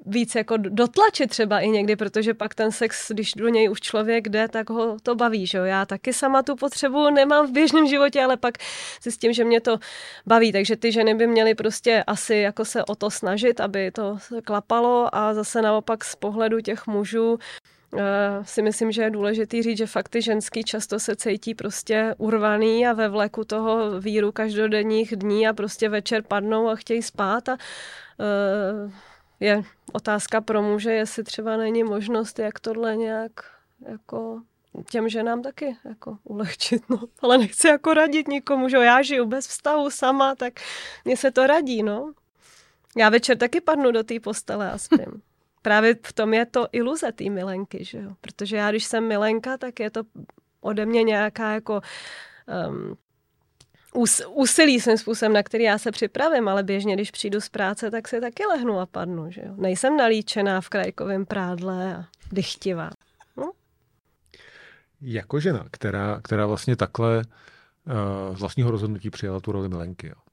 víc 0.06 0.34
jako 0.34 0.56
dotlačit 0.56 1.30
třeba 1.30 1.60
i 1.60 1.68
někdy, 1.68 1.96
protože 1.96 2.34
pak 2.34 2.54
ten 2.54 2.72
sex, 2.72 3.10
když 3.10 3.32
do 3.32 3.48
něj 3.48 3.70
už 3.70 3.80
člověk 3.80 4.28
jde, 4.28 4.48
tak 4.48 4.70
ho 4.70 4.96
to 5.02 5.14
baví, 5.14 5.46
že 5.46 5.58
jo. 5.58 5.64
Já 5.64 5.86
taky 5.86 6.12
sama 6.12 6.42
tu 6.42 6.56
potřebu 6.56 7.10
nemám 7.10 7.46
v 7.46 7.50
běžném 7.50 7.86
životě, 7.86 8.22
ale 8.22 8.36
pak 8.36 8.58
zjistím, 9.02 9.32
že 9.32 9.44
mě 9.44 9.60
to 9.60 9.78
baví, 10.26 10.52
takže 10.52 10.76
ty 10.76 10.92
ženy 10.92 11.14
by 11.14 11.26
měly 11.26 11.54
prostě 11.54 12.04
asi 12.06 12.36
jako 12.36 12.64
se 12.64 12.84
o 12.84 12.94
to 12.94 13.10
snažit, 13.10 13.60
aby 13.60 13.90
to 13.90 14.18
klapalo 14.44 15.14
a 15.14 15.34
zase 15.34 15.62
naopak 15.62 16.04
z 16.04 16.16
pohledu 16.16 16.60
těch 16.60 16.86
mužů 16.86 17.38
si 18.42 18.62
myslím, 18.62 18.92
že 18.92 19.02
je 19.02 19.10
důležitý 19.10 19.62
říct, 19.62 19.78
že 19.78 19.86
fakt 19.86 20.08
ty 20.08 20.22
ženský 20.22 20.64
často 20.64 20.98
se 20.98 21.16
cítí 21.16 21.54
prostě 21.54 22.14
urvaný 22.18 22.86
a 22.86 22.92
ve 22.92 23.08
vleku 23.08 23.44
toho 23.44 24.00
víru 24.00 24.32
každodenních 24.32 25.16
dní 25.16 25.48
a 25.48 25.52
prostě 25.52 25.88
večer 25.88 26.22
padnou 26.22 26.68
a 26.68 26.76
chtějí 26.76 27.02
spát 27.02 27.48
a 27.48 27.52
uh, 27.52 28.92
je 29.40 29.62
otázka 29.92 30.40
pro 30.40 30.62
muže, 30.62 30.92
jestli 30.92 31.24
třeba 31.24 31.56
není 31.56 31.84
možnost, 31.84 32.38
jak 32.38 32.60
tohle 32.60 32.96
nějak 32.96 33.32
jako 33.88 34.42
těm 34.90 35.08
ženám 35.08 35.42
taky 35.42 35.76
jako 35.84 36.18
ulehčit, 36.24 36.88
no. 36.88 37.00
Ale 37.22 37.38
nechci 37.38 37.68
jako 37.68 37.94
radit 37.94 38.28
nikomu, 38.28 38.68
že 38.68 38.76
já 38.76 39.02
žiju 39.02 39.26
bez 39.26 39.46
vztahu 39.46 39.90
sama, 39.90 40.34
tak 40.34 40.52
mně 41.04 41.16
se 41.16 41.30
to 41.30 41.46
radí, 41.46 41.82
no. 41.82 42.12
Já 42.96 43.08
večer 43.08 43.38
taky 43.38 43.60
padnu 43.60 43.92
do 43.92 44.04
té 44.04 44.20
postele 44.20 44.72
a 44.72 44.78
spím. 44.78 45.22
Právě 45.68 45.96
v 46.02 46.12
tom 46.12 46.34
je 46.34 46.46
to 46.46 46.68
iluze 46.72 47.12
té 47.12 47.30
milenky, 47.30 47.84
že 47.84 47.98
jo. 47.98 48.10
Protože 48.20 48.56
já, 48.56 48.70
když 48.70 48.84
jsem 48.84 49.08
milenka, 49.08 49.56
tak 49.56 49.80
je 49.80 49.90
to 49.90 50.02
ode 50.60 50.86
mě 50.86 51.02
nějaká 51.02 51.52
jako 51.52 51.80
um, 52.68 52.96
ús, 53.94 54.22
úsilí 54.28 54.80
svým 54.80 54.98
způsobem, 54.98 55.32
na 55.32 55.42
který 55.42 55.64
já 55.64 55.78
se 55.78 55.90
připravím, 55.90 56.48
ale 56.48 56.62
běžně, 56.62 56.94
když 56.94 57.10
přijdu 57.10 57.40
z 57.40 57.48
práce, 57.48 57.90
tak 57.90 58.08
si 58.08 58.20
taky 58.20 58.46
lehnu 58.46 58.80
a 58.80 58.86
padnu. 58.86 59.30
Že 59.30 59.42
jo? 59.46 59.54
Nejsem 59.56 59.96
nalíčená 59.96 60.60
v 60.60 60.68
krajkovém 60.68 61.26
prádle 61.26 61.96
a 61.96 62.04
dychtivá. 62.32 62.90
No? 63.36 63.52
Jako 65.00 65.40
žena, 65.40 65.66
která, 65.70 66.20
která 66.24 66.46
vlastně 66.46 66.76
takhle 66.76 67.16
uh, 67.18 68.36
z 68.36 68.40
vlastního 68.40 68.70
rozhodnutí 68.70 69.10
přijala 69.10 69.40
tu 69.40 69.52
roli 69.52 69.68
milenky. 69.68 70.06
Jo. 70.06 70.27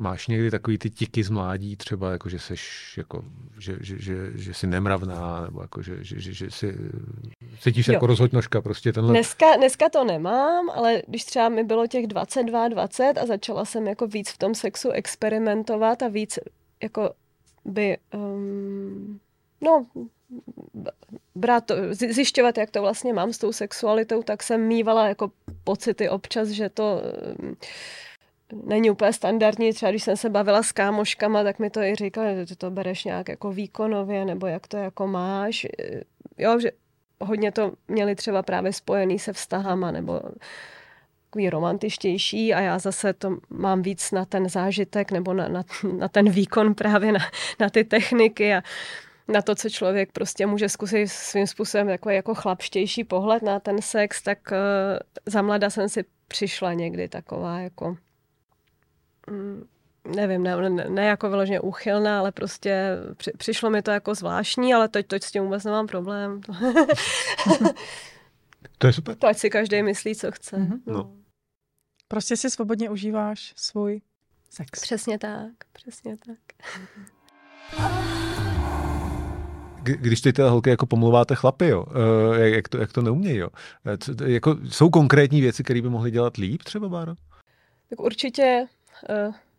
Máš 0.00 0.26
někdy 0.28 0.50
takový 0.50 0.78
ty 0.78 0.90
tiky 0.90 1.24
z 1.24 1.30
mládí, 1.30 1.76
třeba 1.76 2.12
jako, 2.12 2.28
že 2.28 2.38
seš, 2.38 2.94
jako, 2.96 3.24
že, 3.58 3.76
že, 3.80 3.98
že, 3.98 4.30
že 4.34 4.54
jsi 4.54 4.66
nemravná, 4.66 5.44
nebo 5.44 5.62
jako, 5.62 5.82
že, 5.82 6.04
že, 6.04 6.20
že, 6.20 6.32
že 6.32 6.50
si, 6.50 6.74
cítíš 7.60 7.86
se 7.86 7.92
jako 7.92 8.06
rozhodnožka, 8.06 8.60
prostě 8.60 8.92
tenhle... 8.92 9.12
Dneska, 9.12 9.56
dneska 9.56 9.88
to 9.88 10.04
nemám, 10.04 10.70
ale 10.70 11.02
když 11.06 11.24
třeba 11.24 11.48
mi 11.48 11.64
bylo 11.64 11.86
těch 11.86 12.06
22, 12.06 12.68
20 12.68 13.18
a 13.18 13.26
začala 13.26 13.64
jsem 13.64 13.86
jako 13.86 14.06
víc 14.06 14.30
v 14.30 14.38
tom 14.38 14.54
sexu 14.54 14.90
experimentovat 14.90 16.02
a 16.02 16.08
víc 16.08 16.38
jako 16.82 17.10
by, 17.64 17.98
um, 18.14 19.20
no, 19.60 19.86
brát 21.34 21.64
to, 21.64 21.74
zjišťovat, 21.90 22.58
jak 22.58 22.70
to 22.70 22.80
vlastně 22.80 23.12
mám 23.12 23.32
s 23.32 23.38
tou 23.38 23.52
sexualitou, 23.52 24.22
tak 24.22 24.42
jsem 24.42 24.60
mývala 24.60 25.08
jako 25.08 25.30
pocity 25.64 26.08
občas, 26.08 26.48
že 26.48 26.68
to 26.68 27.02
um, 27.40 27.56
není 28.52 28.90
úplně 28.90 29.12
standardní. 29.12 29.72
Třeba 29.72 29.90
když 29.90 30.02
jsem 30.02 30.16
se 30.16 30.30
bavila 30.30 30.62
s 30.62 30.72
kámoškama, 30.72 31.42
tak 31.42 31.58
mi 31.58 31.70
to 31.70 31.80
i 31.80 31.94
říkali, 31.94 32.34
že 32.36 32.46
ty 32.46 32.56
to 32.56 32.70
bereš 32.70 33.04
nějak 33.04 33.28
jako 33.28 33.52
výkonově, 33.52 34.24
nebo 34.24 34.46
jak 34.46 34.66
to 34.66 34.76
jako 34.76 35.06
máš. 35.06 35.66
Jo, 36.38 36.60
že 36.60 36.70
hodně 37.20 37.52
to 37.52 37.72
měli 37.88 38.14
třeba 38.14 38.42
právě 38.42 38.72
spojený 38.72 39.18
se 39.18 39.32
vztahama, 39.32 39.90
nebo 39.90 40.20
takový 41.30 41.50
romantičtější 41.50 42.54
a 42.54 42.60
já 42.60 42.78
zase 42.78 43.12
to 43.12 43.36
mám 43.50 43.82
víc 43.82 44.10
na 44.10 44.24
ten 44.24 44.48
zážitek 44.48 45.10
nebo 45.12 45.34
na, 45.34 45.48
na, 45.48 45.62
na 45.98 46.08
ten 46.08 46.30
výkon 46.30 46.74
právě 46.74 47.12
na, 47.12 47.20
na 47.60 47.70
ty 47.70 47.84
techniky 47.84 48.54
a 48.54 48.62
na 49.28 49.42
to, 49.42 49.54
co 49.54 49.70
člověk 49.70 50.12
prostě 50.12 50.46
může 50.46 50.68
zkusit 50.68 51.08
svým 51.08 51.46
způsobem 51.46 51.88
jako, 51.88 52.10
jako 52.10 52.34
chlapštější 52.34 53.04
pohled 53.04 53.42
na 53.42 53.60
ten 53.60 53.82
sex, 53.82 54.22
tak 54.22 54.38
uh, 54.52 54.56
za 55.26 55.42
mlada 55.42 55.70
jsem 55.70 55.88
si 55.88 56.04
přišla 56.28 56.72
někdy 56.72 57.08
taková 57.08 57.60
jako 57.60 57.96
nevím, 60.14 60.42
ne, 60.42 60.70
ne, 60.70 60.90
ne 60.90 61.04
jako 61.04 61.30
vyloženě 61.30 61.60
úchylná, 61.60 62.18
ale 62.18 62.32
prostě 62.32 62.96
při, 63.16 63.30
přišlo 63.38 63.70
mi 63.70 63.82
to 63.82 63.90
jako 63.90 64.14
zvláštní, 64.14 64.74
ale 64.74 64.88
teď, 64.88 65.06
teď 65.06 65.22
s 65.22 65.32
tím 65.32 65.42
vůbec 65.42 65.64
nemám 65.64 65.86
problém. 65.86 66.40
to 68.78 68.86
je 68.86 68.92
super. 68.92 69.16
To 69.16 69.26
ať 69.26 69.38
si 69.38 69.50
každý 69.50 69.82
myslí, 69.82 70.14
co 70.14 70.32
chce. 70.32 70.56
Mm-hmm. 70.56 70.80
No. 70.86 71.12
Prostě 72.08 72.36
si 72.36 72.50
svobodně 72.50 72.90
užíváš 72.90 73.52
svůj 73.56 74.00
sex. 74.50 74.80
Přesně 74.80 75.18
tak, 75.18 75.52
přesně 75.72 76.16
tak. 76.16 76.38
Když 79.82 80.20
ty 80.20 80.32
teda 80.32 80.50
holky 80.50 80.70
jako 80.70 80.86
pomluváte 80.86 81.34
chlapy, 81.34 81.68
jo, 81.68 81.86
eh, 82.36 82.48
jak 82.48 82.68
to, 82.68 82.78
jak 82.78 82.92
to 82.92 83.02
neumějí, 83.02 83.36
jo. 83.36 83.48
Eh, 83.86 84.30
jako, 84.30 84.56
jsou 84.68 84.90
konkrétní 84.90 85.40
věci, 85.40 85.64
které 85.64 85.82
by 85.82 85.88
mohly 85.88 86.10
dělat 86.10 86.36
líp 86.36 86.62
třeba, 86.62 86.88
Báro? 86.88 87.14
Tak 87.90 88.00
určitě 88.00 88.66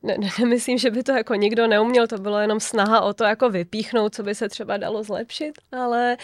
ne, 0.04 0.18
ne, 0.18 0.30
nemyslím, 0.40 0.78
že 0.78 0.92
by 0.92 1.04
to 1.04 1.12
jako 1.12 1.36
nikdo 1.36 1.68
neuměl, 1.68 2.08
to 2.08 2.18
bylo 2.18 2.40
jenom 2.40 2.60
snaha 2.60 3.02
o 3.02 3.14
to 3.14 3.24
jako 3.24 3.50
vypíchnout, 3.50 4.16
co 4.16 4.24
by 4.24 4.36
se 4.36 4.50
třeba 4.50 4.78
dalo 4.78 5.04
zlepšit, 5.04 5.54
ale 5.72 6.18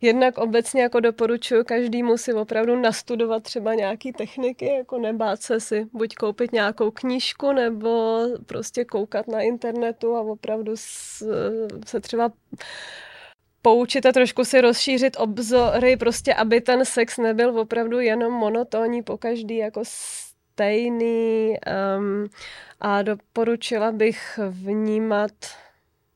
jednak 0.00 0.38
obecně 0.38 0.82
jako 0.82 1.00
doporučuji 1.00 1.64
každému 1.64 2.16
si 2.16 2.32
opravdu 2.32 2.76
nastudovat 2.76 3.42
třeba 3.42 3.74
nějaký 3.74 4.12
techniky, 4.12 4.66
jako 4.66 4.98
nebát 4.98 5.42
se 5.42 5.60
si 5.60 5.86
buď 5.92 6.14
koupit 6.14 6.52
nějakou 6.52 6.90
knížku, 6.90 7.52
nebo 7.52 8.20
prostě 8.46 8.84
koukat 8.84 9.28
na 9.28 9.40
internetu 9.40 10.16
a 10.16 10.20
opravdu 10.20 10.72
se 11.86 12.00
třeba 12.00 12.32
poučit 13.62 14.06
a 14.06 14.12
trošku 14.12 14.44
si 14.44 14.60
rozšířit 14.60 15.16
obzory, 15.18 15.96
prostě 15.96 16.34
aby 16.34 16.60
ten 16.60 16.84
sex 16.84 17.18
nebyl 17.18 17.60
opravdu 17.60 18.00
jenom 18.00 18.32
monotónní 18.32 19.02
po 19.02 19.18
každý 19.18 19.56
jako 19.56 19.82
stejný 20.56 21.56
um, 21.98 22.26
a 22.80 23.02
doporučila 23.02 23.92
bych 23.92 24.40
vnímat 24.48 25.30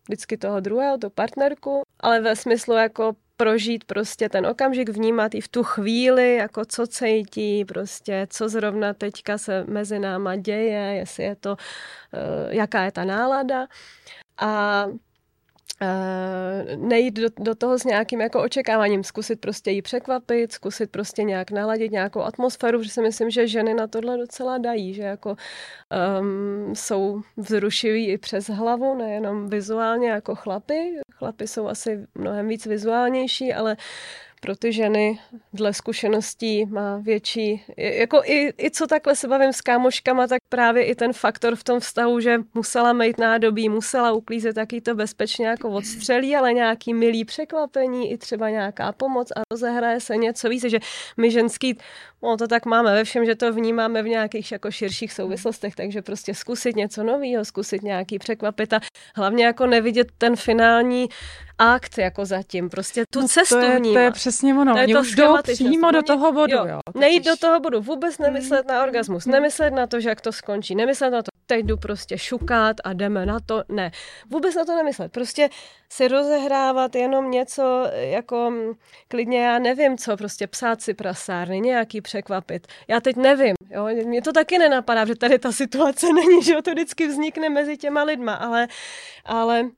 vždycky 0.09 0.36
toho 0.36 0.61
druhého, 0.61 0.99
tu 0.99 1.11
partnerku, 1.11 1.82
ale 2.01 2.20
ve 2.20 2.36
smyslu 2.36 2.74
jako 2.74 3.12
prožít 3.36 3.84
prostě 3.84 4.28
ten 4.28 4.47
okamžik, 4.47 4.88
vnímat 4.88 5.34
i 5.34 5.41
v 5.41 5.49
tu 5.49 5.62
chvíli, 5.62 6.34
jako 6.34 6.64
co 6.64 6.86
cítí, 6.86 7.64
prostě 7.64 8.26
co 8.30 8.49
zrovna 8.49 8.95
teďka 8.95 9.38
se 9.38 9.64
mezi 9.68 9.99
náma 9.99 10.36
děje, 10.36 10.95
jestli 10.95 11.24
je 11.24 11.36
to, 11.36 11.51
uh, 11.51 12.53
jaká 12.53 12.84
je 12.84 12.93
ta 12.93 13.05
nálada. 13.05 13.66
A 14.38 14.86
Uh, 15.83 16.89
nejít 16.89 17.14
do, 17.14 17.29
do 17.39 17.55
toho 17.55 17.79
s 17.79 17.85
nějakým 17.85 18.21
jako 18.21 18.43
očekáváním, 18.43 19.05
zkusit 19.05 19.41
prostě 19.41 19.71
jí 19.71 19.83
překvapit, 19.83 20.53
zkusit 20.53 20.91
prostě 20.91 21.23
nějak 21.23 21.51
naladit 21.51 21.93
nějakou 21.93 22.21
atmosféru, 22.21 22.83
že 22.83 22.91
si 22.91 23.03
myslím, 23.03 23.31
že 23.31 23.47
ženy 23.49 23.75
na 23.75 23.87
tohle 23.87 24.18
docela 24.18 24.59
dají, 24.59 24.95
že 24.95 25.03
jako 25.03 25.37
um, 26.21 26.75
jsou 26.75 27.21
vzrušivý 27.37 28.09
i 28.09 28.18
přes 28.18 28.49
hlavu, 28.49 28.95
nejenom 28.95 29.49
vizuálně 29.49 30.11
jako 30.11 30.35
chlapy. 30.35 31.01
Chlapy 31.14 31.49
jsou 31.49 31.68
asi 31.68 32.07
mnohem 32.14 32.49
víc 32.49 32.66
vizuálnější, 32.66 33.55
ale 33.55 33.77
pro 34.41 34.57
ty 34.57 34.72
ženy 34.72 35.18
dle 35.53 35.74
zkušeností 35.74 36.66
má 36.66 36.97
větší, 36.97 37.64
jako 37.76 38.22
i, 38.24 38.53
i 38.59 38.70
co 38.70 38.86
takhle 38.86 39.16
se 39.16 39.28
bavím 39.28 39.53
s 39.53 39.61
kámoškama, 39.61 40.26
tak 40.26 40.38
právě 40.49 40.84
i 40.84 40.95
ten 40.95 41.12
faktor 41.12 41.57
v 41.57 41.64
tom 41.64 41.80
vztahu, 41.80 42.20
že 42.20 42.38
musela 42.55 42.93
mít 42.93 43.18
nádobí, 43.18 43.68
musela 43.68 44.12
uklízet 44.12 44.55
taky 44.55 44.80
to 44.80 44.95
bezpečně 44.95 45.47
jako 45.47 45.70
odstřelí, 45.70 46.36
ale 46.36 46.53
nějaký 46.53 46.95
milý 46.95 47.24
překvapení, 47.24 48.11
i 48.11 48.18
třeba 48.18 48.51
nějaká 48.51 48.93
pomoc 48.93 49.30
a 49.36 49.41
rozehraje 49.53 50.01
se 50.01 50.16
něco 50.16 50.49
víc, 50.49 50.64
že 50.64 50.78
my 51.16 51.30
ženský, 51.30 51.78
no 52.22 52.36
to 52.36 52.49
tak 52.49 52.66
máme 52.66 52.93
ve 52.93 53.05
všem, 53.05 53.24
že 53.24 53.34
to 53.34 53.53
vnímáme 53.53 54.03
v 54.03 54.09
nějakých 54.09 54.53
jako 54.53 54.70
širších 54.70 55.12
souvislostech, 55.12 55.74
takže 55.74 56.03
prostě 56.03 56.34
zkusit 56.34 56.76
něco 56.76 57.05
nového, 57.05 57.45
zkusit 57.45 57.82
nějaký 57.82 58.18
překvapit 58.18 58.72
a 58.72 58.80
hlavně 59.16 59.45
jako 59.45 59.66
nevidět 59.66 60.09
ten 60.18 60.36
finální 60.36 61.09
akt 61.61 61.99
jako 61.99 62.25
zatím, 62.25 62.71
prostě 62.71 63.05
tu 63.11 63.21
no 63.21 63.29
cestu 63.29 63.55
to 63.55 63.61
je, 63.61 63.79
vnímat. 63.79 63.95
To 63.95 64.05
je 64.05 64.11
přesně 64.11 64.55
ono, 64.55 64.75
to 64.75 64.81
Oni 64.81 64.97
už 64.97 65.15
jdou 65.15 65.37
přímo 65.43 65.91
do 65.91 66.03
toho 66.03 66.33
bodu. 66.33 66.57
Jo. 66.57 66.67
Jo, 66.67 66.81
Nejít 66.95 67.25
do 67.25 67.37
toho 67.37 67.61
bodu, 67.61 67.81
vůbec 67.81 68.19
nemyslet 68.19 68.67
mm. 68.67 68.75
na 68.75 68.83
orgasmus, 68.83 69.27
mm. 69.27 69.33
nemyslet 69.33 69.75
na 69.75 69.87
to, 69.87 70.01
že 70.01 70.09
jak 70.09 70.21
to 70.21 70.33
skončí, 70.33 70.75
nemyslet 70.75 71.11
na 71.11 71.23
to, 71.23 71.31
teď 71.47 71.67
jdu 71.67 71.77
prostě 71.77 72.19
šukat 72.19 72.77
a 72.85 72.93
jdeme 72.93 73.27
na 73.27 73.41
to, 73.41 73.63
ne. 73.69 73.91
Vůbec 74.31 74.55
na 74.55 74.65
to 74.65 74.77
nemyslet, 74.77 75.13
prostě 75.13 75.49
si 75.93 76.09
rozehrávat 76.09 76.95
jenom 76.95 77.31
něco, 77.31 77.87
jako 77.93 78.51
mm, 78.51 78.73
klidně 79.09 79.45
já 79.45 79.59
nevím 79.59 79.99
co, 79.99 80.17
prostě 80.17 80.47
psát 80.47 80.83
si 80.83 80.95
prasárny, 80.95 81.61
nějaký 81.61 82.01
překvapit. 82.01 82.67
Já 82.89 83.01
teď 83.01 83.17
nevím, 83.17 83.55
jo, 83.71 83.89
mě 84.05 84.23
to 84.23 84.33
taky 84.33 84.59
nenapadá, 84.59 85.05
že 85.05 85.17
tady 85.17 85.39
ta 85.39 85.53
situace 85.53 86.07
není, 86.15 86.43
že 86.43 86.63
to 86.63 86.71
vždycky 86.71 87.07
vznikne 87.07 87.49
mezi 87.49 87.77
těma 87.77 88.03
lidma, 88.03 88.35
ale, 88.35 88.69
ale 89.25 89.71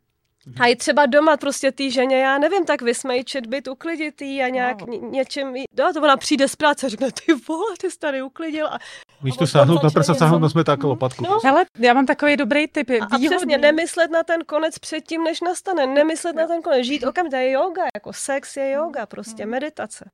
A 0.61 0.67
i 0.67 0.77
třeba 0.77 1.07
doma 1.07 1.37
prostě 1.37 1.73
té 1.73 1.91
ženě, 1.91 2.17
já 2.17 2.39
nevím, 2.39 2.65
tak 2.65 2.83
vysmejčit, 2.83 3.47
být 3.47 3.69
ukliditý 3.69 4.43
a 4.43 4.49
nějak 4.49 4.81
wow. 4.81 5.13
něčem, 5.13 5.55
no, 5.79 5.93
to 5.93 6.03
ona 6.03 6.17
přijde 6.17 6.49
z 6.49 6.57
práce 6.57 6.87
a 6.87 6.89
řekne, 6.89 7.13
ty 7.13 7.35
vole, 7.49 7.75
ty 7.81 7.91
jsi 7.91 7.99
tady 7.99 8.23
uklidil. 8.23 8.67
A, 8.67 8.79
Místo 9.23 9.47
sáhnout 9.47 9.83
na 9.83 9.91
prsa, 9.91 10.15
sáhnout 10.15 10.39
na 10.39 10.49
jsme 10.49 10.65
tak 10.65 10.83
lopatku. 10.83 11.25
No. 11.25 11.39
Hele, 11.45 11.65
já 11.79 11.95
mám 11.95 12.07
takový 12.07 12.37
dobrý 12.37 12.69
tip. 12.69 12.91
A, 12.91 13.05
a 13.05 13.19
přesně, 13.19 13.59
nemyslet 13.59 14.11
na 14.11 14.23
ten 14.23 14.45
konec 14.47 14.79
předtím, 14.79 15.25
než 15.25 15.41
nastane. 15.41 15.87
Nemyslet 15.87 16.37
na 16.37 16.47
ten 16.47 16.63
konec. 16.63 16.87
Žít 16.87 17.05
okamžitě, 17.05 17.37
je 17.37 17.51
yoga, 17.51 17.83
jako 17.95 18.13
sex 18.13 18.57
je 18.57 18.71
yoga, 18.71 19.07
prostě 19.07 19.47
meditace. 19.47 20.11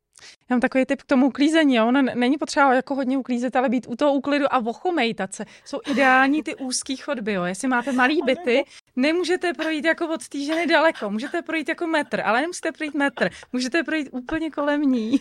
Já 0.51 0.55
mám 0.55 0.61
takový 0.61 0.87
typ 0.87 1.03
k 1.03 1.07
tomu 1.07 1.27
uklízení. 1.27 1.75
Jo? 1.75 1.87
Ono 1.87 2.03
není 2.03 2.39
potřeba 2.39 2.75
jako 2.75 2.95
hodně 2.95 3.19
uklízet, 3.19 3.57
ale 3.57 3.69
být 3.69 3.87
u 3.89 3.97
toho 3.97 4.13
úklidu 4.13 4.53
a 4.55 4.59
ochomejtat 4.59 5.35
se. 5.35 5.45
Jsou 5.65 5.81
ideální 5.87 6.43
ty 6.43 6.55
úzký 6.55 6.97
chodby. 6.97 7.33
Jo? 7.33 7.45
Jestli 7.45 7.69
máte 7.69 7.93
malý 7.93 8.21
byty, 8.25 8.65
nemůžete 8.97 9.55
projít 9.55 9.85
jako 9.85 10.09
od 10.09 10.29
té 10.29 10.39
ženy 10.39 10.67
daleko. 10.67 11.11
Můžete 11.11 11.43
projít 11.43 11.69
jako 11.69 11.87
metr, 11.87 12.21
ale 12.21 12.41
nemusíte 12.41 12.73
projít 12.73 12.95
metr. 12.95 13.31
Můžete 13.53 13.83
projít 13.83 14.09
úplně 14.13 14.51
kolem 14.51 14.83
ní 14.83 15.21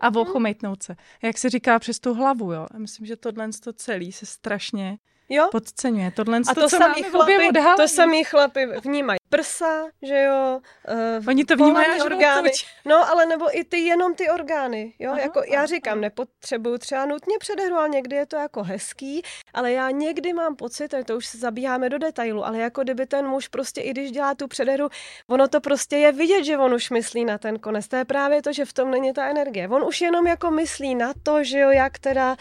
a 0.00 0.08
ochomejtnout 0.14 0.82
se. 0.82 0.96
Jak 1.22 1.38
se 1.38 1.50
říká 1.50 1.78
přes 1.78 2.00
tu 2.00 2.14
hlavu. 2.14 2.52
Jo? 2.52 2.66
myslím, 2.76 3.06
že 3.06 3.16
tohle 3.16 3.48
to 3.64 3.72
celý 3.72 4.12
se 4.12 4.26
strašně 4.26 4.98
jo? 5.28 5.48
podceňuje. 5.52 6.10
Tohle 6.10 6.40
a 6.48 6.54
to, 6.54 6.60
to 6.60 6.68
samý 6.68 7.02
chlapy, 7.02 7.50
to 7.76 7.88
samý 7.88 8.24
chlapy 8.24 8.66
vnímají 8.66 9.19
prsa, 9.30 9.86
že 10.02 10.22
jo. 10.22 10.60
Uh, 11.18 11.28
Oni 11.28 11.44
to 11.44 11.56
vnímají 11.56 12.02
orgány. 12.02 12.50
No, 12.84 13.10
ale 13.10 13.26
nebo 13.26 13.58
i 13.58 13.64
ty 13.64 13.78
jenom 13.78 14.14
ty 14.14 14.30
orgány, 14.30 14.92
jo. 14.98 15.10
Aha, 15.10 15.20
jako 15.20 15.42
já 15.48 15.66
říkám, 15.66 16.00
nepotřebuju 16.00 16.78
třeba 16.78 17.06
nutně 17.06 17.38
předehru, 17.38 17.76
ale 17.76 17.88
někdy 17.88 18.16
je 18.16 18.26
to 18.26 18.36
jako 18.36 18.62
hezký, 18.62 19.22
ale 19.54 19.72
já 19.72 19.90
někdy 19.90 20.32
mám 20.32 20.56
pocit, 20.56 20.94
to 21.06 21.16
už 21.16 21.26
se 21.26 21.38
zabíháme 21.38 21.88
do 21.88 21.98
detailu, 21.98 22.46
ale 22.46 22.58
jako 22.58 22.82
kdyby 22.82 23.06
ten 23.06 23.26
muž 23.26 23.48
prostě, 23.48 23.80
i 23.80 23.90
když 23.90 24.10
dělá 24.10 24.34
tu 24.34 24.48
předehru, 24.48 24.88
ono 25.28 25.48
to 25.48 25.60
prostě 25.60 25.96
je 25.96 26.12
vidět, 26.12 26.44
že 26.44 26.58
on 26.58 26.74
už 26.74 26.90
myslí 26.90 27.24
na 27.24 27.38
ten 27.38 27.58
konec. 27.58 27.88
To 27.88 27.96
je 27.96 28.04
právě 28.04 28.42
to, 28.42 28.52
že 28.52 28.64
v 28.64 28.72
tom 28.72 28.90
není 28.90 29.12
ta 29.12 29.28
energie. 29.28 29.68
On 29.68 29.84
už 29.84 30.00
jenom 30.00 30.26
jako 30.26 30.50
myslí 30.50 30.94
na 30.94 31.12
to, 31.22 31.44
že 31.44 31.58
jo, 31.58 31.70
jak 31.70 31.98
teda 31.98 32.36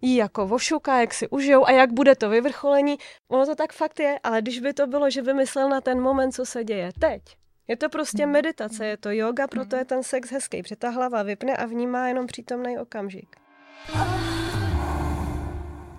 jí 0.00 0.16
jako 0.16 0.46
vošuká, 0.46 1.00
jak 1.00 1.14
si 1.14 1.28
užijou 1.28 1.66
a 1.66 1.70
jak 1.70 1.92
bude 1.92 2.14
to 2.14 2.28
vyvrcholení. 2.28 2.98
Ono 3.28 3.46
to 3.46 3.54
tak 3.54 3.72
fakt 3.72 4.00
je, 4.00 4.18
ale 4.22 4.42
když 4.42 4.60
by 4.60 4.72
to 4.72 4.86
bylo, 4.86 5.10
že 5.10 5.22
vymyslel 5.22 5.68
na 5.68 5.80
ten 5.80 6.00
moment, 6.00 6.27
co 6.32 6.46
se 6.46 6.64
děje 6.64 6.90
teď, 6.98 7.22
je 7.68 7.76
to 7.76 7.88
prostě 7.88 8.22
hmm. 8.22 8.32
meditace, 8.32 8.86
je 8.86 8.96
to 8.96 9.10
yoga, 9.10 9.46
proto 9.46 9.76
je 9.76 9.84
ten 9.84 10.02
sex 10.02 10.30
hezký, 10.30 10.62
protože 10.62 10.76
ta 10.76 10.90
hlava 10.90 11.22
vypne 11.22 11.56
a 11.56 11.66
vnímá 11.66 12.08
jenom 12.08 12.26
přítomný 12.26 12.78
okamžik. 12.78 13.36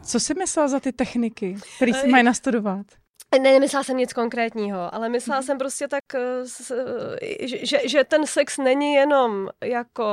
Co 0.03 0.19
jsi 0.19 0.33
myslel 0.33 0.69
za 0.69 0.79
ty 0.79 0.91
techniky, 0.91 1.55
které 1.75 1.93
si 1.93 2.07
mají 2.07 2.23
nastudovat? 2.23 2.85
Ne, 3.33 3.39
nemyslela 3.39 3.83
jsem 3.83 3.97
nic 3.97 4.13
konkrétního, 4.13 4.95
ale 4.95 5.09
myslela 5.09 5.39
mm. 5.39 5.45
jsem 5.45 5.57
prostě 5.57 5.87
tak, 5.87 6.03
eh, 6.15 6.45
že, 7.63 7.79
že 7.85 8.03
ten 8.03 8.25
sex 8.25 8.57
není 8.57 8.93
jenom 8.93 9.49
jako 9.63 10.03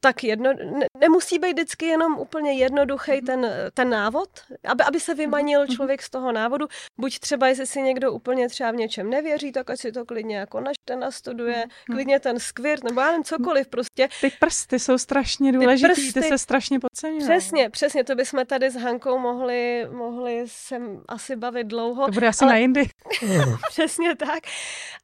tak 0.00 0.24
jedno, 0.24 0.52
ne, 0.52 0.86
nemusí 0.98 1.38
být 1.38 1.52
vždycky 1.52 1.86
jenom 1.86 2.18
úplně 2.18 2.52
jednoduchý 2.52 3.12
mhm. 3.12 3.26
ten, 3.26 3.52
ten 3.74 3.90
návod, 3.90 4.28
aby, 4.64 4.84
aby 4.84 5.00
se 5.00 5.14
vymanil 5.14 5.60
mhm. 5.60 5.68
člověk 5.76 6.02
z 6.02 6.10
toho 6.10 6.32
návodu. 6.32 6.66
Buď 7.00 7.18
třeba, 7.18 7.48
jestli 7.48 7.66
si 7.66 7.82
někdo 7.82 8.12
úplně 8.12 8.48
třeba 8.48 8.70
v 8.70 8.76
něčem 8.76 9.10
nevěří, 9.10 9.52
tak 9.52 9.70
ať 9.70 9.80
si 9.80 9.92
to 9.92 10.04
klidně 10.04 10.36
jako 10.36 10.60
načte, 10.60 10.96
nastuduje, 10.96 11.64
mhm. 11.88 11.96
klidně 11.96 12.20
ten 12.20 12.40
skvirt, 12.40 12.84
nebo 12.84 13.00
já 13.00 13.06
nevím, 13.06 13.24
cokoliv 13.24 13.68
prostě. 13.68 14.08
Ty 14.20 14.32
prsty 14.40 14.78
jsou 14.78 14.98
strašně 14.98 15.52
důležitý, 15.52 15.88
ty, 15.88 15.94
prsty, 15.94 16.20
ty 16.20 16.28
se 16.28 16.38
strašně 16.38 16.80
podceňují. 16.80 17.24
Přesně, 17.24 17.70
přesně, 17.70 18.04
to 18.04 18.14
bychom 18.14 18.46
tady 18.46 18.70
s 18.70 18.76
Hankou 18.76 19.18
mohli, 19.18 19.88
mohli 19.92 20.44
se 20.46 20.80
asi 21.08 21.36
bavit 21.36 21.66
dlouho. 21.66 22.06
To 22.06 22.12
bude 22.12 22.28
asi 22.28 22.44
ale... 22.44 22.52
na 22.52 22.58
jindy. 22.58 22.88
přesně 23.68 24.16
tak, 24.16 24.42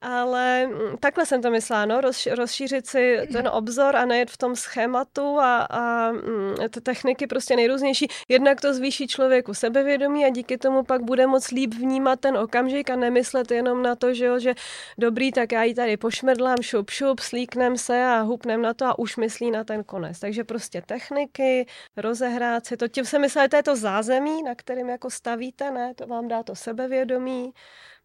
ale 0.00 0.66
mm, 0.66 0.96
takhle 1.00 1.26
jsem 1.26 1.42
to 1.42 1.50
myslela, 1.50 1.84
no, 1.84 2.00
roz, 2.00 2.26
rozšířit 2.26 2.86
si 2.86 3.18
ten 3.32 3.48
obzor 3.48 3.96
a 3.96 4.04
nejet 4.04 4.30
v 4.30 4.36
tom 4.36 4.56
schématu 4.56 4.85
tématu 4.86 5.38
a, 5.38 5.62
a 5.70 6.12
mm, 6.12 6.54
ty 6.70 6.80
techniky 6.80 7.26
prostě 7.26 7.56
nejrůznější. 7.56 8.08
Jednak 8.28 8.60
to 8.60 8.74
zvýší 8.74 9.06
člověku 9.06 9.54
sebevědomí 9.54 10.24
a 10.24 10.28
díky 10.28 10.58
tomu 10.58 10.82
pak 10.82 11.02
bude 11.02 11.26
moc 11.26 11.50
líp 11.50 11.74
vnímat 11.74 12.20
ten 12.20 12.36
okamžik 12.36 12.90
a 12.90 12.96
nemyslet 12.96 13.50
jenom 13.50 13.82
na 13.82 13.96
to, 13.96 14.14
že, 14.14 14.24
jo, 14.24 14.38
že 14.38 14.54
dobrý, 14.98 15.32
tak 15.32 15.52
já 15.52 15.62
ji 15.62 15.74
tady 15.74 15.96
pošmrdlám, 15.96 16.56
šup, 16.62 16.90
šup, 16.90 17.20
slíknem 17.20 17.78
se 17.78 18.04
a 18.04 18.20
hupnem 18.20 18.62
na 18.62 18.74
to 18.74 18.86
a 18.86 18.98
už 18.98 19.16
myslí 19.16 19.50
na 19.50 19.64
ten 19.64 19.84
konec. 19.84 20.18
Takže 20.18 20.44
prostě 20.44 20.82
techniky, 20.86 21.66
rozehrát 21.96 22.66
si 22.66 22.76
to. 22.76 22.88
Tím 22.88 23.04
se 23.04 23.18
myslí, 23.18 23.48
to 23.48 23.56
je 23.56 23.62
to 23.62 23.76
zázemí, 23.76 24.42
na 24.42 24.54
kterým 24.54 24.88
jako 24.88 25.10
stavíte, 25.10 25.70
ne? 25.70 25.94
To 25.94 26.06
vám 26.06 26.28
dá 26.28 26.42
to 26.42 26.54
sebevědomí, 26.54 27.52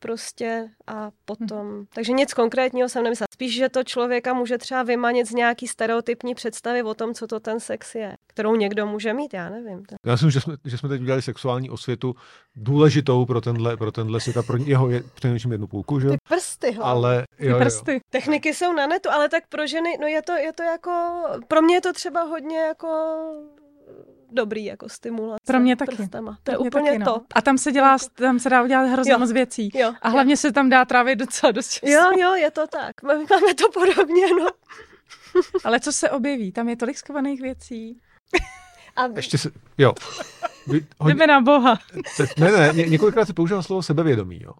prostě 0.01 0.69
a 0.87 1.11
potom. 1.25 1.67
Hmm. 1.67 1.85
Takže 1.93 2.11
nic 2.11 2.33
konkrétního 2.33 2.89
jsem 2.89 3.03
nemyslela. 3.03 3.27
Spíš, 3.33 3.55
že 3.55 3.69
to 3.69 3.83
člověka 3.83 4.33
může 4.33 4.57
třeba 4.57 4.83
vymanit 4.83 5.27
z 5.27 5.31
nějaký 5.31 5.67
stereotypní 5.67 6.35
představy 6.35 6.83
o 6.83 6.93
tom, 6.93 7.13
co 7.13 7.27
to 7.27 7.39
ten 7.39 7.59
sex 7.59 7.95
je, 7.95 8.17
kterou 8.27 8.55
někdo 8.55 8.85
může 8.85 9.13
mít, 9.13 9.33
já 9.33 9.49
nevím. 9.49 9.83
Já 10.05 10.11
myslím, 10.11 10.31
že 10.31 10.41
jsme, 10.41 10.55
že 10.65 10.77
jsme 10.77 10.89
teď 10.89 11.01
udělali 11.01 11.21
sexuální 11.21 11.69
osvětu 11.69 12.15
důležitou 12.55 13.25
pro 13.25 13.41
tenhle, 13.41 13.77
pro 13.77 13.91
tenhle 13.91 14.19
svět 14.19 14.37
a 14.37 14.43
pro 14.43 14.57
jeho 14.57 14.89
je 14.89 15.03
přinejmenším 15.13 15.51
jednu 15.51 15.67
půlku, 15.67 15.99
že? 15.99 16.09
Ty 16.09 16.17
prsty, 16.29 16.71
hlavně. 16.71 16.91
Ale 16.91 17.25
jo, 17.39 17.57
Ty 17.57 17.63
prsty. 17.63 17.93
Jo. 17.93 17.99
Techniky 18.09 18.53
jsou 18.53 18.73
na 18.73 18.87
netu, 18.87 19.09
ale 19.09 19.29
tak 19.29 19.43
pro 19.49 19.67
ženy, 19.67 19.89
no 20.01 20.07
je 20.07 20.21
to, 20.21 20.31
je 20.31 20.53
to 20.53 20.63
jako, 20.63 20.91
pro 21.47 21.61
mě 21.61 21.75
je 21.75 21.81
to 21.81 21.93
třeba 21.93 22.23
hodně 22.23 22.57
jako 22.57 22.87
dobrý 24.31 24.65
jako 24.65 24.89
stimulace. 24.89 25.43
Pro 25.45 25.59
mě 25.59 25.75
taky. 25.75 25.95
Prstama. 25.95 26.37
To 26.43 26.51
je 26.51 26.57
úplně 26.57 26.91
taky, 26.91 26.99
no. 26.99 27.05
top. 27.05 27.23
A 27.35 27.41
tam 27.41 27.57
se 27.57 27.71
dělá, 27.71 27.91
jako- 27.91 28.05
tam 28.15 28.39
se 28.39 28.49
dá 28.49 28.63
udělat 28.63 28.83
hrozně 28.83 29.11
jo. 29.11 29.19
moc 29.19 29.31
věcí. 29.31 29.71
Jo. 29.73 29.93
A 30.01 30.09
hlavně 30.09 30.33
jo. 30.33 30.37
se 30.37 30.51
tam 30.51 30.69
dá 30.69 30.85
trávit 30.85 31.19
docela 31.19 31.51
dost 31.51 31.71
času. 31.71 31.93
Jo, 31.93 32.11
jo, 32.19 32.33
je 32.33 32.51
to 32.51 32.67
tak. 32.67 33.03
Máme 33.03 33.53
to 33.57 33.71
podobně, 33.73 34.27
no. 34.39 34.47
Ale 35.63 35.79
co 35.79 35.91
se 35.91 36.09
objeví? 36.09 36.51
Tam 36.51 36.69
je 36.69 36.75
tolik 36.75 36.97
skovaných 36.97 37.41
věcí. 37.41 38.01
A... 38.95 39.07
Ještě 39.15 39.37
se, 39.37 39.51
jo. 39.77 39.93
Vy, 40.67 40.85
hodně... 40.99 41.13
Jdeme 41.13 41.27
na 41.27 41.41
boha. 41.41 41.79
Ne, 42.37 42.51
ne, 42.51 42.71
ně, 42.73 42.85
několikrát 42.85 43.25
se 43.25 43.33
používá 43.33 43.61
slovo 43.61 43.81
sebevědomí, 43.81 44.39
jo. 44.43 44.51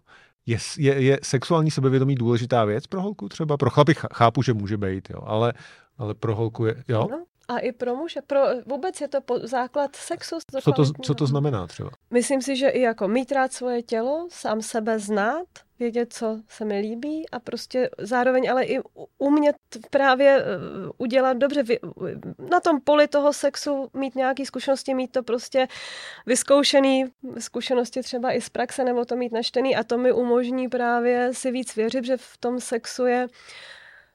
Je, 0.46 0.58
je, 0.78 1.02
je 1.02 1.18
sexuální 1.22 1.70
sebevědomí 1.70 2.14
důležitá 2.14 2.64
věc 2.64 2.86
pro 2.86 3.02
holku 3.02 3.28
třeba? 3.28 3.56
Pro 3.56 3.70
chlapy 3.70 3.94
chápu, 4.14 4.42
že 4.42 4.54
může 4.54 4.76
být, 4.76 5.10
jo, 5.10 5.20
ale, 5.26 5.52
ale 5.98 6.14
pro 6.14 6.34
holku 6.34 6.66
je, 6.66 6.84
jo? 6.88 7.08
No, 7.10 7.24
a 7.54 7.58
i 7.58 7.72
pro 7.72 7.96
muže. 7.96 8.20
Pro, 8.22 8.40
vůbec 8.66 9.00
je 9.00 9.08
to 9.08 9.20
po, 9.20 9.38
základ 9.38 9.96
sexu. 9.96 10.38
Co 10.62 10.72
to, 10.72 10.84
co 11.02 11.14
to 11.14 11.26
znamená 11.26 11.66
třeba? 11.66 11.90
Myslím 12.10 12.42
si, 12.42 12.56
že 12.56 12.68
i 12.68 12.80
jako 12.80 13.08
mít 13.08 13.32
rád 13.32 13.52
svoje 13.52 13.82
tělo, 13.82 14.26
sám 14.30 14.62
sebe 14.62 14.98
znát, 14.98 15.46
vědět, 15.82 16.12
co 16.12 16.40
se 16.48 16.64
mi 16.64 16.80
líbí 16.80 17.28
a 17.30 17.38
prostě 17.38 17.90
zároveň 17.98 18.50
ale 18.50 18.64
i 18.64 18.80
umět 19.18 19.56
právě 19.90 20.38
eh, 20.38 20.44
udělat 20.98 21.36
dobře 21.36 21.64
na 22.50 22.60
tom 22.60 22.80
poli 22.80 23.08
toho 23.08 23.32
sexu, 23.32 23.90
mít 23.94 24.14
nějaké 24.14 24.46
zkušenosti, 24.46 24.94
mít 24.94 25.12
to 25.12 25.22
prostě 25.22 25.68
vyzkoušený, 26.26 27.04
zkušenosti 27.38 28.02
třeba 28.02 28.32
i 28.32 28.40
z 28.40 28.48
praxe, 28.48 28.84
nebo 28.84 29.04
to 29.04 29.16
mít 29.16 29.32
naštený 29.32 29.76
a 29.76 29.84
to 29.84 29.98
mi 29.98 30.12
umožní 30.12 30.68
právě 30.68 31.34
si 31.34 31.50
víc 31.50 31.76
věřit, 31.76 32.04
že 32.04 32.16
v 32.16 32.36
tom 32.40 32.60
sexu 32.60 33.06
je 33.06 33.26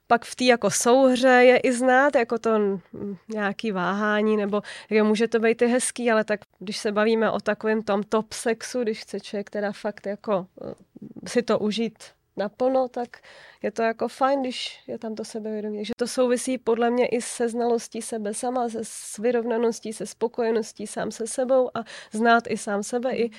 pak 0.07 0.25
v 0.25 0.35
té 0.35 0.43
jako 0.43 0.71
souhře 0.71 1.27
je 1.27 1.57
i 1.57 1.73
znát 1.73 2.15
jako 2.15 2.39
to 2.39 2.79
nějaký 3.27 3.71
váhání, 3.71 4.37
nebo 4.37 4.61
jak 4.89 5.05
může 5.05 5.27
to 5.27 5.39
být 5.39 5.61
i 5.61 5.67
hezký, 5.67 6.11
ale 6.11 6.23
tak 6.23 6.39
když 6.59 6.77
se 6.77 6.91
bavíme 6.91 7.31
o 7.31 7.39
takovém 7.39 7.81
tom 7.81 8.03
top 8.03 8.33
sexu, 8.33 8.83
když 8.83 9.01
chce 9.01 9.19
člověk 9.19 9.49
teda 9.49 9.71
fakt 9.71 10.05
jako 10.05 10.47
eh, 10.61 11.29
si 11.29 11.41
to 11.41 11.59
užít 11.59 11.93
naplno, 12.37 12.87
tak 12.87 13.17
je 13.61 13.71
to 13.71 13.81
jako 13.81 14.07
fajn, 14.07 14.41
když 14.41 14.83
je 14.87 14.99
tam 14.99 15.15
to 15.15 15.25
sebevědomí. 15.25 15.85
že 15.85 15.93
to 15.97 16.07
souvisí 16.07 16.57
podle 16.57 16.89
mě 16.89 17.07
i 17.07 17.21
se 17.21 17.49
znalostí 17.49 18.01
sebe 18.01 18.33
sama, 18.33 18.69
se 18.69 18.79
s 18.83 19.17
vyrovnaností, 19.17 19.93
se 19.93 20.05
spokojeností 20.05 20.87
sám 20.87 21.11
se 21.11 21.27
sebou 21.27 21.69
a 21.77 21.83
znát 22.11 22.43
i 22.47 22.57
sám 22.57 22.83
sebe, 22.83 23.15
i, 23.15 23.31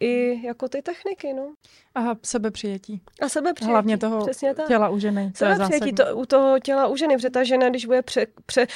i 0.00 0.46
jako 0.46 0.68
ty 0.68 0.82
techniky, 0.82 1.32
no. 1.32 1.54
A 1.94 2.00
sebepřijetí. 2.22 3.02
A 3.20 3.28
sebepřijetí. 3.28 3.70
Hlavně 3.70 3.98
toho 3.98 4.26
Přesně 4.26 4.54
tak. 4.54 4.68
těla 4.68 4.88
u 4.88 4.98
ženy. 4.98 5.32
Sebepřijetí 5.34 5.92
to, 5.92 6.16
u 6.16 6.26
toho 6.26 6.58
těla 6.58 6.86
u 6.86 6.96
ženy, 6.96 7.16
protože 7.16 7.30
ta 7.30 7.44
žena, 7.44 7.68
když 7.68 7.86
bude 7.86 8.02
pře, 8.02 8.26
pře, 8.46 8.66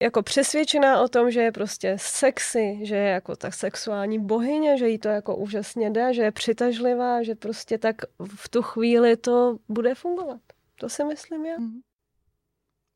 jako 0.00 0.22
přesvědčená 0.22 1.00
o 1.00 1.08
tom, 1.08 1.30
že 1.30 1.40
je 1.40 1.52
prostě 1.52 1.96
sexy, 1.98 2.78
že 2.82 2.96
je 2.96 3.08
jako 3.08 3.36
ta 3.36 3.50
sexuální 3.50 4.18
bohyně, 4.18 4.78
že 4.78 4.88
jí 4.88 4.98
to 4.98 5.08
jako 5.08 5.36
úžasně 5.36 5.90
jde, 5.90 6.14
že 6.14 6.22
je 6.22 6.30
přitažlivá, 6.30 7.22
že 7.22 7.34
prostě 7.34 7.78
tak 7.78 7.96
v 8.36 8.48
tu 8.48 8.62
chvíli 8.62 9.16
to 9.16 9.56
bude 9.68 9.94
fungovat. 9.94 10.40
To 10.80 10.88
si 10.88 11.04
myslím 11.04 11.46
já. 11.46 11.58
Mm. 11.58 11.80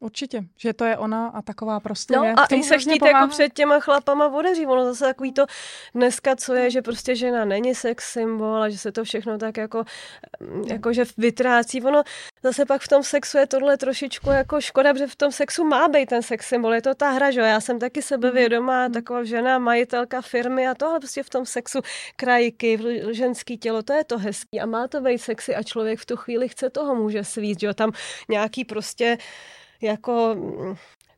Určitě, 0.05 0.42
že 0.57 0.72
to 0.72 0.84
je 0.84 0.96
ona 0.98 1.28
a 1.28 1.42
taková 1.42 1.80
prostě 1.80 2.16
No 2.16 2.24
je. 2.24 2.32
a 2.32 2.44
i 2.46 2.62
se 2.62 2.78
chtít 2.78 2.98
pomáhá. 2.98 3.18
jako 3.20 3.30
před 3.30 3.52
těma 3.52 3.80
chlapama 3.80 4.28
odeří. 4.28 4.66
Ono 4.66 4.84
zase 4.84 5.05
takový 5.05 5.32
to 5.32 5.46
dneska, 5.94 6.36
co 6.36 6.55
je, 6.55 6.70
že 6.70 6.82
prostě 6.82 7.16
žena 7.16 7.44
není 7.44 7.74
sex 7.74 8.12
symbol 8.12 8.62
a 8.62 8.68
že 8.68 8.78
se 8.78 8.92
to 8.92 9.05
všechno 9.05 9.38
tak 9.38 9.57
jako, 9.57 9.84
jako 10.66 10.92
že 10.92 11.05
vytrácí. 11.16 11.82
Ono 11.82 12.02
zase 12.42 12.64
pak 12.66 12.82
v 12.82 12.88
tom 12.88 13.02
sexu 13.02 13.38
je 13.38 13.46
tohle 13.46 13.76
trošičku 13.76 14.30
jako 14.30 14.61
škoda, 14.61 14.92
protože 14.92 15.07
v 15.07 15.16
tom 15.16 15.32
sexu 15.32 15.64
má 15.64 15.88
být 15.88 16.07
ten 16.09 16.22
sex 16.22 16.46
symbol. 16.48 16.74
Je 16.74 16.82
to 16.82 16.94
ta 16.94 17.11
hra, 17.11 17.30
že 17.30 17.40
jo? 17.40 17.46
Já 17.46 17.61
jsem 17.61 17.78
taky 17.78 18.02
sebevědomá, 18.02 18.88
taková 18.88 19.24
žena, 19.24 19.59
majitelka 19.59 20.20
firmy 20.22 20.68
a 20.68 20.74
tohle 20.74 20.98
prostě 21.00 21.22
v 21.22 21.30
tom 21.30 21.46
sexu 21.46 21.80
krajky, 22.16 22.78
ženský 23.11 23.59
tělo, 23.59 23.82
to 23.82 23.92
je 23.92 24.05
to 24.05 24.18
hezký 24.18 24.61
a 24.61 24.66
má 24.66 24.88
to 24.88 25.00
být 25.00 25.18
sexy 25.18 25.55
a 25.55 25.62
člověk 25.62 26.00
v 26.00 26.07
tu 26.07 26.16
chvíli 26.16 26.48
chce 26.48 26.70
toho 26.70 26.94
může 26.94 27.24
svít, 27.24 27.61
že 27.61 27.66
jo? 27.66 27.74
Tam 27.74 27.92
nějaký 28.28 28.64
prostě 28.64 29.18
jako 29.85 30.37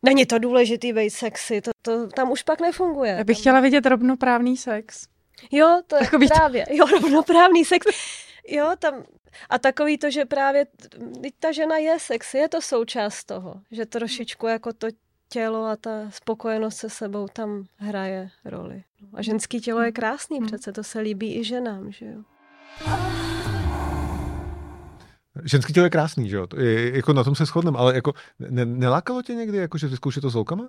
není 0.02 0.26
to 0.26 0.38
důležitý 0.38 0.92
být 0.92 1.10
sexy, 1.10 1.60
to, 1.60 1.70
to 1.82 2.06
tam 2.08 2.30
už 2.30 2.42
pak 2.42 2.60
nefunguje. 2.60 3.12
Já 3.18 3.24
bych 3.24 3.38
chtěla 3.38 3.60
vidět 3.60 3.86
rovnoprávný 3.86 4.56
sex. 4.56 5.06
Jo, 5.52 5.80
to 5.86 5.96
je 5.96 6.00
Takový 6.02 6.28
to- 6.28 6.34
právě, 6.34 6.66
jo, 6.70 6.86
rovnoprávný 6.86 7.64
sex. 7.64 7.86
Jo, 8.48 8.72
tam, 8.78 9.04
a 9.50 9.58
takový 9.58 9.98
to, 9.98 10.10
že 10.10 10.24
právě 10.24 10.66
ta 11.40 11.52
žena 11.52 11.76
je 11.76 11.98
sexy, 12.00 12.38
je 12.38 12.48
to 12.48 12.62
součást 12.62 13.24
toho, 13.24 13.54
že 13.70 13.86
trošičku 13.86 14.46
jako 14.46 14.72
to 14.72 14.86
tělo 15.28 15.64
a 15.64 15.76
ta 15.76 15.90
spokojenost 16.10 16.76
se 16.76 16.90
sebou 16.90 17.28
tam 17.32 17.64
hraje 17.76 18.30
roli. 18.44 18.84
A 19.14 19.22
ženský 19.22 19.60
tělo 19.60 19.80
je 19.80 19.92
krásný, 19.92 20.38
Hmm. 20.38 20.46
přece 20.46 20.72
to 20.72 20.84
se 20.84 21.00
líbí 21.00 21.38
i 21.38 21.44
ženám, 21.44 21.92
že 21.92 22.06
jo. 22.06 22.22
Ženský 25.44 25.72
tělo 25.72 25.86
je 25.86 25.90
krásný, 25.90 26.28
že 26.28 26.36
jo? 26.36 26.46
Je, 26.56 26.96
jako 26.96 27.12
na 27.12 27.24
tom 27.24 27.34
se 27.34 27.44
shodneme, 27.46 27.78
ale 27.78 27.94
jako 27.94 28.12
ne, 28.38 28.64
nelákalo 28.64 29.22
tě 29.22 29.34
někdy, 29.34 29.58
jako, 29.58 29.78
že 29.78 29.86
vyzkoušet 29.88 30.20
to 30.20 30.30
s 30.30 30.34
holkama? 30.34 30.68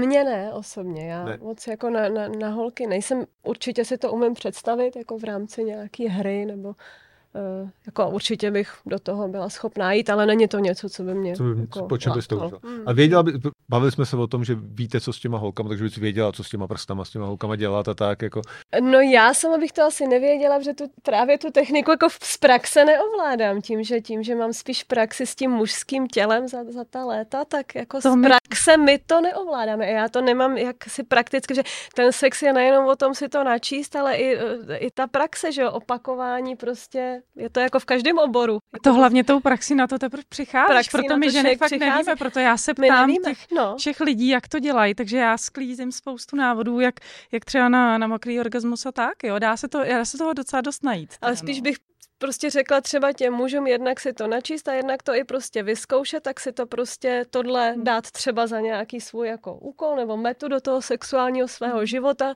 Mně 0.00 0.24
ne 0.24 0.52
osobně, 0.52 1.08
já 1.10 1.24
Ne. 1.24 1.38
moc 1.42 1.66
jako 1.66 1.90
na, 1.90 2.08
na, 2.08 2.28
na 2.28 2.48
holky 2.48 2.86
nejsem, 2.86 3.24
určitě 3.42 3.84
si 3.84 3.98
to 3.98 4.12
umím 4.12 4.34
představit 4.34 4.96
jako 4.96 5.18
v 5.18 5.24
rámci 5.24 5.64
nějaké 5.64 6.08
hry 6.08 6.44
nebo 6.44 6.68
uh, 6.68 7.68
jako 7.86 8.10
určitě 8.10 8.50
bych 8.50 8.72
do 8.86 8.98
toho 8.98 9.28
byla 9.28 9.48
schopná 9.48 9.92
jít, 9.92 10.10
ale 10.10 10.26
není 10.26 10.48
to 10.48 10.58
něco, 10.58 10.88
co 10.88 11.02
by 11.02 11.14
mě 11.14 11.36
Co 11.36 11.42
by, 11.42 11.60
jako 11.60 11.82
po 11.86 11.98
čem 11.98 12.12
bys 12.12 12.26
to 12.26 12.36
lákalo. 12.36 12.60
užila? 12.64 12.76
Mm. 12.76 12.82
A 12.88 12.92
věděla 12.92 13.22
by, 13.22 13.32
bavili 13.68 13.92
jsme 13.92 14.06
se 14.06 14.16
o 14.16 14.26
tom, 14.26 14.44
že 14.44 14.54
víte, 14.60 15.00
co 15.00 15.12
s 15.12 15.18
těma 15.20 15.38
holkama, 15.38 15.68
takže 15.68 15.84
bys 15.84 15.96
věděla, 15.96 16.32
co 16.32 16.44
s 16.44 16.48
těma 16.48 16.66
prstama, 16.66 17.04
s 17.04 17.10
těma 17.10 17.26
holkama 17.26 17.56
dělat 17.56 17.88
a 17.88 17.94
tak, 17.94 18.22
jako. 18.22 18.42
No 18.80 19.00
já 19.00 19.34
sama 19.34 19.58
bych 19.58 19.72
to 19.72 19.82
asi 19.82 20.06
nevěděla, 20.06 20.58
protože 20.58 20.74
tu, 20.74 20.84
právě 21.02 21.38
tu 21.38 21.50
techniku 21.50 21.90
jako 21.90 22.08
v- 22.08 22.18
z 22.22 22.36
praxe 22.36 22.84
neovládám 22.84 23.60
tím, 23.62 23.82
že 23.84 24.00
tím, 24.00 24.22
že 24.22 24.34
mám 24.34 24.52
spíš 24.52 24.82
praxi 24.84 25.26
s 25.26 25.34
tím 25.34 25.50
mužským 25.50 26.06
tělem 26.08 26.48
za, 26.48 26.58
za 26.68 26.84
ta 26.84 27.04
léta, 27.04 27.44
tak 27.44 27.74
jako 27.74 28.00
To 28.00 28.12
z 28.12 28.16
my- 28.16 28.28
praxe 28.28 28.76
my 28.76 28.98
to 29.06 29.20
neovládáme. 29.20 29.86
A 29.86 29.88
já 29.88 30.08
to 30.08 30.20
nemám 30.20 30.56
jak 30.56 30.76
si 30.88 31.02
prakticky, 31.02 31.54
že 31.54 31.62
ten 31.94 32.12
sex 32.12 32.42
je 32.42 32.52
nejenom 32.52 32.86
o 32.86 32.96
tom 32.96 33.14
si 33.14 33.28
to 33.28 33.44
načíst, 33.44 33.96
ale 33.96 34.16
i, 34.16 34.36
eh, 34.70 34.76
i 34.76 34.90
ta 34.90 35.06
praxe, 35.06 35.52
že 35.52 35.62
jo, 35.62 35.70
opakování 35.72 36.56
prostě, 36.56 37.22
je 37.36 37.50
to 37.50 37.60
jako 37.60 37.78
v 37.78 37.84
každém 37.84 38.18
oboru. 38.18 38.58
To 38.82 38.92
hlavně 38.92 39.24
tou 39.24 39.40
praxi 39.40 39.74
na 39.74 39.86
to 39.86 39.98
teprve 39.98 40.22
přicházíš, 40.28 40.66
Praxí 40.68 40.90
proto 40.92 41.16
my 41.16 41.30
ženy 41.30 41.56
fakt 41.56 41.68
přichází. 41.68 41.90
nevíme, 41.90 42.16
proto 42.16 42.38
já 42.38 42.56
se 42.56 42.72
My 42.80 42.86
ptám 42.88 43.10
těch 43.24 43.38
no. 43.56 43.76
všech 43.76 44.00
lidí, 44.00 44.28
jak 44.28 44.48
to 44.48 44.58
dělají, 44.58 44.94
takže 44.94 45.18
já 45.18 45.38
sklízím 45.38 45.92
spoustu 45.92 46.36
návodů, 46.36 46.80
jak, 46.80 46.94
jak 47.32 47.44
třeba 47.44 47.68
na, 47.68 47.98
na 47.98 48.06
mokrý 48.06 48.40
orgasmus 48.40 48.86
a 48.86 48.92
tak, 48.92 49.24
jo, 49.24 49.38
dá 49.38 49.56
se, 49.56 49.68
to, 49.68 49.84
dá 49.84 50.04
se 50.04 50.18
toho 50.18 50.32
docela 50.32 50.60
dost 50.60 50.84
najít. 50.84 51.14
Ale 51.20 51.32
teda, 51.32 51.38
spíš 51.38 51.56
no. 51.56 51.62
bych 51.62 51.76
prostě 52.18 52.50
řekla 52.50 52.80
třeba 52.80 53.12
těm 53.12 53.34
mužům 53.34 53.66
jednak 53.66 54.00
si 54.00 54.12
to 54.12 54.26
načíst 54.26 54.68
a 54.68 54.72
jednak 54.72 55.02
to 55.02 55.14
i 55.14 55.24
prostě 55.24 55.62
vyzkoušet, 55.62 56.22
tak 56.22 56.40
si 56.40 56.52
to 56.52 56.66
prostě 56.66 57.24
tohle 57.30 57.72
Hmm. 57.72 57.84
dát 57.84 58.10
třeba 58.10 58.46
za 58.46 58.60
nějaký 58.60 59.00
svůj 59.00 59.28
jako 59.28 59.54
úkol 59.54 59.96
nebo 59.96 60.16
metu 60.16 60.48
do 60.48 60.60
toho 60.60 60.82
sexuálního 60.82 61.48
svého 61.48 61.86
života, 61.86 62.34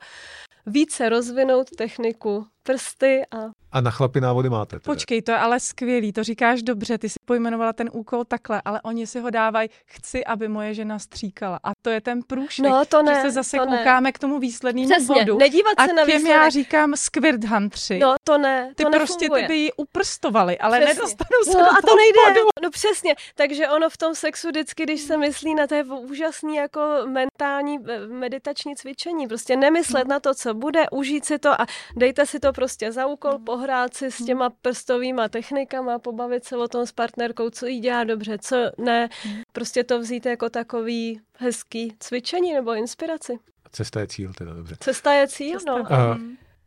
více 0.66 1.08
rozvinout 1.08 1.70
techniku 1.70 2.46
prsty 2.62 3.22
a 3.30 3.36
A 3.72 3.80
na 3.80 3.90
chlapy 3.90 4.20
návody 4.20 4.48
máte. 4.50 4.70
Teda. 4.80 4.92
Počkej, 4.94 5.22
to 5.22 5.32
je 5.32 5.38
ale 5.38 5.60
skvělý, 5.60 6.12
to 6.12 6.24
říkáš 6.24 6.62
dobře, 6.62 6.98
ty 6.98 7.08
si 7.08 7.14
pojmenovala 7.24 7.72
ten 7.72 7.90
úkol 7.92 8.24
takhle, 8.24 8.62
ale 8.64 8.80
oni 8.82 9.06
si 9.06 9.20
ho 9.20 9.30
dávají, 9.30 9.68
chci, 9.86 10.24
aby 10.24 10.48
moje 10.48 10.74
žena 10.74 10.98
stříkala. 10.98 11.60
A 11.64 11.70
to 11.82 11.90
je 11.90 12.00
ten 12.00 12.22
průšvih, 12.26 12.70
no 12.70 12.84
to 12.84 13.02
ne, 13.02 13.14
že 13.14 13.20
se 13.20 13.30
zase 13.30 13.56
to 13.56 13.64
ne. 13.66 13.76
koukáme 13.78 14.12
k 14.12 14.18
tomu 14.18 14.38
výslednému 14.38 14.88
Přesně, 14.90 15.14
bodu. 15.14 15.38
nedívat 15.38 15.72
A 15.76 15.86
se 15.86 15.92
na 15.92 16.06
těm 16.06 16.16
výsledek. 16.16 16.36
já 16.42 16.48
říkám 16.48 16.96
squirt 16.96 17.44
huntři. 17.44 17.98
No 17.98 18.14
to 18.24 18.38
ne, 18.38 18.72
ty 18.76 18.84
to 18.84 18.90
prostě 18.90 19.24
nefunguje. 19.24 19.42
ty 19.42 19.48
by 19.48 19.56
ji 19.56 19.72
uprstovali, 19.72 20.58
ale 20.58 20.78
Přesně. 20.80 20.94
nedostanou 20.94 21.42
se 21.44 21.58
No 21.58 21.64
do 21.64 21.70
a 21.70 21.80
to 21.86 21.96
nejde. 21.96 22.18
bodu. 22.40 22.46
No 22.62 22.70
přesně. 22.70 23.14
Takže 23.34 23.68
ono 23.68 23.90
v 23.90 23.96
tom 23.96 24.14
sexu 24.14 24.48
vždycky, 24.48 24.82
když 24.82 25.00
se 25.00 25.16
myslí 25.16 25.54
na 25.54 25.66
to 25.66 25.74
je 25.74 25.84
úžasný 25.84 26.56
jako 26.56 26.80
mentální 27.06 27.78
eh, 27.88 28.06
meditační 28.06 28.76
cvičení. 28.76 29.26
Prostě 29.28 29.56
nemyslet 29.56 30.08
na 30.08 30.20
to, 30.20 30.34
co 30.34 30.54
bude, 30.54 30.84
užít 30.92 31.24
si 31.24 31.38
to 31.38 31.60
a 31.60 31.66
dejte 31.96 32.26
si 32.26 32.40
to 32.40 32.49
prostě 32.52 32.92
za 32.92 33.06
úkol, 33.06 33.38
pohrát 33.38 33.94
si 33.94 34.10
s 34.10 34.24
těma 34.24 34.50
prstovýma 34.50 35.28
technikama, 35.28 35.98
pobavit 35.98 36.44
se 36.44 36.56
o 36.56 36.68
tom 36.68 36.86
s 36.86 36.92
partnerkou, 36.92 37.50
co 37.50 37.66
jí 37.66 37.80
dělá 37.80 38.04
dobře, 38.04 38.38
co 38.38 38.56
ne. 38.78 39.08
Prostě 39.52 39.84
to 39.84 39.98
vzít 40.00 40.26
jako 40.26 40.50
takový 40.50 41.20
hezký 41.38 41.94
cvičení 42.00 42.52
nebo 42.54 42.74
inspiraci. 42.74 43.38
Cesta 43.72 44.00
je 44.00 44.06
cíl, 44.06 44.32
teda 44.32 44.54
dobře. 44.54 44.76
Cesta 44.80 45.12
je 45.12 45.28
cíl, 45.28 45.58
no. 45.66 45.92
A- 45.92 46.18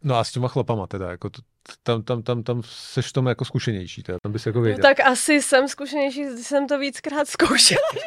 No 0.06 0.16
a 0.16 0.24
s 0.24 0.32
těma 0.32 0.48
chlapama 0.48 0.88
teda, 0.88 1.12
jako 1.12 1.30
to, 1.30 1.42
tam, 1.84 2.04
tam, 2.04 2.24
tam, 2.24 2.44
tam 2.44 2.62
seš 2.66 3.12
tom 3.12 3.28
jako 3.28 3.46
zkušenější, 3.46 4.04
teda, 4.04 4.18
tam 4.24 4.32
bys 4.32 4.46
jako 4.46 4.58
No, 4.58 4.64
věděl. 4.64 4.82
tak 4.82 5.00
asi 5.00 5.42
jsem 5.42 5.68
zkušenější, 5.68 6.26
jsem 6.26 6.68
to 6.68 6.80
víckrát 6.80 7.28
zkoušela. 7.28 7.80
to 7.94 8.00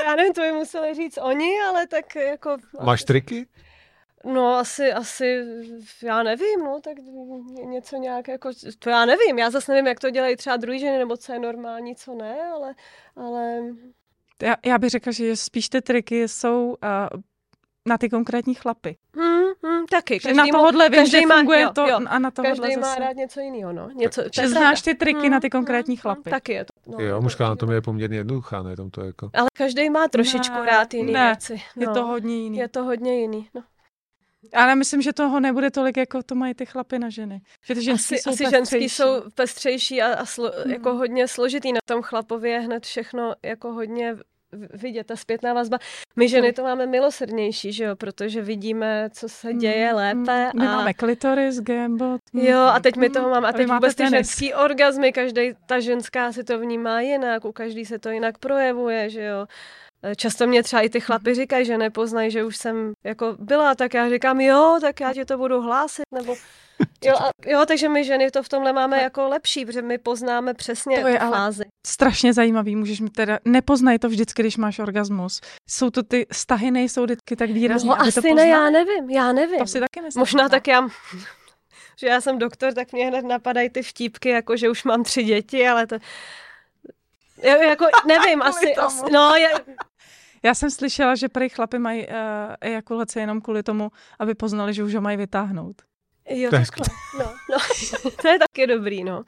já 0.04 0.14
nevím, 0.16 0.32
to 0.32 0.40
by 0.40 0.52
museli 0.52 0.94
říct 0.94 1.18
oni, 1.22 1.50
ale 1.68 1.86
tak 1.86 2.16
jako... 2.16 2.56
Máš 2.82 3.04
triky? 3.04 3.46
No 4.24 4.54
asi, 4.54 4.92
asi, 4.92 5.44
já 6.02 6.22
nevím, 6.22 6.60
no, 6.64 6.80
tak 6.84 6.94
ně- 6.98 7.64
něco 7.64 7.96
nějak 7.96 8.28
jako, 8.28 8.50
to 8.78 8.90
já 8.90 9.04
nevím, 9.04 9.38
já 9.38 9.50
zase 9.50 9.72
nevím, 9.72 9.86
jak 9.86 10.00
to 10.00 10.10
dělají 10.10 10.36
třeba 10.36 10.56
druhý 10.56 10.78
ženy, 10.78 10.98
nebo 10.98 11.16
co 11.16 11.32
je 11.32 11.38
normální, 11.38 11.96
co 11.96 12.14
ne, 12.14 12.36
ale, 12.54 12.74
ale 13.16 13.60
Já, 14.42 14.56
já 14.66 14.78
bych 14.78 14.90
řekla, 14.90 15.12
že 15.12 15.36
spíš 15.36 15.68
ty 15.68 15.80
triky 15.82 16.28
jsou 16.28 16.68
uh, 16.68 17.20
na 17.86 17.98
ty 17.98 18.08
konkrétní 18.08 18.54
chlapy. 18.54 18.96
hm, 19.16 19.22
hm, 19.66 19.86
taky. 19.90 20.18
Že 20.22 20.28
na 20.28 20.34
každý 20.42 20.50
tohohle 20.50 20.88
vím, 20.88 21.06
že 21.06 21.26
má- 21.26 21.36
funguje 21.36 21.60
jo, 21.60 21.70
to 21.74 21.86
jo. 21.86 22.00
a 22.06 22.18
na 22.18 22.30
tohohle 22.30 22.56
každý 22.68 22.76
má 22.80 22.86
zase. 22.88 23.00
rád 23.00 23.16
něco 23.16 23.40
jiného, 23.40 23.72
no. 23.72 23.90
Něco, 23.90 24.22
to 24.22 24.28
Že 24.32 24.42
je 24.42 24.48
znáš 24.48 24.82
ty 24.82 24.94
triky 24.94 25.28
Hm, 25.28 25.30
na 25.30 25.40
ty 25.40 25.50
konkrétní 25.50 25.96
hm, 25.96 25.98
hm, 25.98 26.00
chlapy. 26.02 26.30
Taky 26.30 26.52
je 26.52 26.64
to. 26.64 26.90
No, 26.90 27.04
jo, 27.04 27.16
to 27.16 27.20
mužská 27.22 27.44
určitě. 27.44 27.50
anatomie 27.50 27.76
je 27.76 27.80
poměrně 27.82 28.16
jednoduchá, 28.18 28.62
ne? 28.62 28.76
Tam 28.76 28.90
to 28.90 29.04
jako... 29.04 29.30
Ale 29.34 29.48
každý 29.56 29.90
má 29.90 30.08
trošičku 30.08 30.54
Ne, 30.58 30.66
rád 30.66 30.94
jiný 30.94 31.12
ne, 31.12 31.26
věci. 31.26 31.62
Je 31.76 31.86
no. 31.86 31.94
to 31.94 32.06
hodně 32.06 32.36
jiný. 32.36 32.58
Je 32.58 32.68
to 32.68 32.84
hodně 32.84 33.20
jiný. 33.20 33.48
No. 33.54 33.62
Ale 34.54 34.74
myslím, 34.74 35.02
že 35.02 35.12
toho 35.12 35.40
nebude 35.40 35.70
tolik, 35.70 35.96
jako 35.96 36.22
to 36.22 36.34
mají 36.34 36.54
ty 36.54 36.66
chlapy 36.66 36.98
na 36.98 37.10
ženy. 37.10 37.40
Že 37.66 37.74
ty 37.74 37.82
ženský 37.82 38.14
Asi, 38.14 38.22
jsou 38.22 38.30
asi 38.30 38.44
ženský 38.44 38.56
pestřejší. 38.60 38.88
jsou 38.88 39.22
pestřejší 39.34 40.02
a, 40.02 40.14
a 40.14 40.24
slo, 40.26 40.52
Hmm. 40.62 40.72
jako 40.72 40.94
hodně 40.94 41.28
složitý. 41.28 41.72
Na 41.72 41.80
tom 41.84 42.02
chlapově 42.02 42.52
je 42.52 42.60
hned 42.60 42.84
všechno 42.86 43.34
jako 43.42 43.72
hodně 43.72 44.16
vidět, 44.74 45.06
ta 45.06 45.16
zpětná 45.16 45.52
vazba. 45.54 45.78
My 46.16 46.28
ženy 46.28 46.52
to 46.52 46.62
máme 46.62 46.86
milosrdnější, 46.86 47.72
že 47.72 47.84
jo, 47.84 47.96
protože 47.96 48.42
vidíme, 48.42 49.10
co 49.12 49.28
se 49.28 49.54
děje 49.54 49.92
lépe. 49.94 50.50
My 50.54 50.66
a... 50.66 50.76
máme 50.76 50.94
klitoris, 50.94 51.60
gambot. 51.60 52.20
Jo, 52.32 52.58
a 52.60 52.80
teď 52.80 52.96
my 52.96 53.10
toho 53.10 53.30
máme. 53.30 53.48
A 53.48 53.52
teď 53.52 53.66
máte 53.66 53.76
vůbec 53.76 53.94
ty 53.94 54.02
tenis. 54.02 54.12
ženský 54.12 54.54
orgazmy, 54.54 55.12
každý, 55.12 55.52
ta 55.66 55.80
ženská 55.80 56.32
si 56.32 56.44
to 56.44 56.58
vnímá 56.58 57.00
jinak, 57.00 57.44
u 57.44 57.52
každý 57.52 57.84
se 57.84 57.98
to 57.98 58.10
jinak 58.10 58.38
projevuje, 58.38 59.10
že 59.10 59.22
jo. 59.24 59.46
E, 60.02 60.16
Často 60.16 60.46
mě 60.46 60.62
třeba 60.62 60.82
i 60.82 60.88
ty 60.88 61.00
chlapi 61.00 61.34
říkají, 61.34 61.64
že 61.64 61.78
nepoznají, 61.78 62.30
že 62.30 62.44
už 62.44 62.56
jsem 62.56 62.92
jako 63.04 63.36
byla, 63.38 63.74
tak 63.74 63.94
já 63.94 64.08
říkám, 64.10 64.40
jo, 64.40 64.78
tak 64.80 65.00
já 65.00 65.12
ti 65.14 65.24
to 65.24 65.38
budu 65.38 65.60
hlásit, 65.62 66.02
nebo 66.14 66.36
jo, 67.04 67.14
a, 67.16 67.30
jo, 67.46 67.64
takže 67.66 67.88
my 67.88 68.04
ženy 68.04 68.30
to 68.30 68.42
v 68.42 68.48
tomhle 68.48 68.72
máme 68.72 69.02
jako 69.02 69.28
lepší, 69.28 69.66
protože 69.66 69.82
my 69.82 69.98
poznáme 69.98 70.54
přesně 70.54 71.00
To 71.00 71.08
je 71.08 71.18
fázi. 71.18 71.64
Strašně 71.86 72.32
zajímavý, 72.32 72.76
můžeš 72.76 73.00
mi 73.00 73.10
teda, 73.10 73.38
nepoznaj 73.44 73.98
to 73.98 74.08
vždycky, 74.08 74.42
když 74.42 74.56
máš 74.56 74.78
orgasmus. 74.78 75.40
Jsou 75.70 75.90
to 75.90 76.02
ty 76.02 76.26
stahy, 76.32 76.70
nejsou 76.70 77.04
vždycky 77.04 77.36
tak 77.36 77.50
výrazné, 77.50 77.88
No 77.88 77.94
aby 78.00 78.12
to 78.12 78.18
asi 78.18 78.28
ne, 78.28 78.30
poznali. 78.30 78.48
já 78.50 78.70
nevím, 78.70 79.10
já 79.10 79.32
nevím. 79.32 79.58
To 79.58 79.66
si 79.66 79.80
taky 79.80 80.00
myslím. 80.00 80.20
Možná 80.20 80.48
tak 80.48 80.66
já, 80.68 80.88
že 82.00 82.06
já 82.06 82.20
jsem 82.20 82.38
doktor, 82.38 82.72
tak 82.74 82.92
mě 82.92 83.06
hned 83.06 83.24
napadají 83.24 83.70
ty 83.70 83.82
vtípky, 83.82 84.28
jako 84.28 84.56
že 84.56 84.68
už 84.68 84.84
mám 84.84 85.02
tři 85.02 85.22
děti, 85.24 85.68
ale 85.68 85.86
to... 85.86 85.96
Jo, 87.42 87.62
jako, 87.62 87.86
nevím, 88.06 88.42
asi, 88.42 88.74
asi, 88.74 89.12
no, 89.12 89.34
je, 89.34 89.50
Já 90.42 90.54
jsem 90.54 90.70
slyšela, 90.70 91.14
že 91.14 91.28
prý 91.28 91.48
chlapy 91.48 91.78
mají 91.78 92.06
uh, 92.06 92.14
ejakulace 92.60 93.20
jenom 93.20 93.40
kvůli 93.40 93.62
tomu, 93.62 93.90
aby 94.18 94.34
poznali, 94.34 94.74
že 94.74 94.84
už 94.84 94.94
ho 94.94 95.00
mají 95.00 95.16
vytáhnout. 95.16 95.82
Jo, 96.30 96.50
To 96.50 96.56
je 96.56 96.66
takhle. 96.66 96.86
No, 97.18 97.24
no. 97.24 97.58
to 98.22 98.28
je 98.28 98.38
taky 98.38 98.66
dobrý, 98.66 99.04
no. 99.04 99.24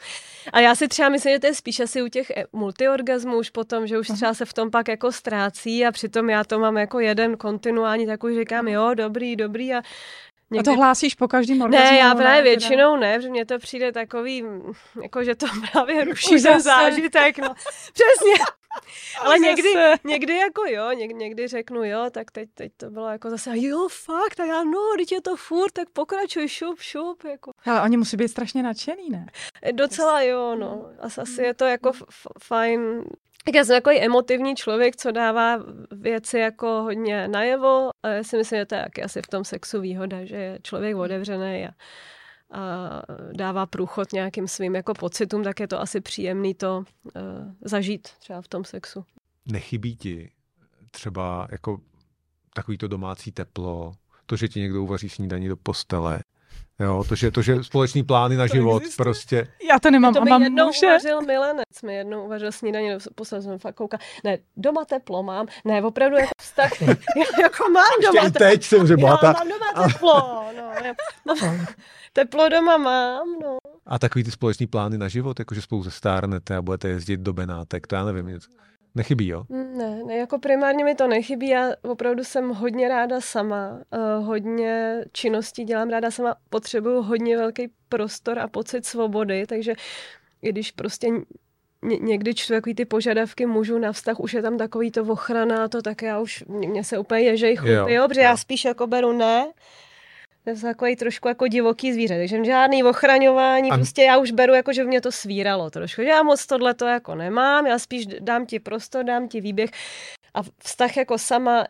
A 0.53 0.61
já 0.61 0.75
si 0.75 0.89
třeba 0.89 1.09
myslím, 1.09 1.33
že 1.33 1.39
to 1.39 1.47
je 1.47 1.55
spíš 1.55 1.81
asi 1.81 2.03
u 2.03 2.09
těch 2.09 2.31
eh, 2.31 2.45
multiorgasmů 2.53 3.39
už 3.39 3.51
potom, 3.51 3.87
že 3.87 3.99
už 3.99 4.09
třeba 4.09 4.35
se 4.35 4.45
v 4.45 4.53
tom 4.53 4.71
pak 4.71 4.89
jako 4.89 5.13
ztrácí 5.13 5.87
a 5.87 5.93
přitom 5.93 6.31
já 6.31 6.45
to 6.45 6.59
mám 6.59 6.77
jako 6.77 7.01
jeden 7.01 7.37
kontinuální, 7.37 8.07
tak 8.07 8.25
už 8.25 8.35
říkám, 8.35 8.69
jo, 8.69 8.95
dobrý, 8.95 9.37
dobrý 9.37 9.75
a 9.75 9.83
Někdy... 10.53 10.71
A 10.71 10.73
to 10.73 10.79
hlásíš 10.79 11.15
po 11.15 11.29
každém 11.29 11.63
orgazmu? 11.63 11.91
Ne, 11.91 11.99
já 11.99 12.15
právě 12.15 12.37
ne, 12.37 12.43
většinou 12.43 12.97
ne, 12.97 13.17
protože 13.17 13.29
mně 13.29 13.47
to 13.47 13.59
přijde 13.59 13.93
takový, 13.93 14.45
jako 15.03 15.25
že 15.25 15.35
to 15.35 15.47
právě 15.73 16.05
ruší 16.05 16.43
ten 16.43 16.61
zážitek. 16.61 17.39
No. 17.39 17.55
Přesně. 17.93 18.45
Ale 19.21 19.39
někdy, 19.39 19.69
někdy 20.05 20.37
jako 20.37 20.63
jo, 20.67 20.93
někdy, 20.93 21.15
někdy 21.15 21.49
řeknu 21.49 21.85
jo, 21.85 22.07
tak 22.11 22.31
teď, 22.31 22.49
teď 22.55 22.73
to 22.77 22.91
bylo 22.91 23.09
jako 23.09 23.31
zase 23.31 23.51
jo, 23.55 23.89
fakt, 24.05 24.35
tak 24.35 24.49
já 24.49 24.65
no, 24.65 24.81
teď 24.97 25.13
je 25.13 25.21
to 25.21 25.37
furt, 25.37 25.73
tak 25.73 25.91
pokračuj, 25.91 26.49
šup, 26.49 26.81
šup. 26.81 27.25
Jako. 27.25 27.53
Ale 27.65 27.83
oni 27.83 27.97
musí 27.97 28.17
být 28.17 28.29
strašně 28.29 28.63
nadšený, 28.63 29.11
ne? 29.11 29.27
Docela 29.73 30.23
jo, 30.23 30.57
no. 30.57 30.91
Asi 31.01 31.43
je 31.43 31.55
to 31.55 31.65
jako 31.65 31.93
fajn 32.43 33.05
tak 33.45 33.55
já 33.55 33.65
jsem 33.65 33.77
takový 33.77 34.01
emotivní 34.01 34.55
člověk, 34.57 34.97
co 34.97 35.11
dává 35.11 35.59
věci 35.91 36.39
jako 36.39 36.67
hodně 36.67 37.29
najevo. 37.29 37.91
A 38.03 38.09
já 38.09 38.23
si 38.23 38.37
myslím, 38.37 38.59
že 38.59 38.67
to 38.67 38.75
je 38.75 38.85
asi 39.05 39.23
v 39.23 39.27
tom 39.27 39.45
sexu 39.45 39.81
výhoda, 39.81 40.25
že 40.25 40.37
je 40.37 40.59
člověk 40.63 40.97
otevřený 40.97 41.67
a, 41.67 41.71
a 42.53 43.03
dává 43.33 43.67
průchod 43.67 44.13
nějakým 44.13 44.49
svým 44.49 44.75
jako 44.75 44.95
pocitům, 44.95 45.45
tak 45.45 45.61
je 45.61 45.69
to 45.69 45.81
asi 45.81 46.01
příjemný 46.01 46.55
to 46.55 46.79
uh, 46.79 47.13
zažít 47.65 48.09
třeba 48.19 48.43
v 48.43 48.49
tom 48.49 48.65
sexu. 48.65 49.05
Nechybí 49.47 49.97
ti 49.97 50.31
třeba 50.91 51.49
jako 51.51 51.81
takový 52.55 52.79
to 52.79 52.89
domácí 52.89 53.33
teplo, 53.33 53.93
to, 54.27 54.37
že 54.37 54.49
ti 54.49 54.61
někdo 54.61 54.83
uvaří 54.83 55.09
snídaní 55.09 55.49
do 55.49 55.57
postele, 55.57 56.21
Jo, 56.81 57.05
to, 57.09 57.15
že, 57.15 57.31
to, 57.31 57.43
že 57.43 57.65
společný 57.65 58.03
plány 58.03 58.37
na 58.37 58.49
to 58.49 58.55
život 58.55 58.83
existuje. 58.83 59.05
prostě. 59.05 59.49
Já 59.69 59.79
to 59.79 59.91
nemám 59.91 60.15
to 60.15 60.21
a 60.21 60.25
mám 60.25 60.43
jednou 60.43 60.67
muže. 60.67 60.87
uvařil 60.87 61.21
milenec, 61.21 61.83
mi 61.85 61.95
jednou 61.95 62.25
uvařil 62.25 62.53
snídaně, 62.53 62.99
poslal 63.15 63.43
jsem 63.43 63.59
fakt 63.59 63.75
kouka. 63.75 63.99
Ne, 64.25 64.39
doma 64.57 64.85
teplo 64.85 65.23
mám, 65.23 65.47
ne, 65.65 65.83
opravdu 65.83 66.17
jako 66.17 66.31
vztah, 66.43 66.83
jako 67.41 67.71
mám 67.71 67.85
doma 68.03 68.31
teplo. 68.31 68.49
teď 68.49 68.65
jsem, 68.65 68.87
že 68.87 68.95
Já 68.99 69.07
mám 69.07 69.49
doma 69.49 69.89
teplo, 69.89 70.45
no, 70.57 70.73
no, 71.27 71.35
teplo 72.13 72.49
doma 72.49 72.77
mám, 72.77 73.27
no. 73.43 73.59
A 73.87 73.99
takový 73.99 74.25
ty 74.25 74.31
společný 74.31 74.67
plány 74.67 74.99
na 74.99 75.09
život, 75.09 75.39
jako 75.39 75.55
že 75.55 75.63
spolu 75.63 75.83
zestárnete 75.83 76.57
a 76.57 76.63
budete 76.63 76.89
jezdit 76.89 77.21
do 77.21 77.33
Benátek, 77.33 77.87
to 77.87 77.95
já 77.95 78.05
nevím 78.05 78.27
nic. 78.27 78.49
Nechybí, 78.95 79.29
jo? 79.29 79.45
Mm, 79.49 79.79
ne, 79.79 80.05
ne, 80.05 80.17
jako 80.17 80.39
primárně 80.39 80.85
mi 80.85 80.95
to 80.95 81.09
nechybí. 81.09 81.49
Já 81.49 81.73
opravdu 81.83 82.25
jsem 82.25 82.49
hodně 82.49 82.89
ráda 82.89 83.21
sama. 83.21 83.71
Uh, 83.73 84.27
hodně 84.27 85.05
činností 85.13 85.65
dělám 85.65 85.89
ráda 85.89 86.11
sama. 86.11 86.37
Potřebuju 86.51 87.03
hodně 87.03 87.37
velký 87.37 87.69
prostor 87.89 88.39
a 88.39 88.49
pocit 88.49 88.87
svobody, 88.87 89.47
takže 89.47 89.75
i 90.43 90.53
když 90.53 90.71
prostě 90.71 91.09
ně, 91.83 91.97
někdy 91.97 92.35
čtu 92.35 92.53
takový 92.53 92.75
ty 92.75 92.85
požadavky 92.85 93.47
mužů 93.47 93.79
na 93.79 93.93
vztah, 93.93 94.21
už 94.21 94.35
je 94.35 94.43
tam 94.43 94.59
takový 94.59 94.91
to 94.91 95.03
ochrana, 95.03 95.69
to 95.69 95.83
tak 95.83 96.03
já 96.03 96.21
už, 96.21 96.45
mě 96.49 96.85
se 96.85 96.99
úplně 96.99 97.23
ježej 97.23 97.57
chutí, 97.57 97.73
jo, 97.73 97.89
jo, 97.89 98.09
protože 98.09 98.21
jo. 98.21 98.25
já 98.25 98.37
spíš 98.37 98.65
jako 98.65 98.87
beru 98.87 99.13
ne, 99.13 99.53
to 100.45 100.51
je 100.51 100.57
takový 100.57 100.97
trošku 100.97 101.29
jako 101.29 101.47
divoký 101.47 101.93
zvíře, 101.93 102.19
takže 102.19 102.45
žádný 102.45 102.85
ochraňování, 102.85 103.71
a... 103.71 103.75
prostě 103.77 104.03
já 104.03 104.19
už 104.19 104.31
beru 104.31 104.55
jako, 104.55 104.73
že 104.73 104.85
mě 104.85 105.01
to 105.01 105.13
svíralo 105.13 105.71
trošku, 105.71 106.03
že 106.03 106.09
já 106.09 106.23
moc 106.23 106.47
tohle 106.47 106.75
to 106.75 106.87
jako 106.87 107.15
nemám, 107.15 107.67
já 107.67 107.79
spíš 107.79 108.07
dám 108.07 108.47
ti 108.47 108.61
prostor, 108.61 109.05
dám 109.05 109.29
ti 109.29 109.41
výběh 109.41 109.71
a 110.35 110.41
vztah 110.59 110.97
jako 110.97 111.19
sama, 111.19 111.65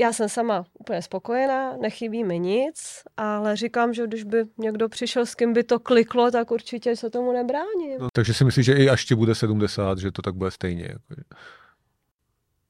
já 0.00 0.12
jsem 0.12 0.28
sama 0.28 0.64
úplně 0.80 1.02
spokojená, 1.02 1.76
nechybí 1.76 2.24
mi 2.24 2.38
nic, 2.38 3.02
ale 3.16 3.56
říkám, 3.56 3.94
že 3.94 4.06
když 4.06 4.24
by 4.24 4.44
někdo 4.58 4.88
přišel, 4.88 5.26
s 5.26 5.34
kým 5.34 5.52
by 5.52 5.64
to 5.64 5.78
kliklo, 5.78 6.30
tak 6.30 6.50
určitě 6.50 6.96
se 6.96 7.10
tomu 7.10 7.32
nebráním. 7.32 7.98
No, 8.00 8.08
takže 8.12 8.34
si 8.34 8.44
myslíš, 8.44 8.66
že 8.66 8.72
i 8.72 8.88
až 8.88 9.04
ti 9.04 9.14
bude 9.14 9.34
70, 9.34 9.98
že 9.98 10.12
to 10.12 10.22
tak 10.22 10.34
bude 10.34 10.50
stejně? 10.50 10.84
Jako... 10.84 11.04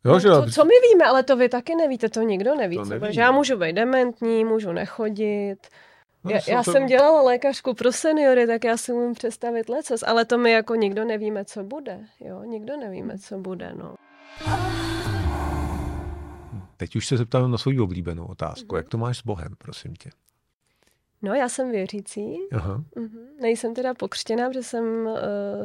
Jo, 0.05 0.12
no, 0.12 0.20
že 0.20 0.28
to, 0.28 0.50
co 0.50 0.64
my 0.64 0.74
víme, 0.90 1.05
ale 1.05 1.22
to 1.22 1.36
vy 1.36 1.48
taky 1.48 1.74
nevíte, 1.74 2.09
to 2.09 2.22
nikdo 2.22 2.55
neví. 2.55 2.76
To 2.76 2.84
neví, 2.84 3.16
já 3.16 3.30
můžu 3.30 3.57
být 3.57 3.72
dementní, 3.72 4.44
můžu 4.44 4.72
nechodit. 4.72 5.66
No, 6.24 6.30
já, 6.30 6.40
já 6.48 6.62
to... 6.62 6.72
jsem 6.72 6.86
dělala 6.86 7.22
lékařku 7.22 7.74
pro 7.74 7.92
seniory, 7.92 8.46
tak 8.46 8.64
já 8.64 8.76
si 8.76 8.92
můžu 8.92 9.14
představit 9.14 9.68
lecos, 9.68 10.05
ale 10.07 10.24
to 10.24 10.38
my 10.38 10.50
jako 10.50 10.74
nikdo 10.74 11.05
nevíme, 11.05 11.44
co 11.44 11.64
bude. 11.64 12.00
Jo, 12.20 12.42
nikdo 12.42 12.76
nevíme, 12.76 13.18
co 13.18 13.38
bude, 13.38 13.72
no. 13.74 13.94
Teď 16.76 16.96
už 16.96 17.07
se 17.07 17.16
zeptám 17.16 17.50
na 17.50 17.59
svou 17.59 17.82
oblíbenou 17.82 18.26
otázku. 18.26 18.66
Mm-hmm. 18.66 18.76
Jak 18.76 18.88
to 18.88 18.98
máš 18.98 19.18
s 19.18 19.22
Bohem, 19.22 19.55
prosím 19.59 19.96
tě? 19.96 20.11
No, 21.22 21.34
já 21.34 21.48
jsem 21.48 21.70
věřící. 21.70 22.38
Aha. 22.53 22.84
Mm-hmm. 22.96 23.26
Nejsem 23.40 23.74
teda 23.74 23.94
pokřtěná, 23.94 24.48
protože 24.48 24.62
jsem 24.62 24.84
uh, 24.84 25.16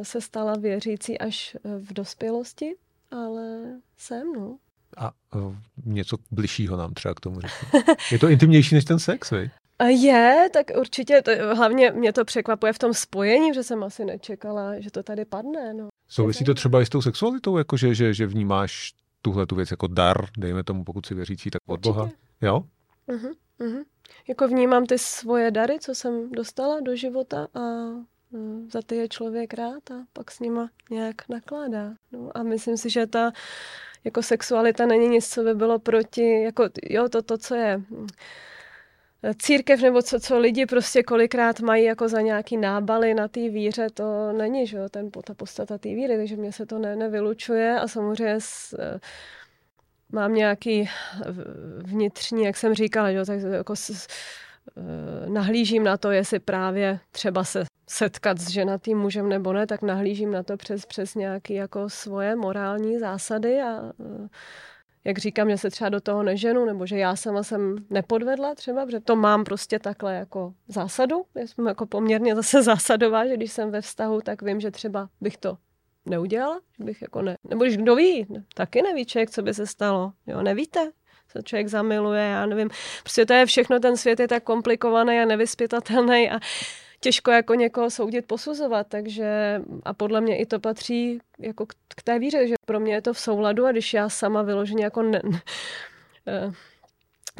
se 0.02 0.20
stala 0.20 0.54
věřící 0.54 1.18
až 1.18 1.56
uh, 1.62 1.72
v 1.72 1.92
dospělosti 1.92 2.74
ale 3.10 3.58
jsem, 3.96 4.32
no. 4.32 4.56
A 4.96 5.10
uh, 5.34 5.54
něco 5.84 6.16
bližšího 6.30 6.76
nám 6.76 6.94
třeba 6.94 7.14
k 7.14 7.20
tomu 7.20 7.40
řekne. 7.40 7.94
Je 8.12 8.18
to 8.18 8.28
intimnější 8.28 8.74
než 8.74 8.84
ten 8.84 8.98
sex, 8.98 9.30
vej? 9.30 9.50
Je, 9.86 10.48
tak 10.52 10.66
určitě, 10.78 11.22
to, 11.22 11.30
hlavně 11.54 11.90
mě 11.90 12.12
to 12.12 12.24
překvapuje 12.24 12.72
v 12.72 12.78
tom 12.78 12.94
spojení, 12.94 13.54
že 13.54 13.62
jsem 13.62 13.84
asi 13.84 14.04
nečekala, 14.04 14.80
že 14.80 14.90
to 14.90 15.02
tady 15.02 15.24
padne. 15.24 15.74
No. 15.74 15.88
Souvisí 16.08 16.44
to 16.44 16.54
třeba 16.54 16.82
i 16.82 16.86
s 16.86 16.88
tou 16.88 17.02
sexualitou, 17.02 17.58
jako 17.58 17.76
že, 17.76 17.94
že, 17.94 18.14
že 18.14 18.26
vnímáš 18.26 18.92
tuhle 19.22 19.46
tu 19.46 19.54
věc 19.54 19.70
jako 19.70 19.86
dar, 19.86 20.26
dejme 20.38 20.64
tomu, 20.64 20.84
pokud 20.84 21.06
si 21.06 21.14
věřící, 21.14 21.50
tak 21.50 21.62
od 21.66 21.72
určitě. 21.72 21.92
Boha? 21.92 22.10
Jo? 22.40 22.64
Uh-huh, 23.08 23.34
uh-huh. 23.60 23.84
Jako 24.28 24.48
vnímám 24.48 24.86
ty 24.86 24.98
svoje 24.98 25.50
dary, 25.50 25.78
co 25.80 25.94
jsem 25.94 26.32
dostala 26.32 26.80
do 26.80 26.96
života 26.96 27.48
a 27.54 27.60
za 28.72 28.82
ty 28.86 28.96
je 28.96 29.08
člověk 29.08 29.54
rád 29.54 29.90
a 29.90 29.94
pak 30.12 30.30
s 30.30 30.40
nima 30.40 30.70
nějak 30.90 31.28
nakládá. 31.28 31.94
No, 32.12 32.30
a 32.34 32.42
myslím 32.42 32.76
si, 32.76 32.90
že 32.90 33.06
ta 33.06 33.32
jako 34.04 34.22
sexualita 34.22 34.86
není 34.86 35.08
nic, 35.08 35.28
co 35.28 35.42
by 35.42 35.54
bylo 35.54 35.78
proti, 35.78 36.42
jako 36.42 36.68
jo, 36.82 37.08
to, 37.08 37.22
to 37.22 37.38
co 37.38 37.54
je 37.54 37.76
hm, 37.76 38.06
církev 39.38 39.82
nebo 39.82 40.02
co, 40.02 40.20
co 40.20 40.38
lidi 40.38 40.66
prostě 40.66 41.02
kolikrát 41.02 41.60
mají 41.60 41.84
jako 41.84 42.08
za 42.08 42.20
nějaký 42.20 42.56
nábaly 42.56 43.14
na 43.14 43.28
té 43.28 43.48
víře, 43.48 43.86
to 43.94 44.32
není, 44.32 44.66
že 44.66 44.76
jo, 44.76 44.88
ten, 44.88 45.10
ta 45.10 45.34
podstata 45.34 45.78
té 45.78 45.88
víry, 45.88 46.16
takže 46.16 46.36
mě 46.36 46.52
se 46.52 46.66
to 46.66 46.78
ne, 46.78 46.96
nevylučuje 46.96 47.80
a 47.80 47.88
samozřejmě 47.88 48.40
s, 48.40 48.76
eh, 48.78 49.00
mám 50.12 50.34
nějaký 50.34 50.88
vnitřní, 51.78 52.44
jak 52.44 52.56
jsem 52.56 52.74
říkala, 52.74 53.12
že 53.12 53.18
jo, 53.18 53.24
tak 53.24 53.40
jako 53.40 53.76
s, 53.76 53.90
Eh, 53.90 54.06
nahlížím 55.28 55.84
na 55.84 55.96
to, 55.96 56.10
jestli 56.10 56.38
právě 56.38 57.00
třeba 57.10 57.44
se 57.44 57.64
setkat 57.88 58.38
s 58.38 58.48
ženatým 58.48 58.98
mužem 58.98 59.28
nebo 59.28 59.52
ne, 59.52 59.66
tak 59.66 59.82
nahlížím 59.82 60.30
na 60.30 60.42
to 60.42 60.56
přes, 60.56 60.86
přes 60.86 61.14
nějaké 61.14 61.54
jako 61.54 61.88
svoje 61.88 62.36
morální 62.36 62.98
zásady 62.98 63.60
a 63.62 63.92
eh, 64.00 64.28
jak 65.04 65.18
říkám, 65.18 65.50
že 65.50 65.58
se 65.58 65.70
třeba 65.70 65.90
do 65.90 66.00
toho 66.00 66.22
neženu, 66.22 66.64
nebo 66.64 66.86
že 66.86 66.98
já 66.98 67.16
sama 67.16 67.42
jsem 67.42 67.76
nepodvedla 67.90 68.54
třeba, 68.54 68.86
protože 68.86 69.00
to 69.00 69.16
mám 69.16 69.44
prostě 69.44 69.78
takhle 69.78 70.14
jako 70.14 70.54
zásadu. 70.68 71.24
Já 71.34 71.46
jsem 71.46 71.66
jako 71.66 71.86
poměrně 71.86 72.34
zase 72.34 72.62
zásadová, 72.62 73.26
že 73.26 73.36
když 73.36 73.52
jsem 73.52 73.70
ve 73.70 73.80
vztahu, 73.80 74.20
tak 74.20 74.42
vím, 74.42 74.60
že 74.60 74.70
třeba 74.70 75.08
bych 75.20 75.36
to 75.36 75.58
neudělala, 76.06 76.60
že 76.78 76.84
bych 76.84 77.02
jako 77.02 77.22
ne, 77.22 77.36
nebo 77.48 77.64
když 77.64 77.76
kdo 77.76 77.96
ví, 77.96 78.26
taky 78.54 78.82
neví 78.82 79.06
člověk, 79.06 79.30
co 79.30 79.42
by 79.42 79.54
se 79.54 79.66
stalo, 79.66 80.12
jo, 80.26 80.42
nevíte, 80.42 80.90
se 81.28 81.42
člověk 81.42 81.68
zamiluje, 81.68 82.22
já 82.22 82.46
nevím. 82.46 82.70
Prostě 83.02 83.26
to 83.26 83.32
je 83.32 83.46
všechno, 83.46 83.80
ten 83.80 83.96
svět 83.96 84.20
je 84.20 84.28
tak 84.28 84.42
komplikovaný 84.42 85.18
a 85.18 85.24
nevyspětatelný 85.24 86.30
a 86.30 86.40
těžko 87.00 87.30
jako 87.30 87.54
někoho 87.54 87.90
soudit, 87.90 88.26
posuzovat, 88.26 88.86
takže 88.88 89.60
a 89.84 89.94
podle 89.94 90.20
mě 90.20 90.38
i 90.38 90.46
to 90.46 90.60
patří 90.60 91.18
jako 91.38 91.66
k, 91.66 92.02
té 92.02 92.18
víře, 92.18 92.48
že 92.48 92.54
pro 92.66 92.80
mě 92.80 92.94
je 92.94 93.02
to 93.02 93.12
v 93.12 93.20
souladu 93.20 93.66
a 93.66 93.72
když 93.72 93.94
já 93.94 94.08
sama 94.08 94.42
vyloženě 94.42 94.84
jako 94.84 95.02
ne, 95.02 95.20
ne, 95.24 95.40
eh, 96.26 96.50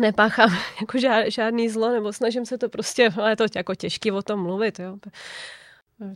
nepáchám 0.01 0.51
jako 0.80 0.99
žád, 0.99 1.28
žádný 1.28 1.68
zlo, 1.68 1.93
nebo 1.93 2.12
snažím 2.12 2.47
se 2.47 2.59
to 2.59 2.68
prostě, 2.68 3.11
ale 3.16 3.30
je 3.30 3.36
to 3.36 3.45
jako 3.57 3.74
těžký 3.74 4.12
o 4.12 4.22
tom 4.22 4.43
mluvit, 4.43 4.78
jo. 4.78 4.97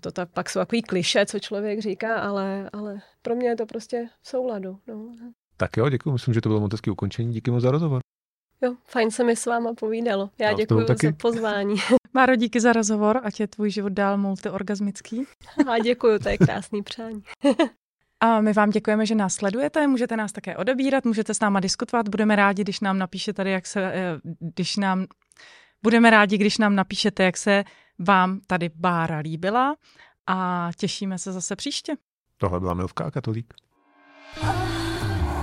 To 0.01 0.13
tak 0.13 0.29
pak 0.29 0.51
jsou 0.51 0.61
takový 0.61 0.83
kliše, 0.83 1.27
co 1.27 1.39
člověk 1.39 1.81
říká, 1.81 2.21
ale, 2.21 2.71
ale 2.73 3.01
pro 3.23 3.35
mě 3.35 3.49
je 3.49 3.57
to 3.57 3.67
prostě 3.67 4.09
v 4.23 4.29
souladu. 4.29 4.79
No. 4.87 5.15
Tak 5.63 5.77
jo, 5.77 5.89
děkuji. 5.89 6.13
Myslím, 6.13 6.35
že 6.35 6.41
to 6.41 6.49
bylo 6.49 6.61
moc 6.61 6.73
hezký 6.73 6.91
ukončení. 6.91 7.33
Díky 7.33 7.51
moc 7.51 7.63
za 7.63 7.71
rozhovor. 7.71 8.01
Jo, 8.63 8.75
fajn 8.85 9.11
se 9.11 9.25
mi 9.25 9.37
s 9.37 9.47
váma 9.47 9.75
povídalo. 9.75 10.31
Já 10.39 10.53
děkuji 10.53 10.87
za 10.87 10.95
pozvání. 11.21 11.77
Máro, 12.15 12.37
díky 12.37 12.61
za 12.61 12.73
rozhovor, 12.73 13.21
ať 13.23 13.41
je 13.41 13.47
tvůj 13.47 13.71
život 13.71 13.93
dál 13.93 14.19
multiorgasmický. 14.19 15.25
A 15.69 15.79
děkuji, 15.79 16.19
to 16.19 16.29
je 16.29 16.39
krásný 16.39 16.83
přání. 16.83 17.23
A 18.21 18.41
my 18.41 18.53
vám 18.53 18.71
děkujeme, 18.71 19.07
že 19.07 19.15
nás 19.15 19.35
sledujete, 19.35 19.87
můžete 19.87 20.17
nás 20.17 20.33
také 20.33 20.57
odebírat, 20.57 21.05
můžete 21.05 21.35
s 21.35 21.41
náma 21.41 21.61
diskutovat, 21.61 22.09
budeme 22.09 22.37
rádi, 22.37 22.63
když 22.63 22.81
nám 22.81 22.99
napíšete 22.99 23.37
tady, 23.37 23.51
jak 23.51 23.67
se, 23.67 23.93
eh, 23.93 24.21
když 24.55 24.77
nám, 24.77 25.07
budeme 25.83 26.11
rádi, 26.11 26.39
když 26.39 26.59
nám 26.59 26.75
napíšete, 26.75 27.23
jak 27.23 27.37
se 27.37 27.65
vám 27.99 28.41
tady 28.47 28.71
Bára 28.75 29.19
líbila 29.19 29.77
a 30.27 30.71
těšíme 30.77 31.19
se 31.19 31.33
zase 31.33 31.57
příště. 31.57 31.97
Tohle 32.37 32.61
byla 32.61 32.75
Milvka 32.75 33.05
a 33.05 33.11
Katolík. 33.11 33.55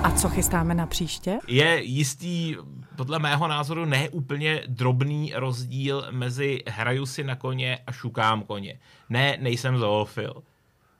A 0.04 0.12
co 0.12 0.30
chystáme 0.30 0.74
na 0.74 0.88
příště? 0.88 1.40
Je 1.48 1.84
jistý, 1.84 2.56
podle 2.96 3.20
mého 3.20 3.48
názoru, 3.48 3.86
neúplně 3.86 4.64
drobný 4.68 5.34
rozdíl 5.36 6.08
mezi 6.12 6.64
hraju 6.68 7.06
si 7.06 7.24
na 7.24 7.36
koně 7.36 7.80
a 7.88 7.92
šukám 7.92 8.44
koně. 8.44 8.80
Ne, 9.10 9.38
nejsem 9.42 9.78
zoofil. 9.78 10.44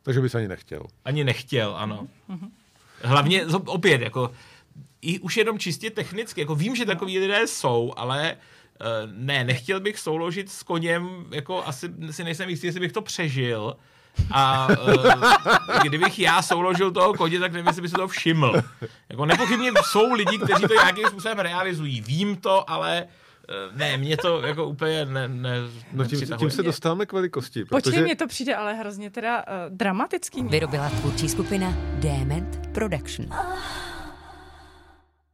Takže 0.04 0.22
bys 0.22 0.36
ani 0.36 0.48
nechtěl. 0.48 0.84
Ani 1.06 1.24
nechtěl, 1.24 1.76
ano. 1.78 2.08
Mm-hmm. 2.30 2.50
Hlavně, 3.04 3.46
opět, 3.46 4.02
jako, 4.02 4.32
i 5.02 5.20
už 5.20 5.38
jenom 5.38 5.60
čistě 5.60 5.90
technicky, 5.90 6.42
jako 6.42 6.56
vím, 6.56 6.76
že 6.76 6.86
takový 6.86 7.20
lidé 7.20 7.48
jsou, 7.48 7.94
ale 7.98 8.36
ne, 9.12 9.44
nechtěl 9.44 9.80
bych 9.80 10.00
souložit 10.00 10.50
s 10.50 10.64
koněm, 10.64 11.26
jako 11.32 11.68
asi 11.68 11.90
si 12.12 12.24
nejsem 12.24 12.50
jistý, 12.50 12.68
jestli 12.68 12.80
bych 12.80 12.92
to 12.92 13.02
přežil, 13.02 13.76
a 14.32 14.68
uh, 14.68 15.82
kdybych 15.84 16.20
já 16.20 16.42
souložil 16.42 16.92
toho 16.92 17.14
koně, 17.14 17.40
tak 17.40 17.52
nevím, 17.52 17.68
jestli 17.68 17.82
by 17.82 17.90
se 17.90 17.96
to 17.96 18.08
všiml. 18.08 18.62
Jako 19.10 19.26
nepochybně 19.26 19.72
jsou 19.92 20.14
lidi, 20.14 20.38
kteří 20.38 20.64
to 20.64 20.74
nějakým 20.74 21.08
způsobem 21.08 21.40
realizují. 21.40 22.02
Vím 22.02 22.36
to, 22.36 22.70
ale 22.70 23.08
ne, 23.76 23.98
mě 23.98 24.18
to 24.18 24.42
jako 24.42 24.66
úplně 24.66 25.06
ne, 25.06 25.28
ne 25.28 25.58
No 25.94 26.06
tím, 26.06 26.20
tím 26.38 26.52
se 26.52 26.64
dostáváme 26.64 27.06
k 27.06 27.14
velikosti. 27.14 27.66
Protože... 27.66 27.82
Počkej, 27.82 28.04
mně 28.04 28.16
to 28.16 28.28
přijde 28.28 28.56
ale 28.56 28.74
hrozně 28.74 29.10
teda 29.10 29.38
uh, 29.38 29.44
dramatický. 29.70 30.44
Vyrobila 30.44 30.90
tvůrčí 30.90 31.30
skupina 31.30 31.74
Dement 32.00 32.68
Production. 32.74 33.30